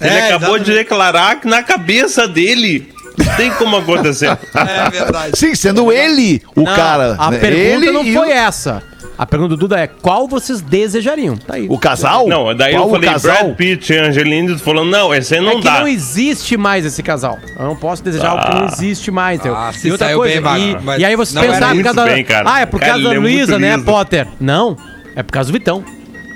Ele 0.00 0.10
É, 0.10 0.18
acabou 0.28 0.56
exatamente. 0.56 0.64
de 0.64 0.72
declarar 0.74 1.40
que 1.40 1.46
na 1.46 1.62
cabeça 1.62 2.26
dele 2.26 2.90
tem 3.36 3.50
como 3.52 3.76
acontecer. 3.76 4.30
É 4.56 4.90
verdade. 4.90 5.38
Sim, 5.38 5.54
sendo 5.54 5.92
ele 5.92 6.42
o 6.56 6.62
Não, 6.62 6.74
cara. 6.74 7.14
A 7.18 7.30
né? 7.30 7.38
pergunta 7.38 7.60
ele 7.86 7.90
não 7.90 8.04
e 8.04 8.14
foi 8.14 8.28
o, 8.28 8.32
essa. 8.32 8.82
A 9.22 9.26
pergunta 9.26 9.50
do 9.50 9.56
Duda 9.56 9.78
é 9.78 9.86
qual 9.86 10.26
vocês 10.26 10.60
desejariam? 10.60 11.36
Tá 11.36 11.54
aí. 11.54 11.68
o 11.70 11.78
casal? 11.78 12.26
Não, 12.26 12.52
daí 12.56 12.72
Qual 12.72 12.82
eu 12.82 12.88
o 12.88 12.90
falei 12.90 13.08
casal? 13.08 13.36
Brad 13.44 13.54
Pitt 13.54 13.92
e 13.92 13.96
Angelina, 13.96 14.58
falou, 14.58 14.84
não, 14.84 15.14
esse 15.14 15.34
aí 15.36 15.40
é 15.40 15.44
não 15.44 15.58
que 15.60 15.64
dá. 15.64 15.78
não 15.78 15.86
existe 15.86 16.56
mais 16.56 16.84
esse 16.84 17.04
casal. 17.04 17.38
Eu 17.56 17.66
não 17.66 17.76
posso 17.76 18.02
desejar 18.02 18.30
algo 18.30 18.44
que 18.44 18.52
não 18.52 18.66
existe 18.66 19.12
mais. 19.12 19.38
entendeu? 19.38 19.56
Ah, 19.56 19.72
se 19.72 19.86
e 19.86 19.92
outra 19.92 20.08
saiu 20.08 20.18
coisa, 20.18 20.40
bem, 20.40 20.72
e, 20.72 20.78
mas 20.82 21.00
e 21.00 21.04
aí 21.04 21.14
você 21.14 21.38
pensar 21.38 21.56
era 21.56 21.74
por 21.76 21.82
causa 21.84 22.00
da. 22.00 22.04
bem, 22.04 22.24
cara. 22.24 22.50
Ah, 22.52 22.60
é 22.62 22.66
por 22.66 22.80
Cara, 22.80 22.92
causa 22.94 23.08
da 23.10 23.14
é 23.14 23.18
muito 23.20 23.32
Luísa, 23.36 23.58
né, 23.60 23.74
liso. 23.74 23.84
Potter? 23.84 24.26
Não. 24.40 24.76
É 25.14 25.22
por 25.22 25.30
causa 25.32 25.52
do 25.52 25.56
Vitão. 25.56 25.84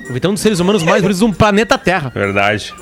O 0.09 0.13
Vitão 0.13 0.29
é 0.29 0.31
um 0.31 0.35
dos 0.35 0.43
seres 0.43 0.61
humanos 0.61 0.85
mais 0.85 1.03
bonitos 1.03 1.19
do 1.19 1.33
planeta 1.33 1.77
Terra. 1.77 2.13
Verdade. 2.15 2.73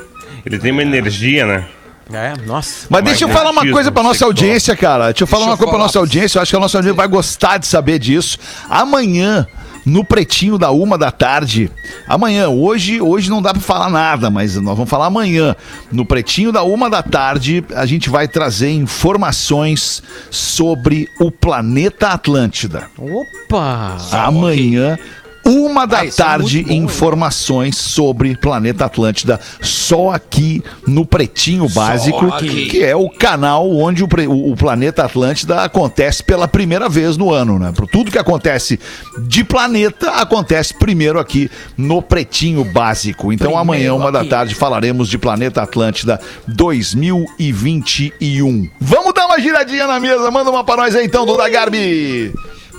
Ele 0.45 0.59
tem 0.59 0.71
uma 0.71 0.83
energia, 0.83 1.47
né? 1.47 1.65
É, 2.13 2.35
nossa. 2.45 2.89
Mas 2.91 3.03
deixa 3.05 3.25
eu 3.25 3.31
falar 3.31 3.51
uma 3.53 3.67
coisa 3.71 3.91
pra 3.91 4.03
nossa 4.03 4.27
audiência, 4.27 4.77
cara. 4.77 5.07
Deixa 5.07 5.23
eu 5.23 5.27
falar 5.27 5.47
Deixa 5.47 5.51
uma 5.53 5.57
coisa 5.57 5.73
pra 5.73 5.79
nossa 5.83 5.99
audiência. 5.99 6.37
Eu 6.37 6.43
acho 6.43 6.51
que 6.51 6.57
a 6.57 6.61
nossa 6.61 6.77
audiência 6.77 6.95
vai 6.95 7.09
gostar 7.09 7.57
de 7.57 7.67
saber 7.67 7.99
disso. 7.99 8.37
Amanhã, 8.69 9.47
no 9.85 10.05
pretinho 10.05 10.59
da 10.59 10.71
uma 10.71 10.97
da 10.97 11.11
tarde. 11.11 11.71
Amanhã, 12.07 12.49
hoje, 12.49 13.01
hoje 13.01 13.29
não 13.29 13.43
dá 13.43 13.53
pra 13.53 13.61
falar 13.61 13.91
nada, 13.91 14.31
mas 14.31 14.57
nós 14.57 14.77
vamos 14.77 14.91
falar 14.91 15.07
amanhã. 15.07 15.55
No 15.93 16.05
pretinho 16.07 16.51
da 16.51 16.63
uma 16.63 16.89
da 16.89 17.03
tarde, 17.03 17.65
a 17.75 17.85
gente 17.87 18.09
vai 18.09 18.27
trazer 18.27 18.71
informações 18.71 20.03
sobre 20.31 21.09
o 21.21 21.31
planeta 21.31 22.09
Atlântida. 22.09 22.89
Opa! 22.99 23.97
Amanhã, 24.13 24.99
uma 25.47 25.87
da 25.87 26.01
Ah, 26.01 26.07
é 26.07 26.11
tarde, 26.11 26.57
muito 26.57 26.69
bom, 26.69 26.75
hein? 26.75 26.83
informações 26.83 27.77
sobre 27.77 28.37
Planeta 28.37 28.87
Atlântida, 28.87 29.39
só 29.61 30.11
aqui 30.11 30.63
no 30.87 31.05
Pretinho 31.07 31.69
Básico, 31.69 32.33
que 32.39 32.83
é 32.83 32.97
o 32.97 33.09
canal 33.11 33.71
onde 33.77 34.03
o, 34.03 34.09
o- 34.51 34.57
Planeta 34.57 35.05
Atlântida 35.05 35.63
acontece 35.63 36.23
pela 36.23 36.49
primeira 36.49 36.89
vez 36.89 37.17
no 37.17 37.33
ano, 37.33 37.59
né? 37.59 37.73
Tudo 37.93 38.11
que 38.11 38.19
acontece 38.19 38.79
de 39.27 39.45
planeta, 39.45 40.11
acontece 40.13 40.73
primeiro 40.75 41.19
aqui 41.19 41.51
no 41.77 42.01
Pretinho 42.01 42.65
Básico. 42.65 43.33
Então 43.33 43.49
Primeiro 43.49 43.61
amanhã, 43.61 43.95
uma 43.95 44.11
da 44.11 44.21
aqui. 44.21 44.31
tarde, 44.31 44.55
falaremos 44.55 45.09
de 45.09 45.19
Planeta 45.19 45.63
Atlântida 45.63 46.19
2021. 46.49 48.69
Vamos 48.81 49.13
dar 49.15 49.27
uma 49.27 49.39
giradinha 49.41 49.87
na 49.87 50.01
mesa, 50.01 50.31
manda 50.31 50.51
uma 50.51 50.65
pra 50.65 50.77
nós 50.77 50.95
aí 50.95 51.05
então, 51.07 51.27
Duda 51.27 51.49
Garbi. 51.49 52.33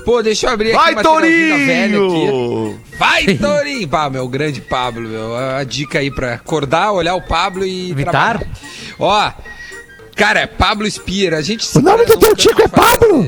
Pô, 0.06 0.22
deixa 0.22 0.46
eu 0.46 0.50
abrir 0.52 0.68
aqui 0.68 0.76
Vai, 0.78 0.92
uma 0.92 1.02
telazinha 1.02 1.56
velha 1.66 1.84
aqui. 1.84 1.96
Torinho! 1.98 2.80
Vai, 2.98 3.34
Torinho! 3.36 3.88
Pá, 3.90 4.08
meu 4.08 4.28
grande 4.28 4.60
Pablo, 4.60 5.08
meu. 5.08 5.36
A 5.36 5.64
dica 5.64 5.98
aí 5.98 6.10
pra 6.12 6.34
acordar, 6.34 6.92
olhar 6.92 7.14
o 7.16 7.20
Pablo 7.22 7.66
e. 7.66 7.90
Evitar? 7.90 8.38
trabalhar. 8.38 8.46
Ó, 9.00 9.32
cara, 10.14 10.40
é 10.40 10.46
Pablo 10.46 10.86
Spira. 10.88 11.38
A 11.38 11.42
gente 11.42 11.66
O 11.76 11.82
nome 11.82 12.04
do 12.06 12.12
não 12.14 12.20
teu 12.20 12.36
tico 12.36 12.62
é 12.62 12.68
fazer- 12.68 12.98
Pablo? 12.98 13.18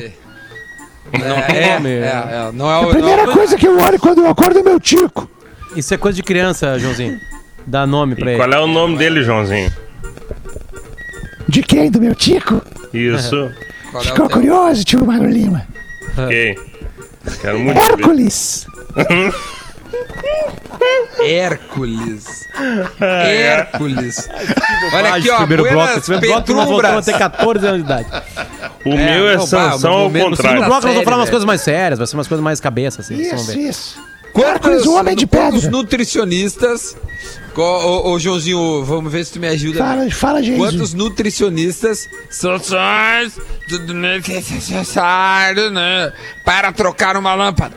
Não 1.13 1.43
tem 1.43 1.57
É, 1.57 1.75
nome. 1.75 1.89
é, 1.91 2.03
é, 2.07 2.51
não 2.55 2.71
é 2.71 2.75
A 2.75 2.81
o. 2.81 2.91
primeira 2.91 3.27
não, 3.27 3.33
coisa 3.35 3.57
que 3.57 3.67
eu 3.67 3.77
olho 3.81 3.99
quando 3.99 4.19
eu 4.19 4.29
acordo 4.31 4.59
é 4.61 4.63
meu 4.63 4.79
tico. 4.79 5.29
Isso 5.75 5.93
é 5.93 5.97
coisa 5.97 6.15
de 6.15 6.23
criança, 6.23 6.79
Joãozinho. 6.79 7.21
Dá 7.67 7.87
nome 7.87 8.15
pra 8.15 8.31
E 8.31 8.35
ele. 8.35 8.39
qual 8.39 8.53
é 8.53 8.61
o 8.61 8.67
nome 8.69 8.97
dele, 8.97 9.23
Joãozinho? 9.25 9.73
De 11.49 11.63
quem? 11.63 11.91
Do 11.91 12.01
meu 12.01 12.15
tico? 12.15 12.63
Isso. 12.95 13.51
é 13.95 14.01
Ficou 14.01 14.29
teu? 14.29 14.37
curioso, 14.37 14.85
tio 14.85 15.05
Mário 15.05 15.29
Lima? 15.29 15.67
Ok. 16.25 16.59
Quero 17.41 17.59
muito. 17.61 17.81
Hércules. 17.81 18.67
Hércules. 21.21 22.25
Hércules. 23.01 24.29
Olha 24.95 25.15
aqui, 25.15 25.31
ó. 25.31 25.37
primeiro 25.39 25.63
bloco. 25.65 25.77
Buenas 25.79 25.97
Esse 25.99 26.07
primeiro 26.13 26.27
bloco 26.35 26.53
nós 26.55 26.69
voltamos 26.69 26.99
a 26.99 27.03
Petrumbras. 27.03 27.07
ter 27.07 27.19
14 27.19 27.67
anos 27.67 27.79
de 27.79 27.85
idade. 27.93 28.09
O 28.85 28.91
meu 28.97 29.29
é 29.29 29.37
não, 29.37 29.47
Sansão 29.47 29.93
ao 29.93 30.07
o 30.07 30.11
meu- 30.11 30.31
No 30.31 30.37
segundo 30.37 30.51
contrário. 30.53 30.59
bloco 30.67 30.87
nós 30.87 30.95
vamos 30.95 31.05
falar 31.05 31.17
umas 31.19 31.31
coisas 31.31 31.47
mais 31.47 31.61
sérias, 31.61 31.99
vai 31.99 32.07
ser 32.07 32.17
umas 32.17 32.29
coisas 32.29 32.43
mais 32.45 32.61
cabeça, 32.61 33.01
assim. 33.01 33.17
Isso, 33.21 33.47
ver. 33.47 33.57
isso. 33.59 34.01
Hércules, 34.35 34.87
o 34.87 34.95
homem 34.95 35.17
de 35.17 35.27
quantos 35.27 35.63
pedra. 35.63 35.71
nutricionistas. 35.77 36.97
Ô, 37.57 37.61
ô, 37.61 38.13
ô, 38.13 38.19
Joãozinho, 38.21 38.85
vamos 38.85 39.11
ver 39.11 39.25
se 39.25 39.33
tu 39.33 39.41
me 39.41 39.49
ajuda. 39.49 39.79
Fala, 39.79 40.11
fala, 40.11 40.43
Jesus. 40.43 40.59
Quantos 40.59 40.95
nutricionistas 40.95 42.09
são 42.31 42.57
tudo 43.69 43.93
necessário 43.95 45.71
né, 45.71 46.13
para 46.45 46.71
trocar 46.73 47.17
uma 47.17 47.35
lâmpada? 47.35 47.77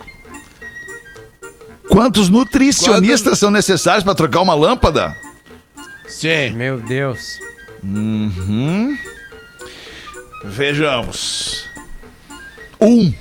Quantos 1.89 2.29
nutricionistas 2.29 3.39
são 3.39 3.49
necessários 3.49 4.03
pra 4.03 4.13
trocar 4.13 4.41
uma 4.41 4.53
lâmpada? 4.53 5.17
Sim. 6.07 6.51
Meu 6.51 6.79
Deus. 6.79 7.39
Vejamos. 10.45 11.65
Um. 12.79 13.13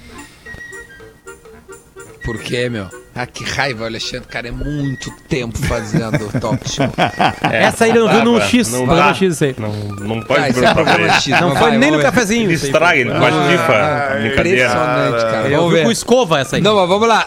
Por 2.24 2.38
quê, 2.38 2.68
meu? 2.68 2.87
Ah, 3.14 3.26
que 3.26 3.42
raiva, 3.42 3.87
Alexandre. 3.87 4.28
Cara, 4.28 4.48
é 4.48 4.50
muito 4.50 5.11
tempo 5.28 5.59
fazendo 5.59 6.26
o 6.26 6.40
talk 6.40 6.68
show. 6.70 6.87
É, 7.50 7.64
Essa 7.64 7.85
aí 7.85 7.90
ele 7.90 7.98
não 8.00 8.09
viu 8.09 8.24
no 8.24 8.40
X. 8.40 8.70
Não 8.70 8.87
Não 8.87 8.94
dá. 8.96 9.09
no 9.09 9.14
X 9.14 9.35
isso 9.35 9.44
aí. 9.44 9.54
Não, 9.59 9.72
não 9.72 10.22
pode 10.22 10.40
Ah, 10.40 10.48
é 10.48 10.52
pra 10.52 10.94
ele. 11.00 11.11
X. 11.11 11.26
Não 11.40 11.48
mas 11.48 11.59
foi 11.59 11.70
vai, 11.70 11.78
nem 11.78 11.90
no 11.90 11.96
ver. 11.96 12.02
cafezinho. 12.04 12.44
Ele 12.44 12.54
estraga, 12.54 12.96
ele 12.96 13.11
faz 13.11 13.35
FIFA. 13.35 14.18
Brincadeira. 14.20 14.64
Impressionante, 14.66 15.22
cara. 15.22 15.48
Eu 15.48 15.56
Vamos 15.59 15.74
vi 15.74 15.80
com 15.80 15.87
ver. 15.87 15.92
escova 15.92 16.38
essa 16.40 16.56
aí. 16.56 16.62
Não, 16.62 16.76
mas 16.76 16.88
vamos 16.88 17.09
lá. 17.09 17.26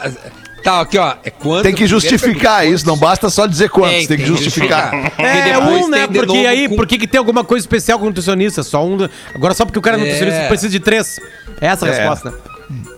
Tá, 0.64 0.80
aqui, 0.80 0.98
ó. 0.98 1.16
É 1.26 1.30
quanto, 1.30 1.64
Tem 1.64 1.76
que 1.76 1.86
justificar 1.86 2.66
isso, 2.66 2.88
não 2.88 2.96
basta 2.96 3.30
só 3.30 3.46
dizer 3.46 3.70
quantos, 3.70 3.92
tem, 3.92 4.08
Tem, 4.08 4.18
que 4.18 4.24
tem 4.24 4.34
que 4.34 4.42
justificar. 4.44 4.92
justificar. 4.94 5.26
É, 5.26 5.54
depois 5.54 5.86
um, 5.86 5.90
né? 5.90 6.08
Porque 6.08 6.38
aí, 6.48 6.70
com- 6.70 6.76
por 6.78 6.88
que 6.88 6.98
que 6.98 7.08
tem 7.08 7.18
alguma 7.20 7.44
coisa 7.44 7.62
especial 7.64 8.00
com 8.00 8.06
nutricionista? 8.06 8.64
Só 8.64 8.86
um. 8.86 8.98
Agora 9.36 9.54
só 9.54 9.66
porque 9.66 9.78
o 9.80 9.82
cara 9.82 9.98
é 9.98 10.00
É. 10.00 10.04
nutricionista 10.04 10.48
precisa 10.48 10.70
de 10.70 10.80
três. 10.80 11.20
Essa 11.60 11.86
é 11.88 11.90
a 11.90 11.94
É. 11.94 11.98
resposta? 11.98 12.34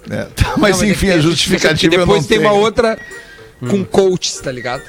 É, 0.09 0.23
tá, 0.35 0.53
mas 0.57 0.77
Não, 0.79 0.85
é 0.85 0.89
enfim, 0.91 1.07
que 1.07 1.11
a 1.13 1.19
justificativa 1.19 1.75
porque 1.75 1.95
eu 1.95 1.99
Depois 2.05 2.21
não 2.21 2.27
tem 2.27 2.39
tenho. 2.39 2.49
uma 2.51 2.59
outra 2.59 2.97
com 3.69 3.83
coaches, 3.85 4.39
tá 4.39 4.51
ligado? 4.51 4.83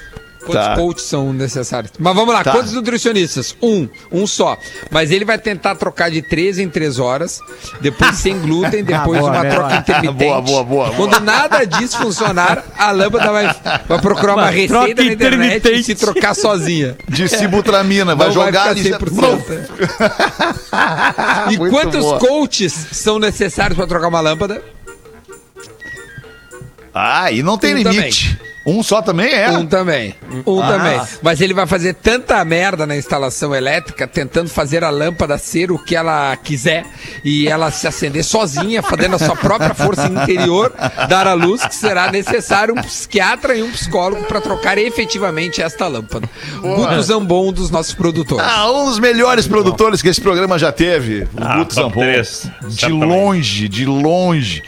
Quantos 0.46 0.64
Tá. 0.66 0.74
coaches 0.76 1.02
são 1.02 1.32
necessários? 1.32 1.92
Mas 1.98 2.14
vamos 2.14 2.32
lá, 2.32 2.44
Tá. 2.44 2.52
quantos 2.52 2.72
nutricionistas? 2.72 3.56
Um, 3.60 3.88
um 4.12 4.26
só. 4.26 4.56
Mas 4.90 5.10
ele 5.10 5.24
vai 5.24 5.36
tentar 5.38 5.74
trocar 5.74 6.10
de 6.10 6.22
três 6.22 6.58
em 6.58 6.68
três 6.68 6.98
horas, 6.98 7.40
depois 7.80 8.14
sem 8.16 8.38
glúten, 8.40 8.84
depois 8.84 9.18
boa, 9.20 9.30
uma 9.32 9.40
melhor. 9.42 9.54
troca 9.68 9.76
intermitente. 9.82 10.14
Boa, 10.24 10.40
boa, 10.42 10.64
boa, 10.64 10.86
boa. 10.90 10.96
Quando 10.96 11.20
nada 11.24 11.64
disso 11.64 11.98
funcionar, 11.98 12.64
a 12.78 12.90
lâmpada 12.92 13.32
vai, 13.32 13.54
vai 13.88 14.00
procurar 14.00 14.34
uma 14.34 14.42
Uma 14.44 14.50
receita 14.50 15.02
na 15.04 15.12
internet 15.12 15.68
e 15.72 15.82
se 15.82 15.94
trocar 15.94 16.34
sozinha. 16.34 16.96
De 17.08 17.28
sibutramina, 17.28 18.14
vai 18.14 18.28
Não 18.28 18.34
jogar 18.34 18.74
vai 18.74 18.74
ficar 18.76 18.98
100%. 18.98 19.66
E 21.50 21.58
Muito 21.58 21.72
quantos 21.74 22.00
boa. 22.00 22.18
coaches 22.18 22.72
são 22.92 23.18
necessários 23.18 23.76
para 23.76 23.86
trocar 23.86 24.08
uma 24.08 24.20
lâmpada? 24.20 24.62
Ah, 26.94 27.30
e 27.30 27.42
não 27.42 27.58
tem 27.58 27.74
Um 27.74 27.78
limite. 27.78 28.38
Um 28.66 28.82
só 28.82 29.00
também 29.00 29.32
é. 29.32 29.48
Um 29.50 29.64
também. 29.64 30.14
Um 30.44 30.60
Ah. 30.60 30.66
também. 30.68 31.00
Mas 31.22 31.40
ele 31.40 31.54
vai 31.54 31.66
fazer 31.66 31.94
tanta 31.94 32.44
merda 32.44 32.84
na 32.84 32.96
instalação 32.96 33.54
elétrica, 33.54 34.06
tentando 34.08 34.48
fazer 34.50 34.82
a 34.82 34.90
lâmpada 34.90 35.38
ser 35.38 35.70
o 35.70 35.78
que 35.78 35.94
ela 35.94 36.34
quiser 36.36 36.84
e 37.24 37.46
ela 37.46 37.70
se 37.70 37.86
acender 37.86 38.24
sozinha, 38.24 38.82
fazendo 38.82 39.14
a 39.14 39.18
sua 39.20 39.36
própria 39.36 39.72
força 39.72 40.06
interior, 40.08 40.72
dar 41.08 41.26
a 41.28 41.32
luz, 41.34 41.64
que 41.64 41.74
será 41.74 42.10
necessário 42.10 42.74
um 42.76 42.82
psiquiatra 42.82 43.54
e 43.56 43.62
um 43.62 43.70
psicólogo 43.70 44.24
para 44.24 44.40
trocar 44.40 44.76
efetivamente 44.78 45.62
esta 45.62 45.86
lâmpada. 45.86 46.28
Guto 46.60 47.02
Zambon, 47.02 47.48
um 47.48 47.52
dos 47.52 47.70
nossos 47.70 47.94
produtores. 47.94 48.44
Ah, 48.44 48.68
um 48.72 48.86
dos 48.86 48.98
melhores 48.98 49.46
produtores 49.46 50.02
que 50.02 50.08
esse 50.08 50.20
programa 50.20 50.58
já 50.58 50.72
teve. 50.72 51.22
O 51.22 51.28
Ah, 51.40 51.58
Guto 51.58 51.90
três, 51.90 52.50
De 52.68 52.88
longe, 52.88 53.68
de 53.68 53.84
longe. 53.86 54.62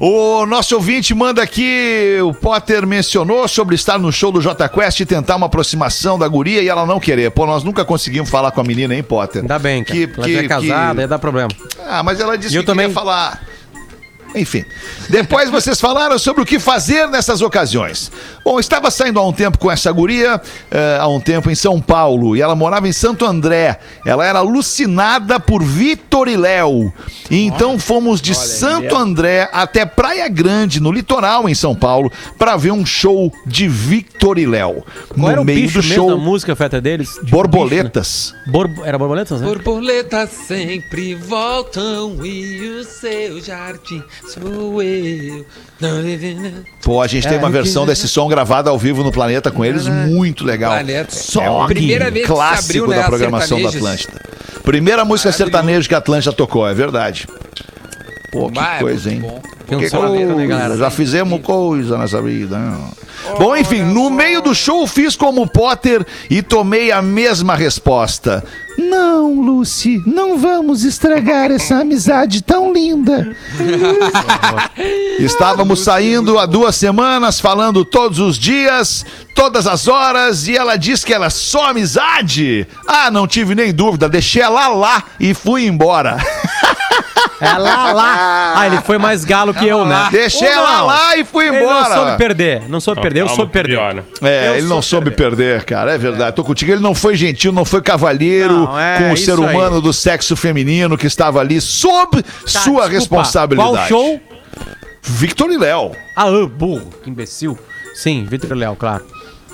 O 0.00 0.46
nosso 0.46 0.76
ouvinte 0.76 1.12
manda 1.12 1.42
aqui, 1.42 2.18
o 2.22 2.32
Potter 2.32 2.86
mencionou 2.86 3.48
sobre 3.48 3.74
estar 3.74 3.98
no 3.98 4.12
show 4.12 4.30
do 4.30 4.40
J 4.40 4.68
Quest 4.68 5.00
e 5.00 5.06
tentar 5.06 5.34
uma 5.34 5.46
aproximação 5.46 6.16
da 6.16 6.28
guria 6.28 6.62
e 6.62 6.68
ela 6.68 6.86
não 6.86 7.00
querer. 7.00 7.32
Pô, 7.32 7.46
nós 7.46 7.64
nunca 7.64 7.84
conseguimos 7.84 8.30
falar 8.30 8.52
com 8.52 8.60
a 8.60 8.64
menina, 8.64 8.94
hein, 8.94 9.02
Potter? 9.02 9.42
Ainda 9.42 9.58
bem, 9.58 9.82
cara. 9.82 9.98
Que, 9.98 10.04
Ela 10.14 10.24
que, 10.26 10.32
já 10.34 10.40
é 10.40 10.48
casada, 10.48 10.94
que- 10.94 11.00
ia 11.00 11.08
dar 11.08 11.18
problema. 11.18 11.48
Ah, 11.84 12.02
mas 12.04 12.20
ela 12.20 12.38
disse 12.38 12.54
E 12.54 12.58
eu 12.58 12.62
que 12.62 12.66
também. 12.66 12.86
queria 12.86 12.94
falar. 12.94 13.42
Enfim. 14.36 14.62
Depois 15.08 15.50
vocês 15.50 15.80
falaram 15.80 16.16
sobre 16.18 16.42
o 16.42 16.46
que 16.46 16.60
fazer 16.60 17.08
nessas 17.08 17.40
ocasiões. 17.40 18.12
Bom, 18.48 18.58
estava 18.58 18.90
saindo 18.90 19.20
há 19.20 19.28
um 19.28 19.32
tempo 19.32 19.58
com 19.58 19.70
essa 19.70 19.92
guria, 19.92 20.40
eh, 20.70 20.96
há 20.98 21.06
um 21.06 21.20
tempo 21.20 21.50
em 21.50 21.54
São 21.54 21.82
Paulo, 21.82 22.34
e 22.34 22.40
ela 22.40 22.54
morava 22.54 22.88
em 22.88 22.92
Santo 22.94 23.26
André. 23.26 23.78
Ela 24.06 24.24
era 24.24 24.38
alucinada 24.38 25.38
por 25.38 25.62
Vitor 25.62 26.28
e 26.28 26.34
Léo. 26.34 26.90
E 27.30 27.42
então 27.44 27.78
fomos 27.78 28.22
de 28.22 28.34
Santo 28.34 28.96
André 28.96 29.50
até 29.52 29.84
Praia 29.84 30.26
Grande, 30.30 30.80
no 30.80 30.90
litoral 30.90 31.46
em 31.46 31.54
São 31.54 31.74
Paulo, 31.74 32.10
para 32.38 32.56
ver 32.56 32.70
um 32.72 32.86
show 32.86 33.30
de 33.44 33.68
Victor 33.68 34.38
e 34.38 34.46
Léo. 34.46 34.82
Qual 35.08 35.18
No 35.18 35.30
era 35.30 35.42
o 35.42 35.44
meio 35.44 35.60
bicho 35.60 35.82
do 35.82 35.86
mesmo 35.86 36.06
da 36.06 36.12
show, 36.14 36.18
música 36.18 36.56
feta 36.56 36.80
deles? 36.80 37.10
Tipo, 37.16 37.26
borboletas. 37.26 38.32
bicho, 38.32 38.46
né? 38.46 38.52
Borbo- 38.52 38.84
Era 38.86 38.96
borboletas, 38.96 39.42
né? 39.42 39.46
Borboletas 39.46 40.30
sempre 40.30 41.14
voltam 41.14 42.24
e 42.24 42.78
o 42.80 42.82
seu 42.84 43.42
jardim 43.42 44.02
sou 44.26 44.82
eu. 44.82 45.44
Pô, 46.82 47.00
a 47.02 47.06
gente 47.06 47.28
tem 47.28 47.38
uma 47.38 47.50
versão 47.50 47.86
desse 47.86 48.08
som 48.08 48.26
gravada 48.38 48.70
ao 48.70 48.78
vivo 48.78 49.02
no 49.02 49.10
Planeta 49.10 49.50
com 49.50 49.64
eles, 49.64 49.88
muito 49.88 50.44
legal. 50.44 50.72
Planeta. 50.72 51.14
Só 51.14 51.64
É 51.64 51.66
primeira 51.66 52.10
vez 52.10 52.24
que 52.24 52.32
clássico 52.32 52.84
abriu, 52.84 52.86
né, 52.86 52.96
da 52.96 53.04
programação 53.04 53.60
da. 53.60 53.68
Atlântida. 53.68 54.20
Primeira 54.62 55.04
música 55.04 55.32
sertaneja 55.32 55.88
que 55.88 55.94
a 55.94 55.98
Atlântida 55.98 56.32
tocou, 56.32 56.68
é 56.68 56.74
verdade. 56.74 57.26
Pô, 58.30 58.48
que 58.50 58.54
Bah, 58.60 58.76
é 58.76 58.80
coisa, 58.80 59.10
hein? 59.10 59.22
Que 59.66 59.76
né, 59.76 59.88
coisa, 59.90 60.46
galera? 60.46 60.76
Já 60.76 60.90
fizemos 60.90 61.40
coisa 61.42 61.96
nessa 61.98 62.20
vida. 62.20 62.58
né? 62.58 62.78
Bom, 63.38 63.56
enfim, 63.56 63.82
no 63.82 64.10
meio 64.10 64.40
do 64.40 64.54
show 64.54 64.86
fiz 64.86 65.16
como 65.16 65.46
Potter 65.46 66.06
e 66.30 66.42
tomei 66.42 66.90
a 66.92 67.00
mesma 67.02 67.54
resposta. 67.54 68.44
Não, 68.78 69.40
Lucy, 69.40 70.00
não 70.06 70.38
vamos 70.38 70.84
estragar 70.84 71.50
essa 71.50 71.80
amizade 71.80 72.42
tão 72.42 72.72
linda. 72.72 73.34
Estávamos 75.18 75.80
saindo 75.80 76.38
há 76.38 76.46
duas 76.46 76.76
semanas, 76.76 77.40
falando 77.40 77.84
todos 77.84 78.20
os 78.20 78.38
dias, 78.38 79.04
todas 79.34 79.66
as 79.66 79.88
horas, 79.88 80.46
e 80.46 80.56
ela 80.56 80.76
disse 80.76 81.04
que 81.04 81.12
era 81.12 81.28
só 81.28 81.70
amizade. 81.70 82.66
Ah, 82.86 83.10
não 83.10 83.26
tive 83.26 83.54
nem 83.54 83.72
dúvida, 83.72 84.08
deixei 84.08 84.42
ela 84.42 84.68
lá 84.68 85.02
e 85.18 85.34
fui 85.34 85.66
embora. 85.66 86.16
É 87.40 87.52
lá, 87.56 87.92
lá. 87.92 88.52
Ah, 88.56 88.66
ele 88.66 88.80
foi 88.80 88.98
mais 88.98 89.24
galo 89.24 89.54
que 89.54 89.64
eu, 89.66 89.84
né? 89.84 90.08
Deixei 90.10 90.48
Ou 90.48 90.54
ela 90.54 90.78
não? 90.78 90.86
lá 90.86 91.16
e 91.16 91.24
fui 91.24 91.46
Ele 91.46 91.60
não 91.60 91.84
soube 91.84 92.16
perder. 92.18 92.62
Não 92.68 92.80
soube 92.80 93.00
perder, 93.00 93.20
eu 93.20 93.28
soube 93.28 93.52
perder. 93.52 93.76
pior, 93.76 93.94
né? 93.94 94.02
É, 94.22 94.48
Eu 94.48 94.52
ele 94.56 94.62
não 94.66 94.82
soube 94.82 95.06
soube 95.06 95.10
perder, 95.12 95.64
cara, 95.64 95.94
é 95.94 95.98
verdade. 95.98 96.34
Tô 96.34 96.42
contigo, 96.42 96.72
ele 96.72 96.80
não 96.82 96.94
foi 96.94 97.16
gentil, 97.16 97.52
não 97.52 97.64
foi 97.64 97.80
cavalheiro 97.80 98.54
Não, 98.64 98.78
é 98.78 98.98
com 98.98 99.10
o 99.10 99.14
isso 99.14 99.24
ser 99.24 99.38
humano 99.38 99.76
aí. 99.76 99.82
do 99.82 99.92
sexo 99.92 100.34
feminino 100.34 100.98
que 100.98 101.06
estava 101.06 101.38
ali 101.40 101.60
sob 101.60 102.22
Tá, 102.22 102.28
sua 102.46 102.62
desculpa, 102.62 102.88
responsabilidade. 102.88 103.76
Qual 103.76 103.86
show? 103.88 104.20
Victor 105.02 105.50
e 105.50 105.56
Léo. 105.58 105.92
Ah, 106.16 106.26
burro, 106.50 106.90
que 107.02 107.08
imbecil. 107.08 107.56
Sim, 107.94 108.26
Vitor 108.28 108.50
e 108.50 108.54
Léo, 108.54 108.74
claro. 108.76 109.04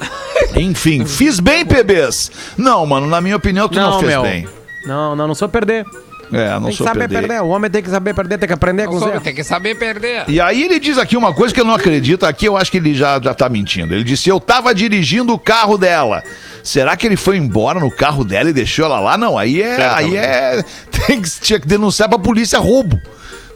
Enfim, 0.57 1.05
fiz 1.05 1.38
bem, 1.40 1.64
PBs. 1.64 2.31
Não, 2.57 2.85
mano, 2.87 3.07
na 3.07 3.20
minha 3.20 3.37
opinião, 3.37 3.68
tu 3.68 3.77
não, 3.79 3.99
fez 3.99 4.11
meu. 4.11 4.23
bem. 4.23 4.49
Não, 4.87 5.14
não, 5.14 5.29
não 5.29 5.35
sou 5.35 5.49
perder. 5.49 5.85
É, 6.33 6.51
não 6.55 6.65
Tem 6.65 6.77
que 6.77 6.83
saber 6.85 7.09
perder. 7.09 7.29
perder. 7.29 7.43
O 7.43 7.49
homem 7.49 7.71
tem 7.71 7.83
que 7.83 7.91
saber 7.91 8.15
perder, 8.15 8.39
tem 8.39 8.47
que 8.47 8.53
aprender 8.55 8.87
com 8.87 8.99
Zé. 8.99 9.21
tem 9.21 9.35
que 9.35 9.45
saber 9.45 9.75
perder. 9.77 10.25
E 10.29 10.41
aí 10.41 10.63
ele 10.63 10.79
diz 10.81 10.99
aqui 10.99 11.17
uma 11.17 11.33
coisa 11.35 11.53
que 11.55 11.61
eu 11.61 11.65
não 11.65 11.75
acredito. 11.75 12.25
Aqui 12.25 12.47
eu 12.47 12.57
acho 12.57 12.71
que 12.71 12.77
ele 12.79 12.95
já, 12.95 13.21
já 13.21 13.35
tá 13.35 13.49
mentindo. 13.49 13.94
Ele 13.94 14.05
disse: 14.05 14.29
Eu 14.29 14.40
tava 14.40 14.75
dirigindo 14.75 15.33
o 15.33 15.38
carro 15.38 15.77
dela. 15.79 16.23
Será 16.63 16.96
que 16.96 17.07
ele 17.07 17.17
foi 17.17 17.37
embora 17.37 17.79
no 17.79 17.90
carro 17.90 18.25
dela 18.25 18.48
e 18.51 18.53
deixou 18.53 18.87
ela 18.87 18.98
lá? 19.01 19.17
Não, 19.19 19.37
aí 19.38 19.61
é. 19.63 19.87
Aí 19.87 20.17
é. 20.17 20.65
Tem 21.07 21.21
que, 21.21 21.29
tinha 21.40 21.61
que 21.61 21.67
denunciar 21.69 22.09
pra 22.09 22.19
polícia 22.19 22.59
roubo. 22.59 23.01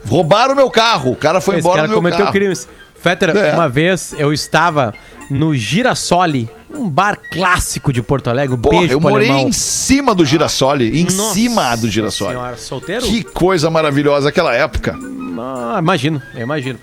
Roubaram 0.07 0.53
o 0.53 0.55
meu 0.55 0.69
carro. 0.69 1.11
O 1.11 1.15
cara 1.15 1.41
foi 1.41 1.55
Esse 1.55 1.61
embora 1.61 1.77
cara 1.77 1.87
no 1.87 1.93
meu 1.93 1.97
cometeu 2.01 2.19
carro. 2.19 2.31
crimes. 2.31 2.67
Fetter, 3.01 3.35
É. 3.35 3.53
uma 3.53 3.69
vez 3.69 4.13
eu 4.17 4.33
estava 4.33 4.93
no 5.29 5.55
Girassoli, 5.55 6.49
um 6.73 6.89
bar 6.89 7.17
clássico 7.31 7.91
de 7.93 8.01
Porto 8.01 8.29
Alegre. 8.29 8.55
Um 8.55 8.59
Porra, 8.59 8.79
beijo 8.79 8.93
eu 8.93 8.99
pro 9.01 9.09
morei 9.09 9.29
alemão. 9.29 9.47
em 9.49 9.51
cima 9.51 10.13
do 10.15 10.25
girassole. 10.25 10.99
Em 10.99 11.05
Nossa 11.05 11.33
cima 11.33 11.75
do 11.75 11.89
girassole. 11.89 12.31
Senhora, 12.35 12.57
solteiro? 12.57 13.05
Que 13.05 13.23
coisa 13.23 13.69
maravilhosa 13.69 14.29
aquela 14.29 14.53
época. 14.55 14.95
Ah, 15.39 15.77
imagino, 15.79 16.21
eu 16.35 16.41
imagino. 16.41 16.79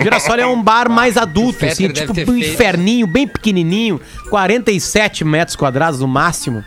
Girassol 0.00 0.36
é 0.36 0.46
um 0.46 0.62
bar 0.62 0.88
mais 0.88 1.16
adulto, 1.18 1.64
assim, 1.66 1.88
tipo 1.90 2.12
um 2.12 2.14
feito. 2.14 2.36
inferninho, 2.38 3.06
bem 3.06 3.28
pequenininho, 3.28 4.00
47 4.30 5.24
metros 5.24 5.54
quadrados 5.56 6.00
no 6.00 6.08
máximo. 6.08 6.64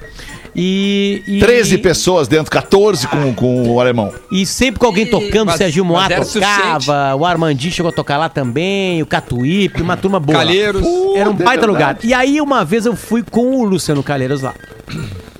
E, 0.55 1.23
e 1.27 1.39
13 1.39 1.79
pessoas 1.79 2.27
dentro, 2.27 2.51
14 2.51 3.07
com, 3.07 3.33
com 3.33 3.69
o 3.69 3.79
alemão. 3.79 4.13
E 4.31 4.45
sempre 4.45 4.79
com 4.79 4.85
alguém 4.85 5.05
tocando, 5.05 5.49
o 5.49 5.57
Serginho 5.57 5.85
Moá 5.85 6.05
era 6.05 6.23
tocava, 6.23 7.15
o 7.15 7.25
Armandinho 7.25 7.73
chegou 7.73 7.89
a 7.89 7.93
tocar 7.93 8.17
lá 8.17 8.29
também, 8.29 9.01
o 9.01 9.05
Catuípe, 9.05 9.81
uma 9.81 9.97
turma 9.97 10.19
boa. 10.19 10.37
Calheiros. 10.37 10.85
Era 11.15 11.29
um 11.29 11.33
é 11.33 11.43
baita 11.43 11.65
lugar. 11.65 11.97
E 12.03 12.13
aí, 12.13 12.39
uma 12.39 12.63
vez 12.63 12.85
eu 12.85 12.95
fui 12.95 13.23
com 13.23 13.57
o 13.57 13.63
Luciano 13.63 14.03
Calheiros 14.03 14.41
lá. 14.41 14.53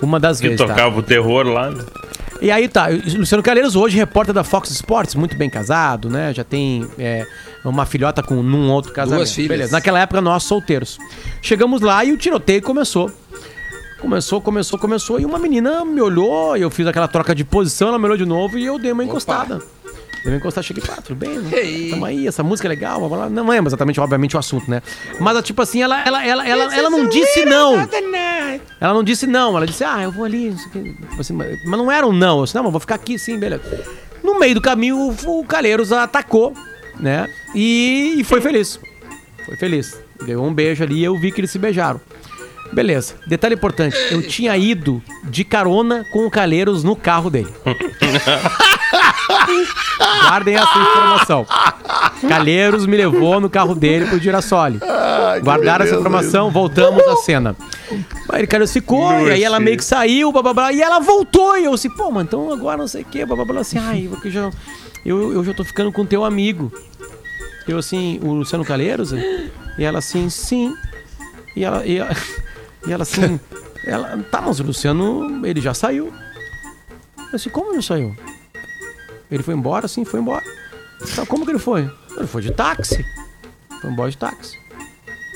Uma 0.01 0.19
das 0.19 0.39
Que 0.39 0.49
vezes, 0.49 0.59
tá? 0.59 0.67
tocava 0.67 0.99
o 0.99 1.03
terror 1.03 1.45
lá. 1.45 1.71
E 2.41 2.51
aí 2.51 2.67
tá, 2.67 2.89
o 2.89 3.19
Luciano 3.19 3.41
Calheiros 3.41 3.73
hoje 3.75 3.97
repórter 3.97 4.33
da 4.33 4.43
Fox 4.43 4.69
Sports, 4.71 5.15
muito 5.15 5.37
bem 5.37 5.49
casado, 5.49 6.09
né? 6.09 6.33
Já 6.33 6.43
tem 6.43 6.85
é, 6.99 7.25
uma 7.63 7.85
filhota 7.85 8.21
com 8.21 8.43
num 8.43 8.69
outro 8.69 8.91
casamento. 8.91 9.19
Duas 9.19 9.33
filhas. 9.33 9.49
Beleza. 9.49 9.71
Naquela 9.71 9.99
época 10.01 10.19
nós 10.19 10.43
solteiros. 10.43 10.97
Chegamos 11.41 11.79
lá 11.81 12.03
e 12.03 12.11
o 12.11 12.17
tiroteio 12.17 12.61
começou. 12.61 13.09
Começou, 14.03 14.41
começou, 14.41 14.77
começou 14.77 15.17
e 15.17 15.23
uma 15.23 15.39
menina 15.39 15.85
me 15.85 16.01
olhou, 16.01 16.57
e 16.57 16.61
eu 16.61 16.69
fiz 16.69 16.85
aquela 16.85 17.07
troca 17.07 17.33
de 17.33 17.45
posição, 17.45 17.87
ela 17.87 17.97
me 17.97 18.03
olhou 18.03 18.17
de 18.17 18.25
novo 18.25 18.57
e 18.57 18.65
eu 18.65 18.77
dei 18.77 18.91
uma 18.91 19.01
encostada. 19.01 19.59
Dei 20.21 20.33
uma 20.33 20.35
encostada, 20.35 20.67
cheguei, 20.67 20.83
pá, 20.83 21.01
tudo 21.01 21.15
bem? 21.15 21.39
Né? 21.39 21.89
Tamo 21.89 22.03
aí, 22.03 22.27
essa 22.27 22.43
música 22.43 22.67
é 22.67 22.69
legal, 22.69 22.99
blá, 22.99 23.07
blá, 23.07 23.29
não 23.29 23.47
lembro 23.47 23.69
exatamente, 23.69 24.01
obviamente, 24.01 24.35
o 24.35 24.39
assunto, 24.39 24.69
né? 24.69 24.83
Mas, 25.21 25.41
tipo 25.43 25.61
assim, 25.61 25.81
ela, 25.81 26.05
ela, 26.05 26.25
ela, 26.25 26.45
ela, 26.45 26.75
ela 26.75 26.89
não 26.89 27.07
disse 27.07 27.45
não. 27.45 27.75
Ela 28.81 28.93
não 28.93 29.05
disse 29.05 29.25
não, 29.25 29.55
ela 29.55 29.65
disse, 29.65 29.85
ah, 29.85 30.03
eu 30.03 30.11
vou 30.11 30.25
ali, 30.25 30.49
não 30.49 30.57
sei 30.57 30.67
o 30.67 30.69
quê. 30.71 30.95
Tipo 31.09 31.21
assim, 31.21 31.33
mas 31.33 31.57
não 31.65 31.89
era 31.89 32.05
um 32.05 32.11
não. 32.11 32.39
Eu 32.39 32.43
disse, 32.43 32.55
não, 32.55 32.63
mas 32.63 32.73
vou 32.73 32.81
ficar 32.81 32.95
aqui 32.95 33.17
sim, 33.17 33.39
beleza. 33.39 33.63
No 34.21 34.37
meio 34.37 34.55
do 34.55 34.61
caminho, 34.61 35.15
o, 35.25 35.45
Calheiros 35.45 35.93
atacou, 35.93 36.53
né? 36.99 37.29
E, 37.55 38.15
e 38.17 38.23
foi 38.25 38.41
feliz. 38.41 38.81
Foi 39.45 39.55
feliz. 39.55 39.97
Ganhou 40.21 40.45
um 40.45 40.53
beijo 40.53 40.83
ali 40.83 40.99
e 40.99 41.03
eu 41.05 41.17
vi 41.17 41.31
que 41.31 41.39
eles 41.39 41.51
se 41.51 41.57
beijaram. 41.57 42.01
Beleza. 42.73 43.15
Detalhe 43.27 43.55
importante, 43.55 43.95
eu 44.11 44.21
tinha 44.27 44.55
ido 44.57 45.01
de 45.23 45.43
carona 45.43 46.05
com 46.11 46.25
o 46.25 46.31
Calheiros 46.31 46.83
no 46.83 46.95
carro 46.95 47.29
dele. 47.29 47.53
Guardem 50.23 50.55
essa 50.55 50.79
informação. 50.79 51.45
Calheiros 52.27 52.85
me 52.85 52.97
levou 52.97 53.39
no 53.39 53.49
carro 53.49 53.75
dele 53.75 54.05
pro 54.05 54.19
Girassoli. 54.19 54.79
Guardaram 55.43 55.85
essa 55.85 55.95
informação, 55.95 56.51
voltamos 56.51 57.05
à 57.07 57.15
cena. 57.17 57.55
Aí 58.29 58.43
o 58.43 58.47
Calheiros 58.47 58.71
ficou, 58.71 59.27
e 59.27 59.31
aí 59.31 59.43
ela 59.43 59.59
meio 59.59 59.77
que 59.77 59.83
saiu, 59.83 60.31
blá, 60.31 60.41
blá, 60.41 60.53
blá, 60.53 60.73
e 60.73 60.81
ela 60.81 60.99
voltou, 60.99 61.57
e 61.57 61.65
eu 61.65 61.73
assim, 61.73 61.89
pô, 61.89 62.09
mano, 62.09 62.27
então 62.27 62.51
agora 62.51 62.77
não 62.77 62.87
sei 62.87 63.01
o 63.03 63.05
que, 63.05 63.25
blá, 63.25 63.35
blá, 63.35 63.45
blá, 63.45 63.61
assim, 63.61 63.77
ai, 63.77 64.09
eu 64.23 64.31
já, 64.31 64.49
eu, 65.05 65.33
eu 65.33 65.43
já 65.43 65.53
tô 65.53 65.63
ficando 65.63 65.91
com 65.91 66.05
teu 66.05 66.23
amigo. 66.23 66.71
Eu 67.67 67.77
assim, 67.77 68.19
o 68.21 68.33
Luciano 68.33 68.65
Calheiros, 68.65 69.13
e 69.13 69.83
ela 69.83 69.99
assim, 69.99 70.29
sim. 70.29 70.73
E 71.55 71.63
ela, 71.63 71.85
e 71.85 71.97
ela, 71.97 72.09
e 72.87 72.91
ela 72.91 73.03
assim, 73.03 73.39
ela, 73.85 74.17
tá, 74.29 74.41
mas 74.41 74.59
o 74.59 74.63
Luciano, 74.63 75.45
ele 75.45 75.61
já 75.61 75.73
saiu. 75.73 76.13
Eu 77.17 77.35
assim, 77.35 77.49
como 77.49 77.73
ele 77.73 77.81
saiu? 77.81 78.15
Ele 79.31 79.41
foi 79.41 79.53
embora? 79.53 79.87
Sim, 79.87 80.05
foi 80.05 80.19
embora. 80.19 80.43
Tá, 81.15 81.25
como 81.25 81.45
que 81.45 81.51
ele 81.51 81.59
foi? 81.59 81.89
Ele 82.17 82.27
foi 82.27 82.41
de 82.41 82.51
táxi. 82.51 83.03
Foi 83.81 83.89
embora 83.89 84.11
de 84.11 84.17
táxi. 84.17 84.57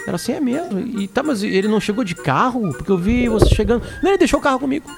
Era 0.05 0.15
assim, 0.15 0.31
é 0.31 0.39
mesmo. 0.39 0.79
E 0.79 1.07
tá, 1.07 1.21
mas 1.21 1.43
ele 1.43 1.67
não 1.67 1.81
chegou 1.81 2.03
de 2.03 2.15
carro? 2.15 2.71
Porque 2.73 2.91
eu 2.91 2.97
vi 2.97 3.27
você 3.27 3.53
chegando. 3.53 3.83
Não, 4.01 4.09
ele 4.09 4.17
deixou 4.17 4.39
o 4.39 4.41
carro 4.41 4.59
comigo. 4.59 4.89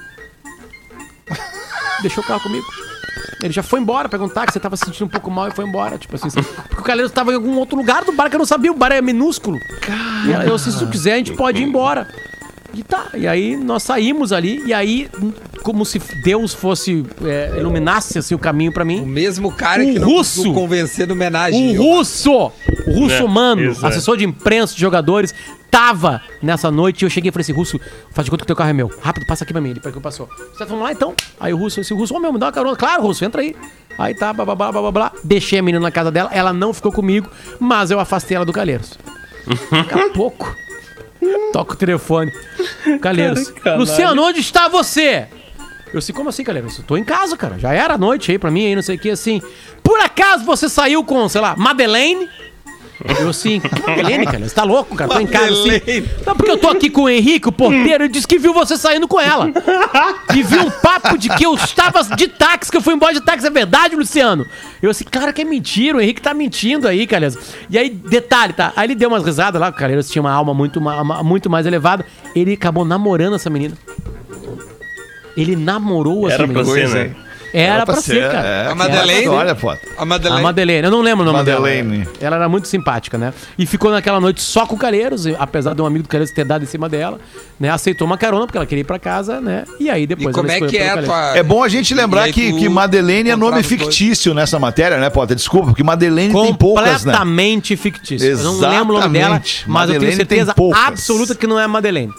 Deixou 2.02 2.22
o 2.22 2.26
carro 2.26 2.40
comigo. 2.40 2.66
Ele 3.42 3.52
já 3.52 3.62
foi 3.62 3.80
embora, 3.80 4.08
pegou 4.08 4.26
um 4.26 4.30
táxi, 4.30 4.54
você 4.54 4.60
tava 4.60 4.76
se 4.76 4.84
sentindo 4.84 5.06
um 5.06 5.08
pouco 5.08 5.30
mal 5.30 5.48
e 5.48 5.50
foi 5.50 5.66
embora. 5.66 5.98
Tipo 5.98 6.16
assim, 6.16 6.30
sabe? 6.30 6.46
porque 6.68 6.80
o 6.80 6.84
Calheiros 6.84 7.12
tava 7.12 7.32
em 7.32 7.34
algum 7.34 7.56
outro 7.56 7.76
lugar 7.76 8.04
do 8.04 8.12
bar 8.12 8.28
que 8.28 8.36
eu 8.36 8.38
não 8.38 8.46
sabia, 8.46 8.70
o 8.70 8.76
bar 8.76 8.92
é 8.92 9.00
minúsculo. 9.00 9.58
E 10.26 10.34
aí, 10.34 10.48
eu, 10.48 10.58
se 10.58 10.78
tu 10.78 10.86
quiser, 10.86 11.14
a 11.14 11.16
gente 11.16 11.32
pode 11.32 11.60
ir 11.60 11.64
embora. 11.64 12.06
E 12.72 12.82
tá, 12.84 13.08
e 13.14 13.26
aí 13.26 13.56
nós 13.56 13.82
saímos 13.82 14.32
ali, 14.32 14.62
e 14.64 14.72
aí, 14.72 15.08
como 15.62 15.84
se 15.84 15.98
Deus 16.22 16.54
fosse, 16.54 17.04
é, 17.24 17.54
iluminasse 17.58 18.18
assim, 18.18 18.34
o 18.34 18.38
caminho 18.38 18.72
pra 18.72 18.84
O 18.84 18.86
mim. 18.86 19.02
mesmo 19.04 19.50
cara 19.52 19.82
O 19.82 19.86
que 19.92 19.98
não 19.98 20.08
russo. 20.08 20.52
convencer 20.54 21.06
no 21.08 21.14
homenagem. 21.14 21.76
O 21.76 21.82
russo, 21.82 22.32
o 22.32 22.92
russo 22.92 23.14
É, 23.24 23.26
mano, 23.26 23.62
isso 23.72 23.84
é. 23.84 23.88
assessor 23.88 24.16
de 24.16 24.24
imprensa 24.24 24.72
de 24.74 24.80
jogadores, 24.80 25.34
tava 25.70 26.20
nessa 26.42 26.70
noite 26.70 27.02
e 27.02 27.04
eu 27.06 27.10
cheguei 27.10 27.28
e 27.28 27.32
falei 27.32 27.42
assim, 27.42 27.52
Russo, 27.52 27.80
faz 28.12 28.24
de 28.24 28.30
conta 28.30 28.42
que 28.42 28.46
teu 28.46 28.56
carro 28.56 28.70
é 28.70 28.72
meu. 28.72 28.90
Rápido, 29.00 29.26
passa 29.26 29.44
aqui 29.44 29.52
pra 29.52 29.60
mim. 29.62 29.70
Ele 29.70 29.80
pegou 29.80 30.00
e 30.00 30.02
passou. 30.02 30.28
Você 30.52 30.64
vamos 30.64 30.82
lá 30.84 30.92
então? 30.92 31.14
Aí 31.38 31.52
o 31.52 31.56
Russo, 31.56 31.80
o 31.80 31.96
Russo, 31.96 32.14
ô 32.14 32.18
meu, 32.20 32.32
me 32.32 32.38
dá 32.38 32.46
uma 32.46 32.52
carona. 32.52 32.76
Claro, 32.76 33.02
Russo, 33.02 33.24
entra 33.24 33.40
aí. 33.40 33.54
Aí 33.98 34.14
tá, 34.14 34.32
blá, 34.32 34.44
blá, 34.44 34.54
blá, 34.56 34.72
blá, 34.72 34.80
blá, 34.82 34.90
blá. 34.92 35.12
Deixei 35.22 35.58
a 35.58 35.62
menina 35.62 35.80
na 35.82 35.90
casa 35.90 36.10
dela, 36.10 36.30
ela 36.32 36.52
não 36.52 36.72
ficou 36.74 36.90
comigo, 36.92 37.28
mas 37.60 37.90
eu 37.90 38.00
afastei 38.00 38.36
ela 38.36 38.44
do 38.46 38.52
Calheiros. 38.52 38.98
Daqui 39.70 39.94
a 40.00 40.10
pouco, 40.10 40.52
toca 41.52 41.74
o 41.74 41.76
telefone. 41.76 42.32
Calheiros. 43.00 43.52
Luciano, 43.76 44.22
onde 44.22 44.40
está 44.40 44.68
você? 44.68 45.28
Eu 45.92 45.98
assim, 45.98 46.12
como 46.12 46.28
assim, 46.28 46.44
Calheiros? 46.44 46.78
Eu 46.78 46.84
tô 46.84 46.96
em 46.96 47.04
casa, 47.04 47.36
cara. 47.36 47.58
Já 47.58 47.72
era 47.72 47.98
noite 47.98 48.30
aí 48.30 48.38
pra 48.38 48.50
mim, 48.50 48.66
aí 48.66 48.74
não 48.74 48.82
sei 48.82 48.96
o 48.96 48.98
que, 48.98 49.10
assim. 49.10 49.42
Por 49.82 49.98
acaso 50.00 50.44
você 50.44 50.68
saiu 50.68 51.04
com, 51.04 51.28
sei 51.28 51.40
lá, 51.40 51.56
Madeleine? 51.56 52.28
Eu 53.18 53.30
assim, 53.30 53.60
Madeleine, 53.86 54.26
cara? 54.26 54.46
Você 54.48 54.54
tá 54.54 54.62
louco, 54.62 54.94
cara? 54.94 55.10
Tô 55.10 55.20
em 55.20 55.26
casa 55.26 55.46
assim. 55.52 56.04
Não, 56.26 56.36
porque 56.36 56.50
eu 56.50 56.58
tô 56.58 56.68
aqui 56.68 56.90
com 56.90 57.02
o 57.02 57.08
Henrique, 57.08 57.48
o 57.48 57.52
porteiro, 57.52 58.04
ele 58.04 58.08
disse 58.12 58.26
que 58.26 58.38
viu 58.38 58.52
você 58.52 58.76
saindo 58.76 59.08
com 59.08 59.18
ela. 59.20 59.50
E 60.34 60.42
viu 60.42 60.62
um 60.66 60.70
papo 60.70 61.16
de 61.16 61.28
que 61.30 61.44
eu 61.44 61.54
estava 61.54 62.02
de 62.16 62.28
táxi, 62.28 62.70
que 62.70 62.76
eu 62.76 62.82
fui 62.82 62.94
embora 62.94 63.12
de 63.14 63.20
táxi. 63.22 63.46
É 63.46 63.50
verdade, 63.50 63.96
Luciano? 63.96 64.46
Eu 64.82 64.90
assim, 64.90 65.04
cara, 65.04 65.32
que 65.32 65.40
é 65.42 65.44
mentira. 65.44 65.98
O 65.98 66.00
Henrique 66.00 66.20
tá 66.20 66.34
mentindo 66.34 66.86
aí, 66.86 67.06
Calheiros. 67.06 67.38
E 67.70 67.78
aí, 67.78 67.88
detalhe, 67.90 68.52
tá? 68.52 68.72
Aí 68.76 68.86
ele 68.86 68.94
deu 68.94 69.08
umas 69.08 69.24
risadas 69.24 69.60
lá, 69.60 69.68
o 69.68 69.72
Calheiros 69.72 70.10
tinha 70.10 70.20
uma 70.22 70.32
alma 70.32 70.52
muito, 70.52 70.80
ma- 70.80 71.02
ma- 71.02 71.22
muito 71.22 71.48
mais 71.48 71.66
elevada. 71.66 72.04
Ele 72.36 72.52
acabou 72.52 72.84
namorando 72.84 73.34
essa 73.36 73.48
menina. 73.48 73.74
Ele 75.36 75.56
namorou 75.56 76.26
essa 76.28 76.42
Era 76.42 76.48
pra 76.48 76.62
menina. 76.64 76.88
ser, 76.88 77.08
né? 77.08 77.14
Era 77.52 77.84
pra 77.84 77.96
ser, 77.96 78.30
cara. 78.30 78.46
É, 78.46 78.66
A 78.70 78.74
Madeleine? 78.74 79.28
Olha, 79.28 79.54
pô. 79.54 79.74
A 79.98 80.04
Madeleine. 80.04 80.40
A 80.40 80.42
Madeleine, 80.42 80.84
eu 80.84 80.90
não 80.90 81.00
lembro 81.00 81.22
o 81.22 81.26
nome 81.32 81.38
Madeleine. 81.38 81.98
dela. 82.04 82.10
Ela 82.20 82.36
era 82.36 82.48
muito 82.48 82.68
simpática, 82.68 83.18
né? 83.18 83.32
E 83.58 83.66
ficou 83.66 83.90
naquela 83.90 84.20
noite 84.20 84.40
só 84.40 84.66
com 84.66 84.76
o 84.76 84.78
Calheiros, 84.78 85.26
e 85.26 85.34
apesar 85.38 85.74
de 85.74 85.82
um 85.82 85.86
amigo 85.86 86.04
do 86.04 86.08
Calheiros 86.08 86.34
ter 86.34 86.44
dado 86.44 86.62
em 86.62 86.66
cima 86.66 86.88
dela, 86.88 87.18
né? 87.58 87.70
Aceitou 87.70 88.06
uma 88.06 88.16
carona 88.16 88.46
porque 88.46 88.56
ela 88.56 88.66
queria 88.66 88.82
ir 88.82 88.84
pra 88.84 88.98
casa, 88.98 89.40
né? 89.40 89.64
E 89.78 89.90
aí 89.90 90.02
E 90.02 90.06
depois 90.06 90.34
como 90.34 90.50
ela 90.50 90.64
é 90.64 90.68
que 90.68 90.76
é 90.78 90.90
a 90.90 91.02
tua... 91.02 91.36
É 91.36 91.42
bom 91.42 91.62
a 91.62 91.68
gente 91.68 91.92
E 91.92 91.96
lembrar 91.96 92.30
que, 92.32 92.52
que 92.52 92.68
Madeleine 92.68 93.30
é 93.30 93.36
nome 93.36 93.62
fictício 93.62 94.32
nessa 94.32 94.58
matéria, 94.58 94.98
né, 94.98 95.10
Potter? 95.10 95.36
Desculpa, 95.36 95.68
porque 95.68 95.82
Madeleine 95.82 96.32
tem 96.32 96.54
poucas, 96.54 97.04
né? 97.04 97.12
Completamente 97.12 97.76
fictício. 97.76 98.28
Eu 98.28 98.38
não 98.38 98.58
lembro 98.60 98.96
o 98.96 99.00
nome 99.00 99.12
dela, 99.18 99.36
Exatamente. 99.36 99.64
mas 99.66 99.82
eu 99.90 99.98
tenho 99.98 100.12
Madeleine 100.12 100.16
certeza 100.16 100.54
absoluta 100.86 101.34
que 101.34 101.46
não 101.46 101.58
é 101.58 101.64
a 101.64 101.68
Madeleine. 101.68 102.12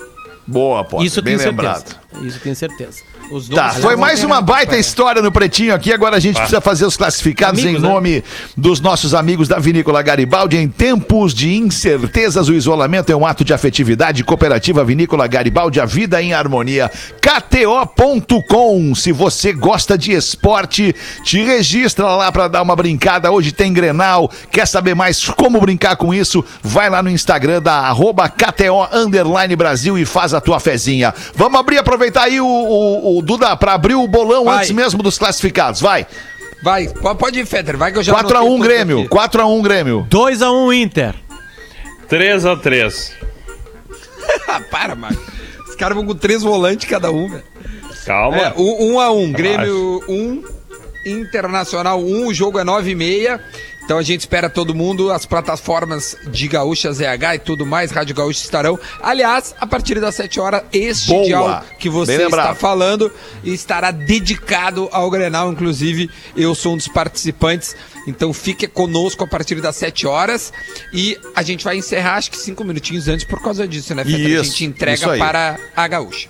Boa, 0.46 0.84
Potter. 0.84 1.06
Isso 1.06 1.20
eu 1.20 1.24
tenho 1.24 1.38
lembrado. 1.38 1.88
certeza. 1.88 2.26
Isso 2.28 2.38
eu 2.38 2.42
tenho 2.42 2.56
certeza. 2.56 3.11
Os 3.32 3.48
Tá, 3.48 3.70
foi 3.72 3.96
mais 3.96 4.24
uma 4.24 4.38
ter- 4.38 4.44
baita 4.44 4.78
história 4.78 5.22
no 5.22 5.32
Pretinho 5.32 5.74
aqui. 5.74 5.94
Agora 5.94 6.18
a 6.18 6.20
gente 6.20 6.36
precisa 6.36 6.60
fazer 6.60 6.86
os 6.86 6.98
classificados 6.98 7.62
Amigos, 7.62 7.80
em 7.80 7.84
né? 7.84 7.90
nome 7.90 8.24
dos 8.58 8.82
nossos 8.82 9.14
amigos 9.14 9.48
da 9.48 9.58
Vinícola 9.58 10.02
Garibaldi. 10.02 10.58
Em 10.58 10.68
tempos 10.68 11.34
de 11.34 11.54
incertezas, 11.56 12.50
o 12.50 12.54
isolamento 12.54 13.10
é 13.12 13.16
um 13.16 13.26
ato 13.26 13.46
de 13.46 13.54
afetividade. 13.54 14.24
Cooperativa 14.24 14.84
Vinícola 14.84 15.28
Garibaldi, 15.28 15.80
a 15.80 15.86
vida 15.86 16.22
em 16.22 16.34
harmonia. 16.34 16.92
KTO.com. 17.22 18.94
Se 18.96 19.12
você 19.12 19.54
gosta 19.54 19.98
de 19.98 20.12
esporte, 20.12 20.94
te 21.24 21.42
registra 21.44 22.06
lá 22.08 22.32
para 22.32 22.48
dar 22.48 22.62
uma 22.62 22.76
brincada. 22.76 23.32
Hoje 23.32 23.52
tem 23.52 23.72
Grenal. 23.72 24.30
Quer 24.52 24.68
saber 24.68 24.94
mais 24.96 25.24
como 25.30 25.60
brincar 25.62 25.96
com 25.96 26.14
isso? 26.14 26.44
Vai 26.62 26.90
lá 26.90 27.02
no 27.02 27.10
Instagram 27.10 27.62
da 27.62 27.76
arroba 27.76 28.28
KTO 28.28 28.88
Underline 28.92 29.56
Brasil 29.56 29.98
e 29.98 30.06
faz 30.06 30.34
a 30.34 30.42
tua 30.42 30.60
fezinha. 30.60 31.14
Vamos 31.36 31.60
abrir, 31.60 31.78
aproveitar 31.78 32.24
aí 32.24 32.40
o, 32.42 32.46
o, 32.46 33.18
o 33.18 33.21
Duda 33.22 33.56
para 33.56 33.74
abrir 33.74 33.96
o 33.96 34.08
bolão 34.08 34.46
Vai. 34.46 34.58
antes 34.58 34.72
mesmo 34.72 35.02
dos 35.04 35.18
classificados. 35.18 35.80
Vai. 35.82 36.06
Vai, 36.64 36.88
po- 36.88 37.16
pode 37.16 37.40
ir, 37.40 37.46
Fetter. 37.46 37.76
Vai 37.78 37.92
que 37.92 37.98
eu 38.00 38.04
já 38.04 38.14
4x1 38.14 38.36
anotei 38.36 38.50
tudo 38.52 38.64
Grêmio. 38.64 39.00
aqui. 39.00 39.10
4x1 39.10 39.62
Grêmio. 39.64 40.08
2x1 40.10 40.74
Inter. 40.82 41.16
3x3. 42.10 43.12
Ah, 44.48 44.62
para, 44.70 44.96
Marco. 44.96 45.22
Os 45.68 45.76
caras 45.76 45.96
vão 45.96 46.06
com 46.06 46.14
três 46.16 46.42
volantes 46.44 46.90
cada 46.90 47.10
um, 47.12 47.28
velho. 47.30 47.44
Calma. 48.06 48.38
É, 48.38 48.54
um, 48.58 48.94
um 48.94 49.00
a 49.00 49.10
um. 49.12 49.32
Grêmio 49.32 50.04
1, 50.08 50.14
um, 50.14 50.44
Internacional 51.06 52.00
1. 52.02 52.06
Um, 52.06 52.28
o 52.28 52.34
jogo 52.34 52.60
é 52.60 52.64
9 52.64 52.92
e 52.92 52.96
meia. 52.96 53.42
Então 53.84 53.98
a 53.98 54.04
gente 54.04 54.22
espera 54.22 54.50
todo 54.50 54.74
mundo. 54.74 55.12
As 55.12 55.26
plataformas 55.26 56.16
de 56.32 56.48
Gaúcha 56.48 56.92
ZH 56.94 57.36
e 57.36 57.40
tudo 57.40 57.66
mais, 57.66 57.92
Rádio 57.92 58.16
Gaúcha 58.16 58.42
estarão. 58.44 58.80
Aliás, 59.02 59.54
a 59.60 59.68
partir 59.68 60.00
das 60.00 60.16
7 60.16 60.40
horas, 60.40 60.64
este 60.72 61.10
Boa. 61.10 61.26
diálogo 61.26 61.66
que 61.80 61.90
você 61.90 62.16
Bem 62.18 62.26
lembrado. 62.26 62.52
está 62.52 62.56
falando 62.56 63.12
estará 63.44 63.92
dedicado 63.92 64.88
ao 64.92 65.10
Grenal. 65.10 65.52
Inclusive, 65.52 66.10
eu 66.36 66.54
sou 66.56 66.74
um 66.74 66.78
dos 66.78 66.88
participantes. 66.88 67.76
Então 68.08 68.34
fique 68.34 68.68
conosco 68.68 69.24
a 69.24 69.28
partir 69.28 69.62
das 69.62 69.76
7 69.76 70.08
horas. 70.08 70.52
E 70.94 71.18
a 71.36 71.44
gente 71.44 71.64
vai 71.64 71.78
encerrar, 71.78 72.16
acho 72.16 72.32
que 72.32 72.38
cinco 72.38 72.64
minutinhos 72.64 73.08
antes 73.08 73.26
por 73.26 73.42
causa 73.42 73.68
disso, 73.68 73.94
né, 73.94 74.04
Fetter? 74.04 74.26
A 74.26 74.42
Isso, 74.42 74.44
gente 74.52 74.66
entrega 74.66 75.18
para 75.18 75.60
a 75.76 75.88
Gaúcha. 75.88 76.30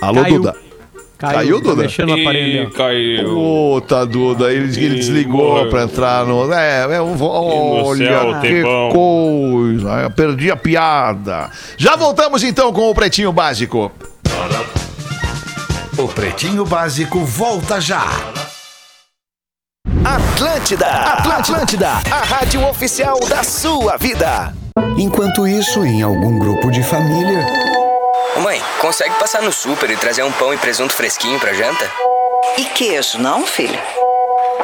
Alô, 0.00 0.22
Caiu. 0.22 0.36
Duda. 0.38 0.56
Caiu, 1.18 1.60
tá 1.60 1.68
Duda? 1.70 1.82
Mexendo 1.82 2.08
no 2.16 2.20
aparelho 2.22 2.70
ó. 2.72 2.76
caiu. 2.76 3.28
Puta, 3.34 4.06
Duda, 4.06 4.50
ele, 4.50 4.64
ele 4.82 4.94
desligou 4.96 5.50
Igual. 5.58 5.66
pra 5.68 5.82
entrar 5.82 6.24
no. 6.24 6.50
É, 6.50 6.96
é 6.96 7.02
um- 7.02 7.14
no 7.14 7.26
olha 7.26 8.06
céu, 8.08 8.40
que 8.40 8.48
tempão. 8.48 8.88
coisa. 8.90 9.88
Eu 10.02 10.10
perdi 10.10 10.50
a 10.50 10.56
piada. 10.56 11.50
Já 11.76 11.94
voltamos 11.94 12.42
então 12.42 12.72
com 12.72 12.88
o 12.88 12.94
Pretinho 12.94 13.30
Básico. 13.32 13.92
O 16.00 16.08
Pretinho 16.08 16.64
Básico 16.64 17.22
volta 17.26 17.78
já. 17.78 18.06
Atlântida, 20.02 20.86
Atlântida, 20.86 21.56
Atlântida, 21.56 21.88
a 22.10 22.24
rádio 22.24 22.66
oficial 22.66 23.20
da 23.28 23.44
sua 23.44 23.98
vida. 23.98 24.54
Enquanto 24.96 25.46
isso, 25.46 25.84
em 25.84 26.00
algum 26.00 26.38
grupo 26.38 26.70
de 26.70 26.82
família, 26.82 27.46
Ô, 28.34 28.40
Mãe, 28.40 28.62
consegue 28.80 29.14
passar 29.16 29.42
no 29.42 29.52
super 29.52 29.90
e 29.90 29.96
trazer 29.98 30.22
um 30.22 30.32
pão 30.32 30.54
e 30.54 30.56
presunto 30.56 30.94
fresquinho 30.94 31.38
pra 31.38 31.52
janta? 31.52 31.84
E 32.56 32.64
queijo, 32.64 33.18
não, 33.18 33.46
filho? 33.46 33.78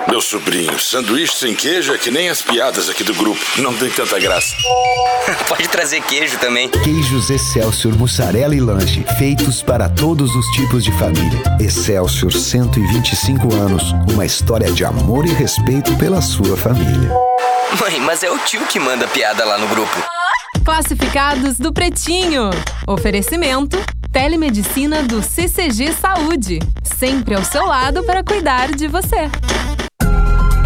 Meu 0.09 0.21
sobrinho, 0.21 0.79
sanduíche 0.79 1.35
sem 1.35 1.55
queijo 1.55 1.93
é 1.93 1.99
que 1.99 2.13
nem 2.13 2.29
as 2.29 2.41
piadas 2.41 2.89
aqui 2.89 3.03
do 3.03 3.13
grupo. 3.13 3.41
Não 3.59 3.75
tem 3.75 3.91
tanta 3.91 4.19
graça. 4.21 4.55
Pode 5.49 5.69
trazer 5.69 6.01
queijo 6.03 6.39
também. 6.39 6.69
queijos 6.69 7.29
Excelsior, 7.29 7.97
mussarela 7.97 8.55
e 8.55 8.61
lanche, 8.61 9.05
feitos 9.19 9.63
para 9.63 9.89
todos 9.89 10.35
os 10.35 10.47
tipos 10.53 10.85
de 10.85 10.93
família. 10.93 11.43
Excelsior 11.61 12.33
125 12.33 13.53
anos, 13.55 13.93
uma 14.13 14.25
história 14.25 14.71
de 14.71 14.85
amor 14.85 15.27
e 15.27 15.33
respeito 15.33 15.95
pela 15.97 16.23
sua 16.23 16.57
família. 16.57 17.11
Mãe, 17.81 17.99
mas 18.01 18.23
é 18.23 18.31
o 18.31 18.39
tio 18.39 18.65
que 18.67 18.79
manda 18.79 19.09
piada 19.09 19.45
lá 19.45 19.59
no 19.59 19.67
grupo. 19.67 19.97
Classificados 20.65 21.59
do 21.59 21.73
Pretinho. 21.73 22.51
Oferecimento: 22.87 23.77
Telemedicina 24.13 25.03
do 25.03 25.21
CCG 25.21 25.93
Saúde. 25.93 26.61
Sempre 26.97 27.35
ao 27.35 27.45
seu 27.45 27.67
lado 27.67 28.05
para 28.05 28.23
cuidar 28.23 28.71
de 28.71 28.87
você. 28.87 29.29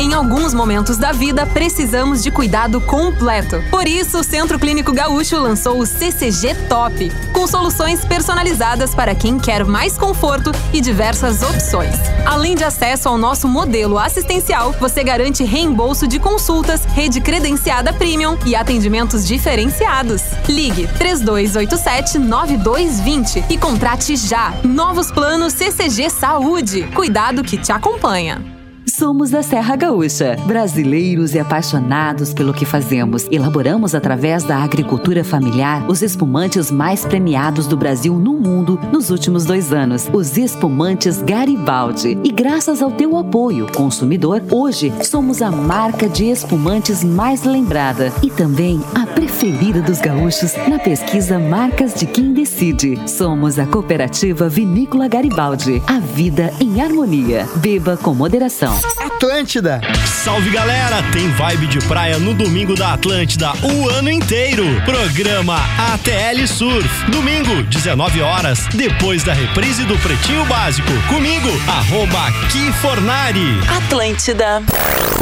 Em 0.00 0.14
alguns 0.14 0.54
momentos 0.54 0.96
da 0.96 1.12
vida, 1.12 1.44
precisamos 1.44 2.22
de 2.22 2.30
cuidado 2.30 2.80
completo. 2.80 3.62
Por 3.70 3.86
isso, 3.86 4.20
o 4.20 4.24
Centro 4.24 4.58
Clínico 4.58 4.94
Gaúcho 4.94 5.38
lançou 5.38 5.78
o 5.78 5.84
CCG 5.84 6.54
Top, 6.70 7.12
com 7.34 7.46
soluções 7.46 8.02
personalizadas 8.02 8.94
para 8.94 9.14
quem 9.14 9.38
quer 9.38 9.62
mais 9.62 9.98
conforto 9.98 10.52
e 10.72 10.80
diversas 10.80 11.42
opções. 11.42 11.96
Além 12.24 12.54
de 12.54 12.64
acesso 12.64 13.10
ao 13.10 13.18
nosso 13.18 13.46
modelo 13.46 13.98
assistencial, 13.98 14.72
você 14.80 15.04
garante 15.04 15.44
reembolso 15.44 16.08
de 16.08 16.18
consultas, 16.18 16.82
rede 16.86 17.20
credenciada 17.20 17.92
premium 17.92 18.38
e 18.46 18.56
atendimentos 18.56 19.28
diferenciados. 19.28 20.22
Ligue 20.48 20.88
3287-9220 20.98 23.44
e 23.50 23.58
contrate 23.58 24.16
já. 24.16 24.54
Novos 24.64 25.12
planos 25.12 25.52
CCG 25.52 26.08
Saúde. 26.08 26.84
Cuidado 26.94 27.42
que 27.42 27.58
te 27.58 27.70
acompanha. 27.70 28.59
Somos 29.00 29.30
da 29.30 29.42
Serra 29.42 29.76
Gaúcha, 29.76 30.36
brasileiros 30.46 31.32
e 31.34 31.38
apaixonados 31.38 32.34
pelo 32.34 32.52
que 32.52 32.66
fazemos. 32.66 33.26
Elaboramos 33.30 33.94
através 33.94 34.44
da 34.44 34.58
agricultura 34.58 35.24
familiar 35.24 35.88
os 35.88 36.02
espumantes 36.02 36.70
mais 36.70 37.02
premiados 37.02 37.66
do 37.66 37.78
Brasil 37.78 38.18
no 38.18 38.34
mundo 38.34 38.78
nos 38.92 39.08
últimos 39.08 39.46
dois 39.46 39.72
anos, 39.72 40.06
os 40.12 40.36
espumantes 40.36 41.22
Garibaldi. 41.22 42.18
E 42.22 42.30
graças 42.30 42.82
ao 42.82 42.90
teu 42.90 43.16
apoio, 43.16 43.72
consumidor, 43.72 44.42
hoje 44.50 44.92
somos 45.02 45.40
a 45.40 45.50
marca 45.50 46.06
de 46.06 46.26
espumantes 46.26 47.02
mais 47.02 47.42
lembrada 47.42 48.12
e 48.22 48.28
também 48.28 48.82
a 48.94 49.06
preferida 49.06 49.80
dos 49.80 49.98
gaúchos 49.98 50.52
na 50.68 50.78
pesquisa 50.78 51.38
Marcas 51.38 51.94
de 51.94 52.04
Quem 52.04 52.34
Decide. 52.34 53.00
Somos 53.08 53.58
a 53.58 53.64
cooperativa 53.64 54.46
Vinícola 54.46 55.08
Garibaldi. 55.08 55.82
A 55.86 55.98
vida 55.98 56.52
em 56.60 56.82
harmonia. 56.82 57.48
Beba 57.62 57.96
com 57.96 58.12
moderação. 58.12 58.89
Atlântida. 58.98 59.80
Salve 60.06 60.50
galera, 60.50 61.02
tem 61.12 61.28
vibe 61.30 61.66
de 61.66 61.78
praia 61.86 62.18
no 62.18 62.34
domingo 62.34 62.74
da 62.74 62.94
Atlântida 62.94 63.52
o 63.62 63.88
ano 63.88 64.10
inteiro. 64.10 64.64
Programa 64.84 65.56
ATL 65.94 66.46
Surf. 66.46 67.10
Domingo, 67.10 67.62
19 67.64 68.20
horas, 68.20 68.66
depois 68.74 69.22
da 69.22 69.32
reprise 69.32 69.84
do 69.84 69.98
Pretinho 69.98 70.44
Básico. 70.46 70.90
Comigo, 71.08 71.48
arroba 71.68 72.30
Kifornari. 72.50 73.60
Atlântida. 73.84 74.62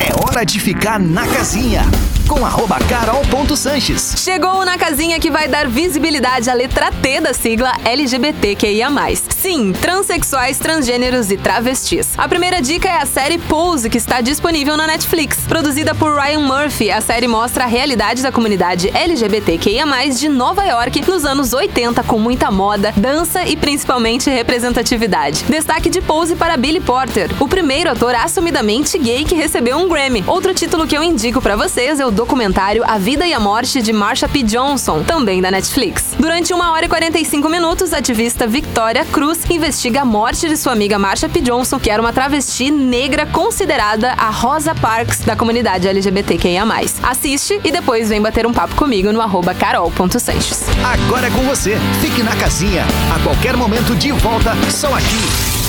É 0.00 0.12
hora 0.24 0.44
de 0.44 0.58
ficar 0.58 0.98
na 0.98 1.26
casinha. 1.26 1.82
Com 2.28 2.44
arroba 2.44 2.78
carol.sanches. 2.80 4.12
Chegou 4.18 4.62
na 4.62 4.76
casinha 4.76 5.18
que 5.18 5.30
vai 5.30 5.48
dar 5.48 5.66
visibilidade 5.66 6.50
à 6.50 6.52
letra 6.52 6.92
T 6.92 7.22
da 7.22 7.32
sigla 7.32 7.72
LGBTQIA+. 7.86 8.90
Sim, 9.30 9.72
transexuais, 9.72 10.58
transgêneros 10.58 11.30
e 11.30 11.38
travestis. 11.38 12.10
A 12.18 12.28
primeira 12.28 12.60
dica 12.60 12.86
é 12.86 13.00
a 13.00 13.06
série 13.06 13.38
Pose, 13.38 13.88
que 13.88 13.96
está 13.96 14.20
disponível 14.20 14.76
na 14.76 14.86
Netflix. 14.86 15.38
Produzida 15.48 15.94
por 15.94 16.14
Ryan 16.14 16.40
Murphy, 16.40 16.90
a 16.90 17.00
série 17.00 17.26
mostra 17.26 17.64
a 17.64 17.66
realidade 17.66 18.22
da 18.22 18.30
comunidade 18.30 18.90
LGBTQIA+, 18.94 19.86
de 20.10 20.28
Nova 20.28 20.66
York 20.66 21.02
nos 21.08 21.24
anos 21.24 21.54
80 21.54 22.02
com 22.02 22.18
muita 22.18 22.50
moda, 22.50 22.92
dança 22.94 23.44
e 23.44 23.56
principalmente 23.56 24.28
representatividade. 24.28 25.44
Destaque 25.48 25.88
de 25.88 26.02
Pose 26.02 26.36
para 26.36 26.58
Billy 26.58 26.80
Porter, 26.80 27.30
o 27.40 27.48
primeiro 27.48 27.90
ator 27.90 28.14
assumidamente 28.14 28.98
gay 28.98 29.24
que 29.24 29.34
recebeu 29.34 29.78
um 29.78 29.88
Grammy. 29.88 30.22
Outro 30.26 30.52
título 30.52 30.86
que 30.86 30.96
eu 30.96 31.02
indico 31.02 31.40
para 31.40 31.56
vocês 31.56 31.98
é 31.98 32.04
o 32.04 32.17
documentário 32.18 32.82
A 32.84 32.98
Vida 32.98 33.24
e 33.28 33.32
a 33.32 33.38
Morte 33.38 33.80
de 33.80 33.92
Marsha 33.92 34.28
P. 34.28 34.42
Johnson, 34.42 35.04
também 35.04 35.40
da 35.40 35.52
Netflix. 35.52 36.16
Durante 36.18 36.52
uma 36.52 36.72
hora 36.72 36.86
e 36.86 36.88
45 36.88 37.48
minutos, 37.48 37.92
a 37.92 37.98
ativista 37.98 38.44
Victoria 38.44 39.04
Cruz 39.04 39.48
investiga 39.48 40.00
a 40.00 40.04
morte 40.04 40.48
de 40.48 40.56
sua 40.56 40.72
amiga 40.72 40.98
Marsha 40.98 41.28
P. 41.28 41.40
Johnson, 41.40 41.78
que 41.78 41.88
era 41.88 42.02
uma 42.02 42.12
travesti 42.12 42.72
negra 42.72 43.24
considerada 43.24 44.14
a 44.14 44.30
Rosa 44.30 44.74
Parks 44.74 45.20
da 45.20 45.36
comunidade 45.36 45.86
LGBTQIA+. 45.86 46.64
Assiste 47.04 47.60
e 47.62 47.70
depois 47.70 48.08
vem 48.08 48.20
bater 48.20 48.48
um 48.48 48.52
papo 48.52 48.74
comigo 48.74 49.12
no 49.12 49.20
arroba 49.20 49.54
carol.sanches. 49.54 50.64
Agora 50.84 51.28
é 51.28 51.30
com 51.30 51.42
você. 51.44 51.78
Fique 52.00 52.24
na 52.24 52.34
casinha. 52.34 52.84
A 53.14 53.20
qualquer 53.20 53.56
momento 53.56 53.94
de 53.94 54.10
volta, 54.10 54.56
só 54.72 54.92
aqui. 54.92 55.68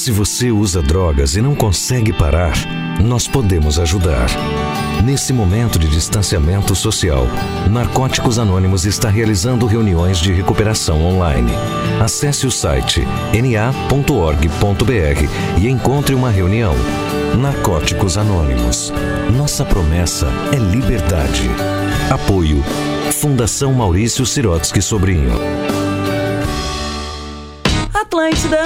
Se 0.00 0.10
você 0.10 0.50
usa 0.50 0.80
drogas 0.80 1.36
e 1.36 1.42
não 1.42 1.54
consegue 1.54 2.10
parar, 2.10 2.54
nós 3.04 3.28
podemos 3.28 3.78
ajudar. 3.78 4.28
Nesse 5.04 5.30
momento 5.30 5.78
de 5.78 5.88
distanciamento 5.88 6.74
social, 6.74 7.26
Narcóticos 7.70 8.38
Anônimos 8.38 8.86
está 8.86 9.10
realizando 9.10 9.66
reuniões 9.66 10.18
de 10.18 10.32
recuperação 10.32 11.04
online. 11.04 11.52
Acesse 12.02 12.46
o 12.46 12.50
site 12.50 13.06
na.org.br 13.34 14.00
e 15.60 15.68
encontre 15.68 16.14
uma 16.14 16.30
reunião. 16.30 16.74
Narcóticos 17.38 18.16
Anônimos. 18.16 18.90
Nossa 19.36 19.66
promessa 19.66 20.28
é 20.50 20.56
liberdade. 20.56 21.50
Apoio. 22.08 22.64
Fundação 23.20 23.74
Maurício 23.74 24.24
Sirotsky 24.24 24.80
Sobrinho. 24.80 25.34
Atlântida. 27.92 28.64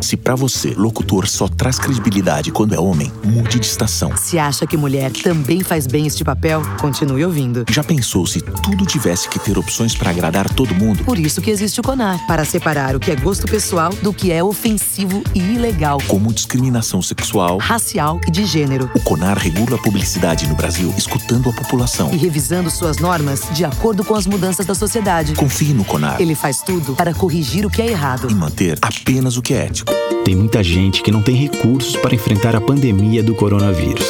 Se 0.00 0.16
pra 0.16 0.34
você, 0.34 0.74
locutor 0.76 1.28
só 1.28 1.46
traz 1.46 1.78
credibilidade 1.78 2.50
quando 2.50 2.74
é 2.74 2.80
homem, 2.80 3.12
mude 3.22 3.58
de 3.58 3.66
estação. 3.66 4.16
Se 4.16 4.38
acha 4.38 4.66
que 4.66 4.76
mulher 4.76 5.10
também 5.12 5.62
faz 5.62 5.86
bem 5.86 6.06
este 6.06 6.24
papel, 6.24 6.62
continue 6.80 7.24
ouvindo. 7.24 7.64
Já 7.70 7.84
pensou 7.84 8.26
se 8.26 8.40
tudo 8.40 8.86
tivesse 8.86 9.28
que 9.28 9.38
ter 9.38 9.58
opções 9.58 9.94
pra 9.94 10.10
agradar 10.10 10.52
todo 10.54 10.74
mundo? 10.74 11.04
Por 11.04 11.18
isso 11.18 11.40
que 11.40 11.50
existe 11.50 11.80
o 11.80 11.82
CONAR, 11.82 12.26
para 12.26 12.44
separar 12.44 12.96
o 12.96 13.00
que 13.00 13.10
é 13.10 13.16
gosto 13.16 13.46
pessoal 13.46 13.90
do 14.02 14.12
que 14.12 14.32
é 14.32 14.42
ofensivo 14.42 15.22
e 15.34 15.38
ilegal. 15.38 15.98
Como 16.08 16.32
discriminação 16.32 17.02
sexual, 17.02 17.58
racial 17.58 18.20
e 18.26 18.30
de 18.30 18.44
gênero. 18.46 18.90
O 18.94 19.00
CONAR 19.00 19.38
regula 19.38 19.76
a 19.76 19.82
publicidade 19.82 20.48
no 20.48 20.54
Brasil, 20.54 20.92
escutando 20.96 21.50
a 21.50 21.52
população. 21.52 22.10
E 22.12 22.16
revisando 22.16 22.70
suas 22.70 22.98
normas 22.98 23.42
de 23.52 23.64
acordo 23.64 24.02
com 24.02 24.14
as 24.14 24.26
mudanças 24.26 24.64
da 24.64 24.74
sociedade. 24.74 25.34
Confie 25.34 25.74
no 25.74 25.84
CONAR. 25.84 26.20
Ele 26.20 26.34
faz 26.34 26.62
tudo 26.62 26.94
para 26.94 27.12
corrigir 27.12 27.66
o 27.66 27.70
que 27.70 27.82
é 27.82 27.88
errado. 27.88 28.30
E 28.30 28.34
manter 28.34 28.78
apenas 28.80 29.36
o 29.36 29.42
que 29.42 29.54
é 29.54 29.66
ético. 29.66 29.89
Tem 30.24 30.36
muita 30.36 30.62
gente 30.62 31.02
que 31.02 31.10
não 31.10 31.22
tem 31.22 31.34
recursos 31.34 31.96
para 31.96 32.14
enfrentar 32.14 32.54
a 32.54 32.60
pandemia 32.60 33.22
do 33.22 33.34
coronavírus. 33.34 34.06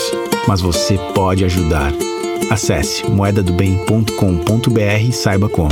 Mas 0.46 0.60
você 0.60 0.98
pode 1.14 1.44
ajudar. 1.44 1.92
Acesse 2.50 3.08
moedadobem.com.br 3.08 5.08
e 5.08 5.12
saiba 5.12 5.48
como. 5.48 5.70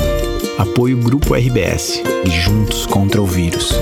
Apoio 0.58 0.96
Grupo 0.98 1.34
RBS 1.34 2.02
e 2.24 2.30
Juntos 2.30 2.86
contra 2.86 3.20
o 3.20 3.26
Vírus. 3.26 3.72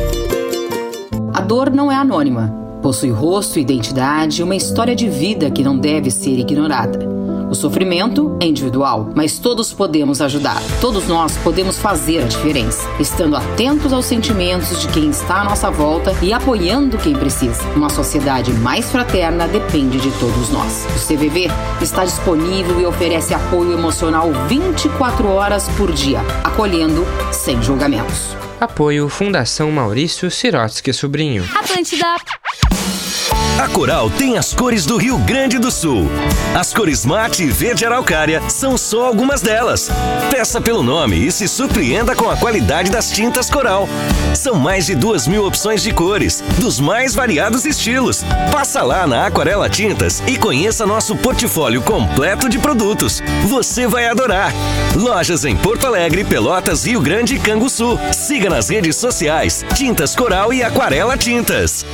A 1.33 1.41
dor 1.41 1.70
não 1.70 1.93
é 1.93 1.95
anônima. 1.95 2.49
Possui 2.83 3.11
rosto, 3.11 3.59
identidade 3.59 4.41
e 4.41 4.45
uma 4.45 4.55
história 4.55 4.95
de 4.95 5.09
vida 5.09 5.51
que 5.51 5.62
não 5.62 5.79
deve 5.79 6.11
ser 6.11 6.39
ignorada. 6.39 6.99
O 7.57 7.59
sofrimento 7.59 8.36
é 8.38 8.44
individual, 8.44 9.11
mas 9.14 9.38
todos 9.38 9.72
podemos 9.72 10.20
ajudar. 10.20 10.61
Todos 10.78 11.09
nós 11.09 11.38
podemos 11.38 11.78
fazer 11.78 12.22
a 12.22 12.26
diferença, 12.26 12.86
estando 13.00 13.34
atentos 13.34 13.94
aos 13.94 14.04
sentimentos 14.04 14.78
de 14.78 14.88
quem 14.88 15.09
está 15.09 15.40
à 15.40 15.44
nossa 15.44 15.70
volta 15.70 16.14
e 16.20 16.34
apoiando 16.34 16.98
quem 16.98 17.14
precisa. 17.14 17.62
Uma 17.74 17.88
sociedade 17.88 18.52
mais 18.52 18.90
fraterna 18.92 19.48
depende 19.48 19.98
de 19.98 20.11
todos 20.20 20.50
nós. 20.50 20.86
O 20.94 21.09
CVV 21.09 21.48
está 21.80 22.04
disponível 22.04 22.78
e 22.78 22.84
oferece 22.84 23.32
apoio 23.32 23.72
emocional 23.72 24.30
24 24.46 25.26
horas 25.26 25.66
por 25.78 25.90
dia, 25.92 26.20
acolhendo 26.44 27.07
sem 27.32 27.62
julgamentos. 27.62 28.36
Apoio 28.61 29.09
Fundação 29.09 29.70
Maurício 29.70 30.30
Sirotsky 30.30 30.92
Sobrinho. 30.92 31.42
Atlântida. 31.59 32.16
A 33.59 33.66
Coral 33.68 34.11
tem 34.11 34.36
as 34.36 34.52
cores 34.52 34.84
do 34.84 34.98
Rio 34.98 35.16
Grande 35.16 35.59
do 35.59 35.70
Sul. 35.70 36.11
As 36.54 36.74
cores 36.74 37.07
mate 37.07 37.42
e 37.42 37.50
verde 37.50 37.86
araucária 37.86 38.42
são 38.50 38.76
só 38.76 39.07
algumas 39.07 39.40
delas. 39.40 39.90
Peça 40.30 40.61
pelo 40.61 40.82
nome 40.82 41.26
e 41.26 41.32
se 41.32 41.48
surpreenda 41.48 42.14
com 42.14 42.28
a 42.28 42.36
qualidade 42.36 42.90
das 42.90 43.11
tintas 43.11 43.48
Coral. 43.48 43.88
São 44.34 44.57
mais 44.57 44.84
de 44.84 44.94
duas 44.94 45.26
mil 45.26 45.42
opções 45.46 45.82
de 45.82 45.90
cores, 45.90 46.44
dos 46.59 46.78
mais 46.78 47.14
variados 47.14 47.64
estilos. 47.64 48.22
Passa 48.52 48.82
lá 48.82 49.07
na 49.07 49.24
Aquarela 49.24 49.70
Tintas 49.70 50.22
e 50.26 50.36
conheça 50.36 50.86
nosso 50.86 51.16
portfólio 51.16 51.80
completo 51.80 52.50
de 52.50 52.59
produtos. 52.59 53.22
Você 53.46 53.86
vai 53.86 54.07
adorar. 54.07 54.52
Lojas 54.94 55.46
em 55.46 55.57
Porto 55.57 55.86
Alegre, 55.86 56.24
Pelotas, 56.24 56.84
Rio 56.84 57.00
Grande 57.00 57.36
e 57.36 57.38
Canguçu. 57.38 57.98
Siga 58.12 58.50
nas 58.50 58.68
redes 58.68 58.96
sociais 58.96 59.64
Tintas 59.74 60.14
Coral 60.14 60.52
e 60.52 60.62
Aquarela 60.62 61.16
Tintas. 61.16 61.86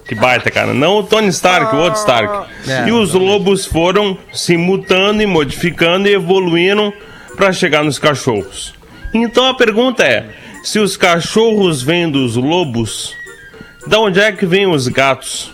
que 0.07 0.15
baita, 0.15 0.49
cara. 0.51 0.73
Não 0.73 0.97
o 0.99 1.03
Tony 1.03 1.27
Stark, 1.29 1.75
o 1.75 1.79
outro 1.79 1.99
Stark. 1.99 2.49
É, 2.69 2.87
e 2.87 2.91
os 2.91 3.13
lobos 3.13 3.65
foram 3.65 4.17
se 4.33 4.55
mutando 4.57 5.21
e 5.21 5.25
modificando 5.25 6.07
e 6.07 6.13
evoluindo 6.13 6.93
para 7.35 7.51
chegar 7.51 7.83
nos 7.83 7.97
cachorros. 7.99 8.73
Então 9.13 9.47
a 9.47 9.53
pergunta 9.53 10.03
é: 10.03 10.27
se 10.63 10.79
os 10.79 10.95
cachorros 10.97 11.81
vêm 11.81 12.09
dos 12.09 12.35
lobos, 12.35 13.13
da 13.87 13.99
onde 13.99 14.19
é 14.19 14.31
que 14.31 14.45
vêm 14.45 14.67
os 14.67 14.87
gatos? 14.87 15.51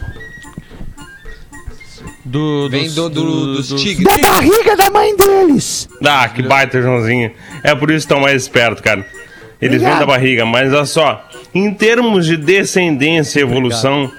Do, 2.23 2.69
Vem 2.69 2.89
do, 2.93 3.09
do- 3.09 3.55
dos 3.55 3.69
tigres. 3.81 4.03
Da 4.05 4.17
barriga 4.17 4.75
da 4.75 4.89
mãe 4.91 5.15
deles. 5.15 5.89
Ah, 6.05 6.29
que 6.29 6.43
baita, 6.43 6.79
Joãozinho. 6.81 7.31
É 7.63 7.73
por 7.73 7.89
isso 7.89 8.05
que 8.07 8.13
estão 8.13 8.19
mais 8.19 8.43
espertos, 8.43 8.81
cara. 8.81 8.99
Eles 9.61 9.81
vêm 9.81 9.87
Obrigado. 9.91 9.99
da 9.99 10.05
barriga, 10.05 10.45
mas 10.45 10.71
olha 10.71 10.85
só. 10.85 11.27
Em 11.55 11.73
termos 11.73 12.25
de 12.27 12.37
descendência 12.37 13.39
e 13.39 13.41
evolução, 13.41 14.11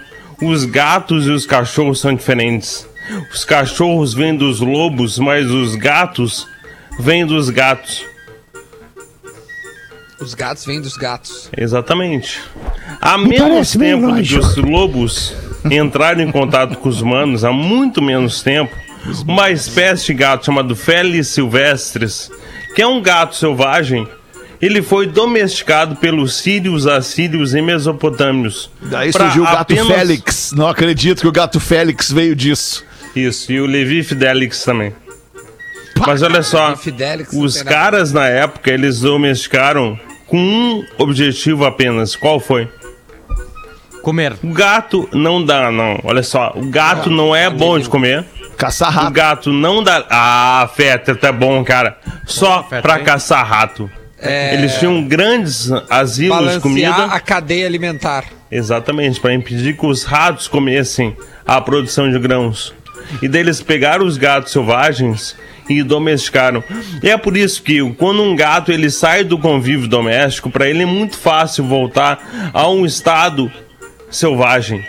os 0.43 0.65
gatos 0.65 1.27
e 1.27 1.31
os 1.31 1.47
cachorros 1.47 2.01
são 2.01 2.15
diferentes. 2.15 2.87
Os 3.33 3.45
cachorros 3.45 4.15
vêm 4.15 4.37
dos 4.37 4.61
lobos, 4.61 5.19
mas 5.19 5.51
os 5.51 5.75
gatos 5.75 6.47
vêm 6.99 7.27
dos 7.27 7.51
gatos. 7.51 8.05
Os 10.21 10.35
gatos 10.35 10.65
vêm 10.65 10.81
dos 10.81 10.97
gatos. 10.97 11.51
Exatamente. 11.57 12.41
Há 13.01 13.17
Me 13.17 13.31
menos 13.31 13.73
tempo 13.73 14.15
que 14.15 14.37
os 14.37 14.57
lobos 14.57 15.35
entraram 15.71 16.21
em 16.21 16.31
contato 16.31 16.77
com 16.77 16.89
os 16.89 17.01
humanos, 17.01 17.45
há 17.45 17.53
muito 17.53 18.03
menos 18.03 18.43
tempo, 18.43 18.75
uma 19.27 19.51
espécie 19.51 20.07
de 20.07 20.15
gato 20.15 20.47
chamado 20.47 20.77
Felis 20.77 21.29
silvestres, 21.29 22.31
que 22.75 22.83
é 22.83 22.87
um 22.87 23.01
gato 23.01 23.35
selvagem, 23.35 24.07
ele 24.61 24.83
foi 24.83 25.07
domesticado 25.07 25.97
pelos 25.97 26.37
sírios, 26.37 26.87
assírios 26.87 27.55
e 27.55 27.63
mesopotâmios. 27.63 28.71
Daí 28.83 29.13
surgiu 29.13 29.43
o 29.43 29.47
gato 29.47 29.57
apenas- 29.59 29.87
Félix. 29.87 30.53
Não 30.53 30.69
acredito 30.69 31.21
que 31.23 31.29
o 31.29 31.33
gato 31.33 31.59
Félix 31.61 32.11
veio 32.13 32.35
disso. 32.37 32.85
Isso, 33.17 33.51
e 33.53 33.61
o 33.61 33.67
Levi 33.67 34.03
Fidelix 34.05 34.63
também. 34.63 34.93
Mas 36.07 36.23
olha 36.23 36.43
só, 36.43 36.75
Fidelix, 36.77 37.33
os 37.35 37.61
caras 37.63 38.13
na 38.13 38.27
época, 38.27 38.71
eles 38.71 39.01
domesticaram 39.01 39.99
com 40.27 40.39
um 40.39 40.85
objetivo 40.99 41.65
apenas. 41.67 42.15
Qual 42.17 42.39
foi? 42.41 42.69
Comer. 44.03 44.35
O 44.43 44.53
gato 44.53 45.07
não 45.13 45.45
dá, 45.45 45.71
não. 45.71 46.01
Olha 46.05 46.23
só, 46.23 46.53
o 46.57 46.65
gato 46.71 47.11
não 47.11 47.37
é 47.37 47.51
bom 47.51 47.79
de 47.79 47.89
comer. 47.89 48.25
Caçar 48.57 48.91
rato. 48.93 49.09
O 49.09 49.11
gato 49.11 49.53
não 49.53 49.83
dá. 49.83 50.07
Ah, 50.09 50.71
Fetter, 50.75 51.17
tá 51.17 51.31
bom, 51.33 51.63
cara. 51.65 51.99
Só 52.27 52.63
pra 52.63 52.99
caçar 53.01 53.47
rato. 53.47 53.91
É. 54.23 54.55
Eles 54.55 54.79
tinham 54.79 55.03
grandes 55.07 55.71
asilos 55.89 56.55
de 56.55 56.61
comida. 56.61 56.91
Balancear 56.91 57.17
a 57.17 57.21
cadeia 57.21 57.67
alimentar. 57.67 58.25
Exatamente, 58.51 59.19
para 59.21 59.33
impedir 59.33 59.77
que 59.77 59.87
os 59.87 60.05
ratos 60.05 60.49
comessem 60.49 61.17
a 61.47 61.61
produção 61.61 62.11
de 62.11 62.19
grãos. 62.19 62.75
E 63.23 63.29
daí 63.29 63.41
eles 63.41 63.63
pegaram 63.63 64.05
os 64.05 64.17
gatos 64.17 64.53
selvagens 64.53 65.37
e 65.69 65.83
domesticaram. 65.83 66.63
E 67.03 67.09
é 67.09 67.17
por 67.17 67.37
isso 67.37 67.63
que 67.63 67.81
quando 67.95 68.23
um 68.23 68.37
gato 68.37 68.73
ele 68.73 68.91
sai 68.91 69.25
do 69.25 69.39
convívio 69.39 69.89
doméstico, 69.89 70.51
para 70.51 70.69
ele 70.69 70.83
é 70.83 70.87
muito 70.87 71.17
fácil 71.17 71.65
voltar 71.65 72.51
a 72.53 72.69
um 72.69 72.85
estado 72.85 73.51
selvagem. 74.11 74.85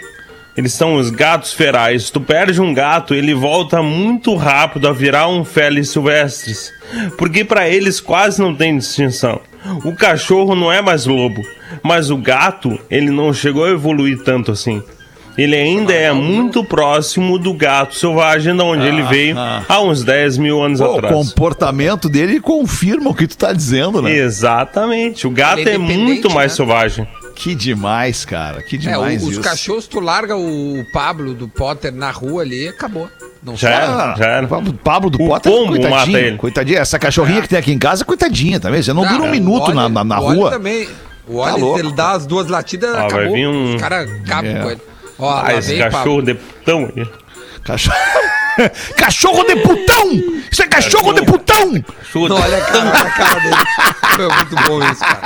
Eles 0.56 0.74
são 0.74 0.95
os 0.95 1.10
gatos 1.10 1.54
ferais. 1.54 2.10
Tu 2.10 2.20
perde 2.20 2.60
um 2.62 2.74
gato, 2.74 3.16
ele 3.16 3.34
volta 3.34 3.82
muito 3.82 4.36
rápido 4.36 4.88
a 4.88 4.91
virar 4.93 5.28
um 5.30 5.45
felis 5.45 5.89
silvestres. 5.89 6.72
Porque 7.18 7.43
para 7.45 7.70
eles 7.70 8.02
quase 8.02 8.41
não 8.41 8.54
tem 8.54 8.78
distinção. 8.78 9.39
O 9.86 9.93
cachorro 9.95 10.54
não 10.56 10.72
é 10.72 10.82
mais 10.82 11.06
lobo, 11.06 11.41
mas 11.84 12.10
o 12.10 12.18
gato, 12.18 12.78
ele 12.89 13.12
não 13.12 13.34
chegou 13.34 13.64
a 13.64 13.70
evoluir 13.70 14.22
tanto 14.24 14.52
assim. 14.52 14.84
Ele 15.38 15.56
ainda 15.56 15.93
é 15.93 16.12
muito 16.12 16.62
próximo 16.64 17.39
do 17.39 17.54
gato 17.54 17.95
selvagem, 17.95 18.54
de 18.54 18.62
onde 18.62 18.86
ele 18.86 19.02
Ah, 19.02 19.06
veio 19.06 19.39
ah. 19.39 19.64
há 19.70 19.80
uns 19.82 20.04
10 20.04 20.38
mil 20.38 20.62
anos 20.62 20.82
Pô, 20.82 20.88
o 20.88 20.97
atrás. 20.97 21.16
comportamento 21.16 22.10
dele 22.10 22.41
confirma 22.41 23.10
o 23.10 23.16
que 23.16 23.26
tu 23.26 23.38
tá 23.38 23.54
dizendo, 23.54 24.02
né? 24.02 24.14
Exatamente. 24.18 25.26
O 25.26 25.30
gato 25.30 25.60
Ele 25.60 25.70
é 25.70 25.74
é 25.76 25.78
muito 25.78 26.30
mais 26.30 26.52
né? 26.52 26.56
selvagem. 26.58 27.08
Que 27.36 27.55
demais, 27.55 28.23
cara. 28.25 28.61
Que 28.61 28.75
É, 28.75 28.79
demais 28.79 29.23
o- 29.23 29.27
os 29.27 29.32
isso. 29.34 29.41
cachorros, 29.41 29.88
tu 29.88 29.99
larga 29.99 30.36
o 30.38 30.86
Pablo 30.93 31.34
do 31.34 31.47
Potter 31.47 31.91
na 31.93 32.11
rua 32.11 32.43
ali, 32.43 32.67
acabou. 32.67 33.09
Não 33.43 33.55
Já 33.57 33.69
era, 33.71 34.15
já 34.15 34.25
era. 34.25 34.47
Pablo, 34.47 34.73
Pablo 34.73 35.09
do 35.09 35.23
O 35.23 35.27
Potter, 35.27 35.51
pombo 35.51 35.71
mata 35.71 35.82
coitadinho, 35.89 36.17
ele. 36.17 36.38
coitadinha. 36.38 36.79
Essa 36.79 36.99
cachorrinha 36.99 37.41
que 37.41 37.47
tem 37.49 37.57
aqui 37.57 37.71
em 37.71 37.79
casa, 37.79 38.05
coitadinha 38.05 38.59
também. 38.59 38.84
Você 38.84 38.93
não 38.93 39.01
dura 39.03 39.23
um 39.23 39.27
Ah, 39.27 39.32
minuto 39.32 39.73
na, 39.73 39.89
na, 39.89 40.03
na 40.03 40.17
rua. 40.17 40.51
também. 40.51 40.88
O 41.27 41.43
Tá 41.43 41.55
louco. 41.55 41.79
ele 41.79 41.91
dá 41.93 42.11
as 42.11 42.25
duas 42.27 42.47
latidas, 42.47 42.91
Ah, 42.91 42.97
vai 42.97 43.05
acabou. 43.07 43.34
vir 43.34 43.47
um- 43.47 43.75
Os 43.75 43.82
caras 43.82 44.09
acabam 44.11 44.51
É. 44.57 44.59
com 44.61 44.71
ele. 44.71 44.82
Ó, 45.17 45.41
Ah, 45.43 45.53
esse 45.55 45.69
vem, 45.69 45.79
cachorro 45.79 46.03
Pablo. 46.03 46.21
de 46.23 46.34
putão 46.36 46.91
aí. 46.95 47.09
Cachorro... 47.63 47.95
cachorro 48.97 49.43
de 49.43 49.56
putão! 49.58 50.12
Isso 50.52 50.64
é 50.64 50.68
cachorro 50.68 51.14
de 51.14 51.24
putão! 51.24 51.82
Cachorro 51.82 52.30
Não, 52.30 52.36
olha 52.41 52.58
a 52.58 52.62
cara, 52.62 52.89
a 52.89 53.10
cara 53.12 53.39
dele. 53.39 53.56
Foi 54.16 54.28
muito 54.28 54.56
bom 54.68 54.91
isso, 54.91 54.99
cara. 55.02 55.22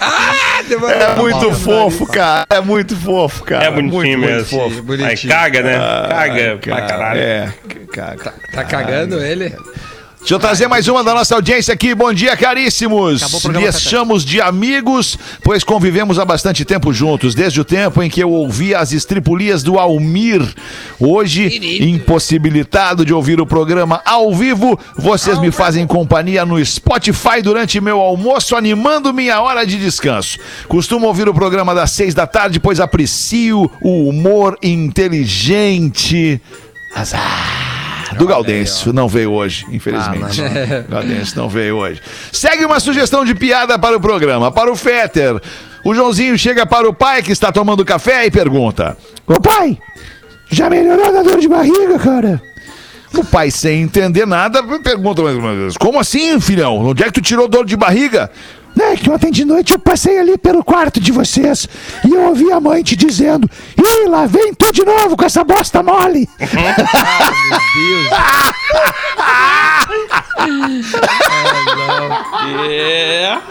ah, 0.00 0.62
É 0.70 1.16
muito 1.16 1.52
fofo, 1.54 2.06
cara. 2.06 2.46
É 2.50 2.60
muito 2.60 2.96
fofo, 2.96 3.44
cara. 3.44 3.64
É 3.64 3.70
bonitinho 3.70 4.18
muito, 4.18 4.18
mesmo. 4.18 4.58
Muito 4.58 4.70
fofo. 4.70 4.76
Aí 4.76 4.82
bonitinho. 4.82 5.32
caga, 5.32 5.62
né? 5.62 5.76
Ah, 5.76 6.08
caga 6.08 6.58
pra 6.60 6.82
caralho. 6.82 7.20
É, 7.20 7.54
caga. 7.92 8.34
Tá 8.52 8.64
cagando 8.64 9.20
ele? 9.20 9.54
Deixa 10.28 10.34
eu 10.36 10.40
trazer 10.40 10.68
mais 10.68 10.86
uma 10.86 11.02
da 11.02 11.14
nossa 11.14 11.34
audiência 11.34 11.72
aqui. 11.72 11.94
Bom 11.94 12.12
dia, 12.12 12.36
caríssimos. 12.36 13.22
Lhes 13.22 13.64
Tata. 13.64 13.78
chamamos 13.78 14.22
de 14.22 14.42
amigos, 14.42 15.18
pois 15.42 15.64
convivemos 15.64 16.18
há 16.18 16.24
bastante 16.26 16.66
tempo 16.66 16.92
juntos, 16.92 17.34
desde 17.34 17.58
o 17.62 17.64
tempo 17.64 18.02
em 18.02 18.10
que 18.10 18.22
eu 18.22 18.30
ouvia 18.30 18.78
as 18.78 18.92
estripulias 18.92 19.62
do 19.62 19.78
Almir. 19.78 20.46
Hoje, 21.00 21.80
impossibilitado 21.80 23.06
de 23.06 23.14
ouvir 23.14 23.40
o 23.40 23.46
programa 23.46 24.02
ao 24.04 24.34
vivo, 24.34 24.78
vocês 24.98 25.38
me 25.38 25.50
fazem 25.50 25.86
companhia 25.86 26.44
no 26.44 26.62
Spotify 26.62 27.40
durante 27.42 27.80
meu 27.80 27.98
almoço, 27.98 28.54
animando 28.54 29.14
minha 29.14 29.40
hora 29.40 29.64
de 29.64 29.78
descanso. 29.78 30.38
Costumo 30.68 31.06
ouvir 31.06 31.26
o 31.26 31.32
programa 31.32 31.74
das 31.74 31.92
seis 31.92 32.12
da 32.12 32.26
tarde, 32.26 32.60
pois 32.60 32.80
aprecio 32.80 33.70
o 33.80 34.10
humor 34.10 34.58
inteligente. 34.62 36.38
Azar. 36.94 37.67
Do 38.16 38.26
Gaudêncio, 38.26 38.92
não 38.92 39.08
veio 39.08 39.32
hoje, 39.32 39.66
infelizmente. 39.70 40.40
Ah, 40.42 40.84
Gaudêncio 40.88 41.36
não 41.36 41.48
veio 41.48 41.76
hoje. 41.76 42.00
Segue 42.32 42.64
uma 42.64 42.80
sugestão 42.80 43.24
de 43.24 43.34
piada 43.34 43.78
para 43.78 43.96
o 43.96 44.00
programa. 44.00 44.50
Para 44.50 44.70
o 44.72 44.76
Fetter, 44.76 45.40
o 45.84 45.94
Joãozinho 45.94 46.38
chega 46.38 46.64
para 46.66 46.88
o 46.88 46.94
pai 46.94 47.22
que 47.22 47.32
está 47.32 47.52
tomando 47.52 47.84
café 47.84 48.26
e 48.26 48.30
pergunta: 48.30 48.96
Ô 49.26 49.40
pai, 49.40 49.78
já 50.50 50.70
melhorou 50.70 51.12
da 51.12 51.22
dor 51.22 51.38
de 51.38 51.48
barriga, 51.48 51.98
cara? 51.98 52.42
O 53.14 53.24
pai, 53.24 53.50
sem 53.50 53.82
entender 53.82 54.26
nada, 54.26 54.62
pergunta 54.82 55.22
mais 55.22 55.36
uma 55.36 55.54
vez: 55.54 55.76
Como 55.76 55.98
assim, 55.98 56.40
filhão? 56.40 56.76
Onde 56.78 57.02
é 57.02 57.06
que 57.06 57.12
tu 57.12 57.22
tirou 57.22 57.48
dor 57.48 57.64
de 57.64 57.76
barriga? 57.76 58.30
É 58.80 58.96
que 58.96 59.10
ontem 59.10 59.30
de 59.30 59.44
noite 59.44 59.72
eu 59.72 59.78
passei 59.78 60.18
ali 60.18 60.36
pelo 60.38 60.64
quarto 60.64 61.00
de 61.00 61.12
vocês 61.12 61.68
e 62.04 62.12
eu 62.12 62.22
ouvi 62.28 62.50
a 62.52 62.60
mãe 62.60 62.82
te 62.82 62.96
dizendo: 62.96 63.48
Ih, 63.76 64.08
lá 64.08 64.26
vem 64.26 64.54
tu 64.54 64.72
de 64.72 64.84
novo 64.84 65.16
com 65.16 65.24
essa 65.24 65.44
bosta 65.44 65.82
mole. 65.82 66.28
Ah, 69.20 69.84
meu 69.88 70.06
Deus. 70.46 70.86
É. 72.68 73.38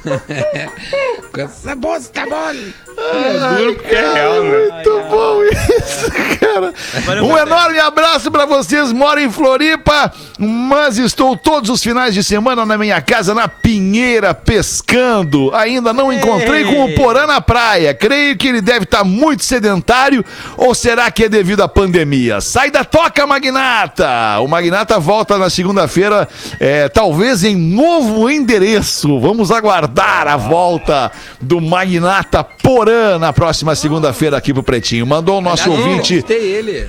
Essa 1.44 1.74
bosta 1.74 2.26
mole. 2.26 2.74
É 2.98 3.56
duro 3.56 3.74
porque 3.74 3.94
é 3.94 4.12
real, 4.12 4.42
né? 4.42 4.68
Muito 4.72 5.00
bom 5.08 5.42
isso, 5.44 6.10
cara. 6.38 6.74
Um 7.22 7.36
enorme 7.36 7.78
abraço 7.78 8.30
pra 8.30 8.44
vocês. 8.44 8.92
Moro 8.92 9.20
em 9.20 9.30
Floripa, 9.30 10.12
mas 10.38 10.98
estou 10.98 11.36
todos 11.36 11.70
os 11.70 11.82
finais 11.82 12.14
de 12.14 12.22
semana 12.22 12.66
na 12.66 12.76
minha 12.76 13.00
casa, 13.00 13.34
na 13.34 13.48
Pinheira, 13.48 14.34
pescando. 14.34 15.54
Ainda 15.54 15.92
não 15.92 16.12
encontrei 16.12 16.64
com 16.64 16.84
o 16.84 16.94
Porã 16.94 17.26
na 17.26 17.40
praia. 17.40 17.94
Creio 17.94 18.36
que 18.36 18.48
ele 18.48 18.60
deve 18.60 18.84
estar 18.84 19.04
muito 19.04 19.44
sedentário 19.44 20.24
ou 20.56 20.74
será 20.74 21.10
que 21.10 21.24
é 21.24 21.28
devido 21.28 21.62
à 21.62 21.68
pandemia? 21.68 22.40
Sai 22.40 22.70
da 22.70 22.84
toca, 22.84 23.26
Magnata! 23.26 24.40
O 24.40 24.48
Magnata 24.48 24.98
volta 24.98 25.38
na 25.38 25.48
segunda-feira, 25.48 26.28
é, 26.58 26.88
talvez 26.88 27.44
em 27.44 27.56
novo 27.56 28.28
endereço. 28.30 29.18
Vamos 29.20 29.50
aguardar 29.50 30.28
a 30.28 30.36
volta 30.36 31.10
do 31.40 31.60
Magnata 31.60 32.42
Porã 32.42 33.18
na 33.18 33.32
próxima 33.32 33.74
segunda-feira 33.74 34.36
aqui 34.36 34.52
pro 34.52 34.62
Pretinho. 34.62 35.06
Mandou 35.06 35.38
o 35.38 35.40
nosso 35.40 35.70
Aliás, 35.70 35.86
ouvinte. 35.86 36.24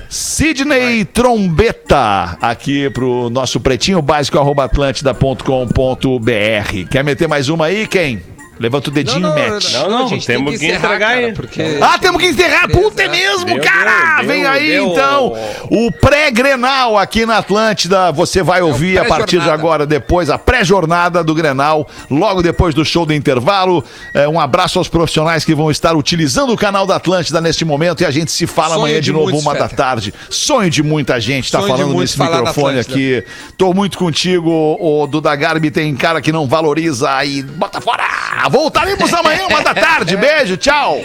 Sidney 0.09 1.05
Trombeta, 1.05 2.37
aqui 2.41 2.89
pro 2.89 3.29
nosso 3.29 3.59
pretinho 3.59 4.01
básico, 4.01 4.37
arroba 4.37 4.65
atlântida.com.br. 4.65 6.89
Quer 6.89 7.03
meter 7.03 7.27
mais 7.27 7.49
uma 7.49 7.65
aí, 7.65 7.87
quem? 7.87 8.21
Levanta 8.59 8.89
o 8.89 8.93
dedinho 8.93 9.19
Não, 9.21 9.29
não, 9.29 9.37
e 9.47 9.49
mete. 9.51 9.73
Não, 9.73 9.89
não, 9.89 10.05
A 10.05 10.07
gente 10.07 10.25
tem 10.27 10.35
temos 10.37 10.51
que 10.53 10.59
que 10.59 10.65
encerrar, 10.67 10.85
entregar 10.95 11.07
cara, 11.15 11.25
aí. 11.27 11.33
porque- 11.33 11.77
Ah, 11.81 11.97
temos 11.97 12.21
que 12.21 12.27
encerrar. 12.27 12.67
Puta, 12.69 13.01
é 13.03 13.07
mesmo, 13.07 13.45
Deu, 13.45 13.59
cara! 13.61 14.17
deu, 14.19 14.27
Vem 14.27 14.41
deu, 14.43 14.51
aí, 14.51 14.67
deu. 14.67 14.87
então. 14.91 15.33
O 15.71 15.91
pré-Grenal 15.91 16.97
aqui 16.97 17.25
na 17.25 17.37
Atlântida. 17.37 18.11
Você 18.11 18.43
vai 18.43 18.61
ouvir 18.61 18.99
a 18.99 19.05
partir 19.05 19.39
de 19.41 19.49
agora, 19.49 19.85
depois, 19.87 20.29
a 20.29 20.37
pré-jornada 20.37 21.23
do 21.23 21.33
Grenal, 21.33 21.87
logo 22.09 22.43
depois 22.43 22.75
do 22.75 22.85
show 22.85 23.05
do 23.05 23.13
intervalo. 23.13 23.83
É, 24.13 24.27
um 24.27 24.39
abraço 24.39 24.77
aos 24.77 24.87
profissionais 24.87 25.43
que 25.43 25.55
vão 25.55 25.71
estar 25.71 25.95
utilizando 25.95 26.53
o 26.53 26.57
canal 26.57 26.85
da 26.85 26.97
Atlântida 26.97 27.41
neste 27.41 27.65
momento 27.65 28.01
e 28.01 28.05
a 28.05 28.11
gente 28.11 28.31
se 28.31 28.45
fala 28.45 28.75
Sonho 28.75 28.79
amanhã 28.81 28.95
de, 28.99 29.05
de 29.05 29.11
novo, 29.11 29.23
muitos, 29.25 29.41
uma 29.41 29.55
da 29.55 29.67
tarde. 29.69 30.13
Sonho 30.29 30.69
de 30.69 30.83
muita 30.83 31.19
gente, 31.19 31.51
tá 31.51 31.59
Sonho 31.61 31.71
falando 31.77 31.97
nesse 31.99 32.19
microfone 32.19 32.79
aqui. 32.79 33.23
Tô 33.57 33.73
muito 33.73 33.97
contigo, 33.97 34.77
o 34.79 35.07
Duda 35.07 35.35
Garbi 35.35 35.71
tem 35.71 35.95
cara 35.95 36.21
que 36.21 36.31
não 36.31 36.47
valoriza 36.47 37.23
e 37.25 37.41
bota 37.41 37.81
fora. 37.81 38.03
Voltaremos 38.51 39.13
amanhã, 39.13 39.47
uma 39.47 39.61
da 39.61 39.73
tarde. 39.73 40.17
Beijo, 40.17 40.57
tchau. 40.57 41.01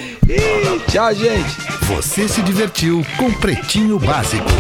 Tchau, 0.91 1.15
gente. 1.15 1.57
Você 1.83 2.27
se 2.27 2.43
divertiu 2.43 3.07
com 3.17 3.33
Pretinho 3.35 4.01
Básico. 4.01 4.51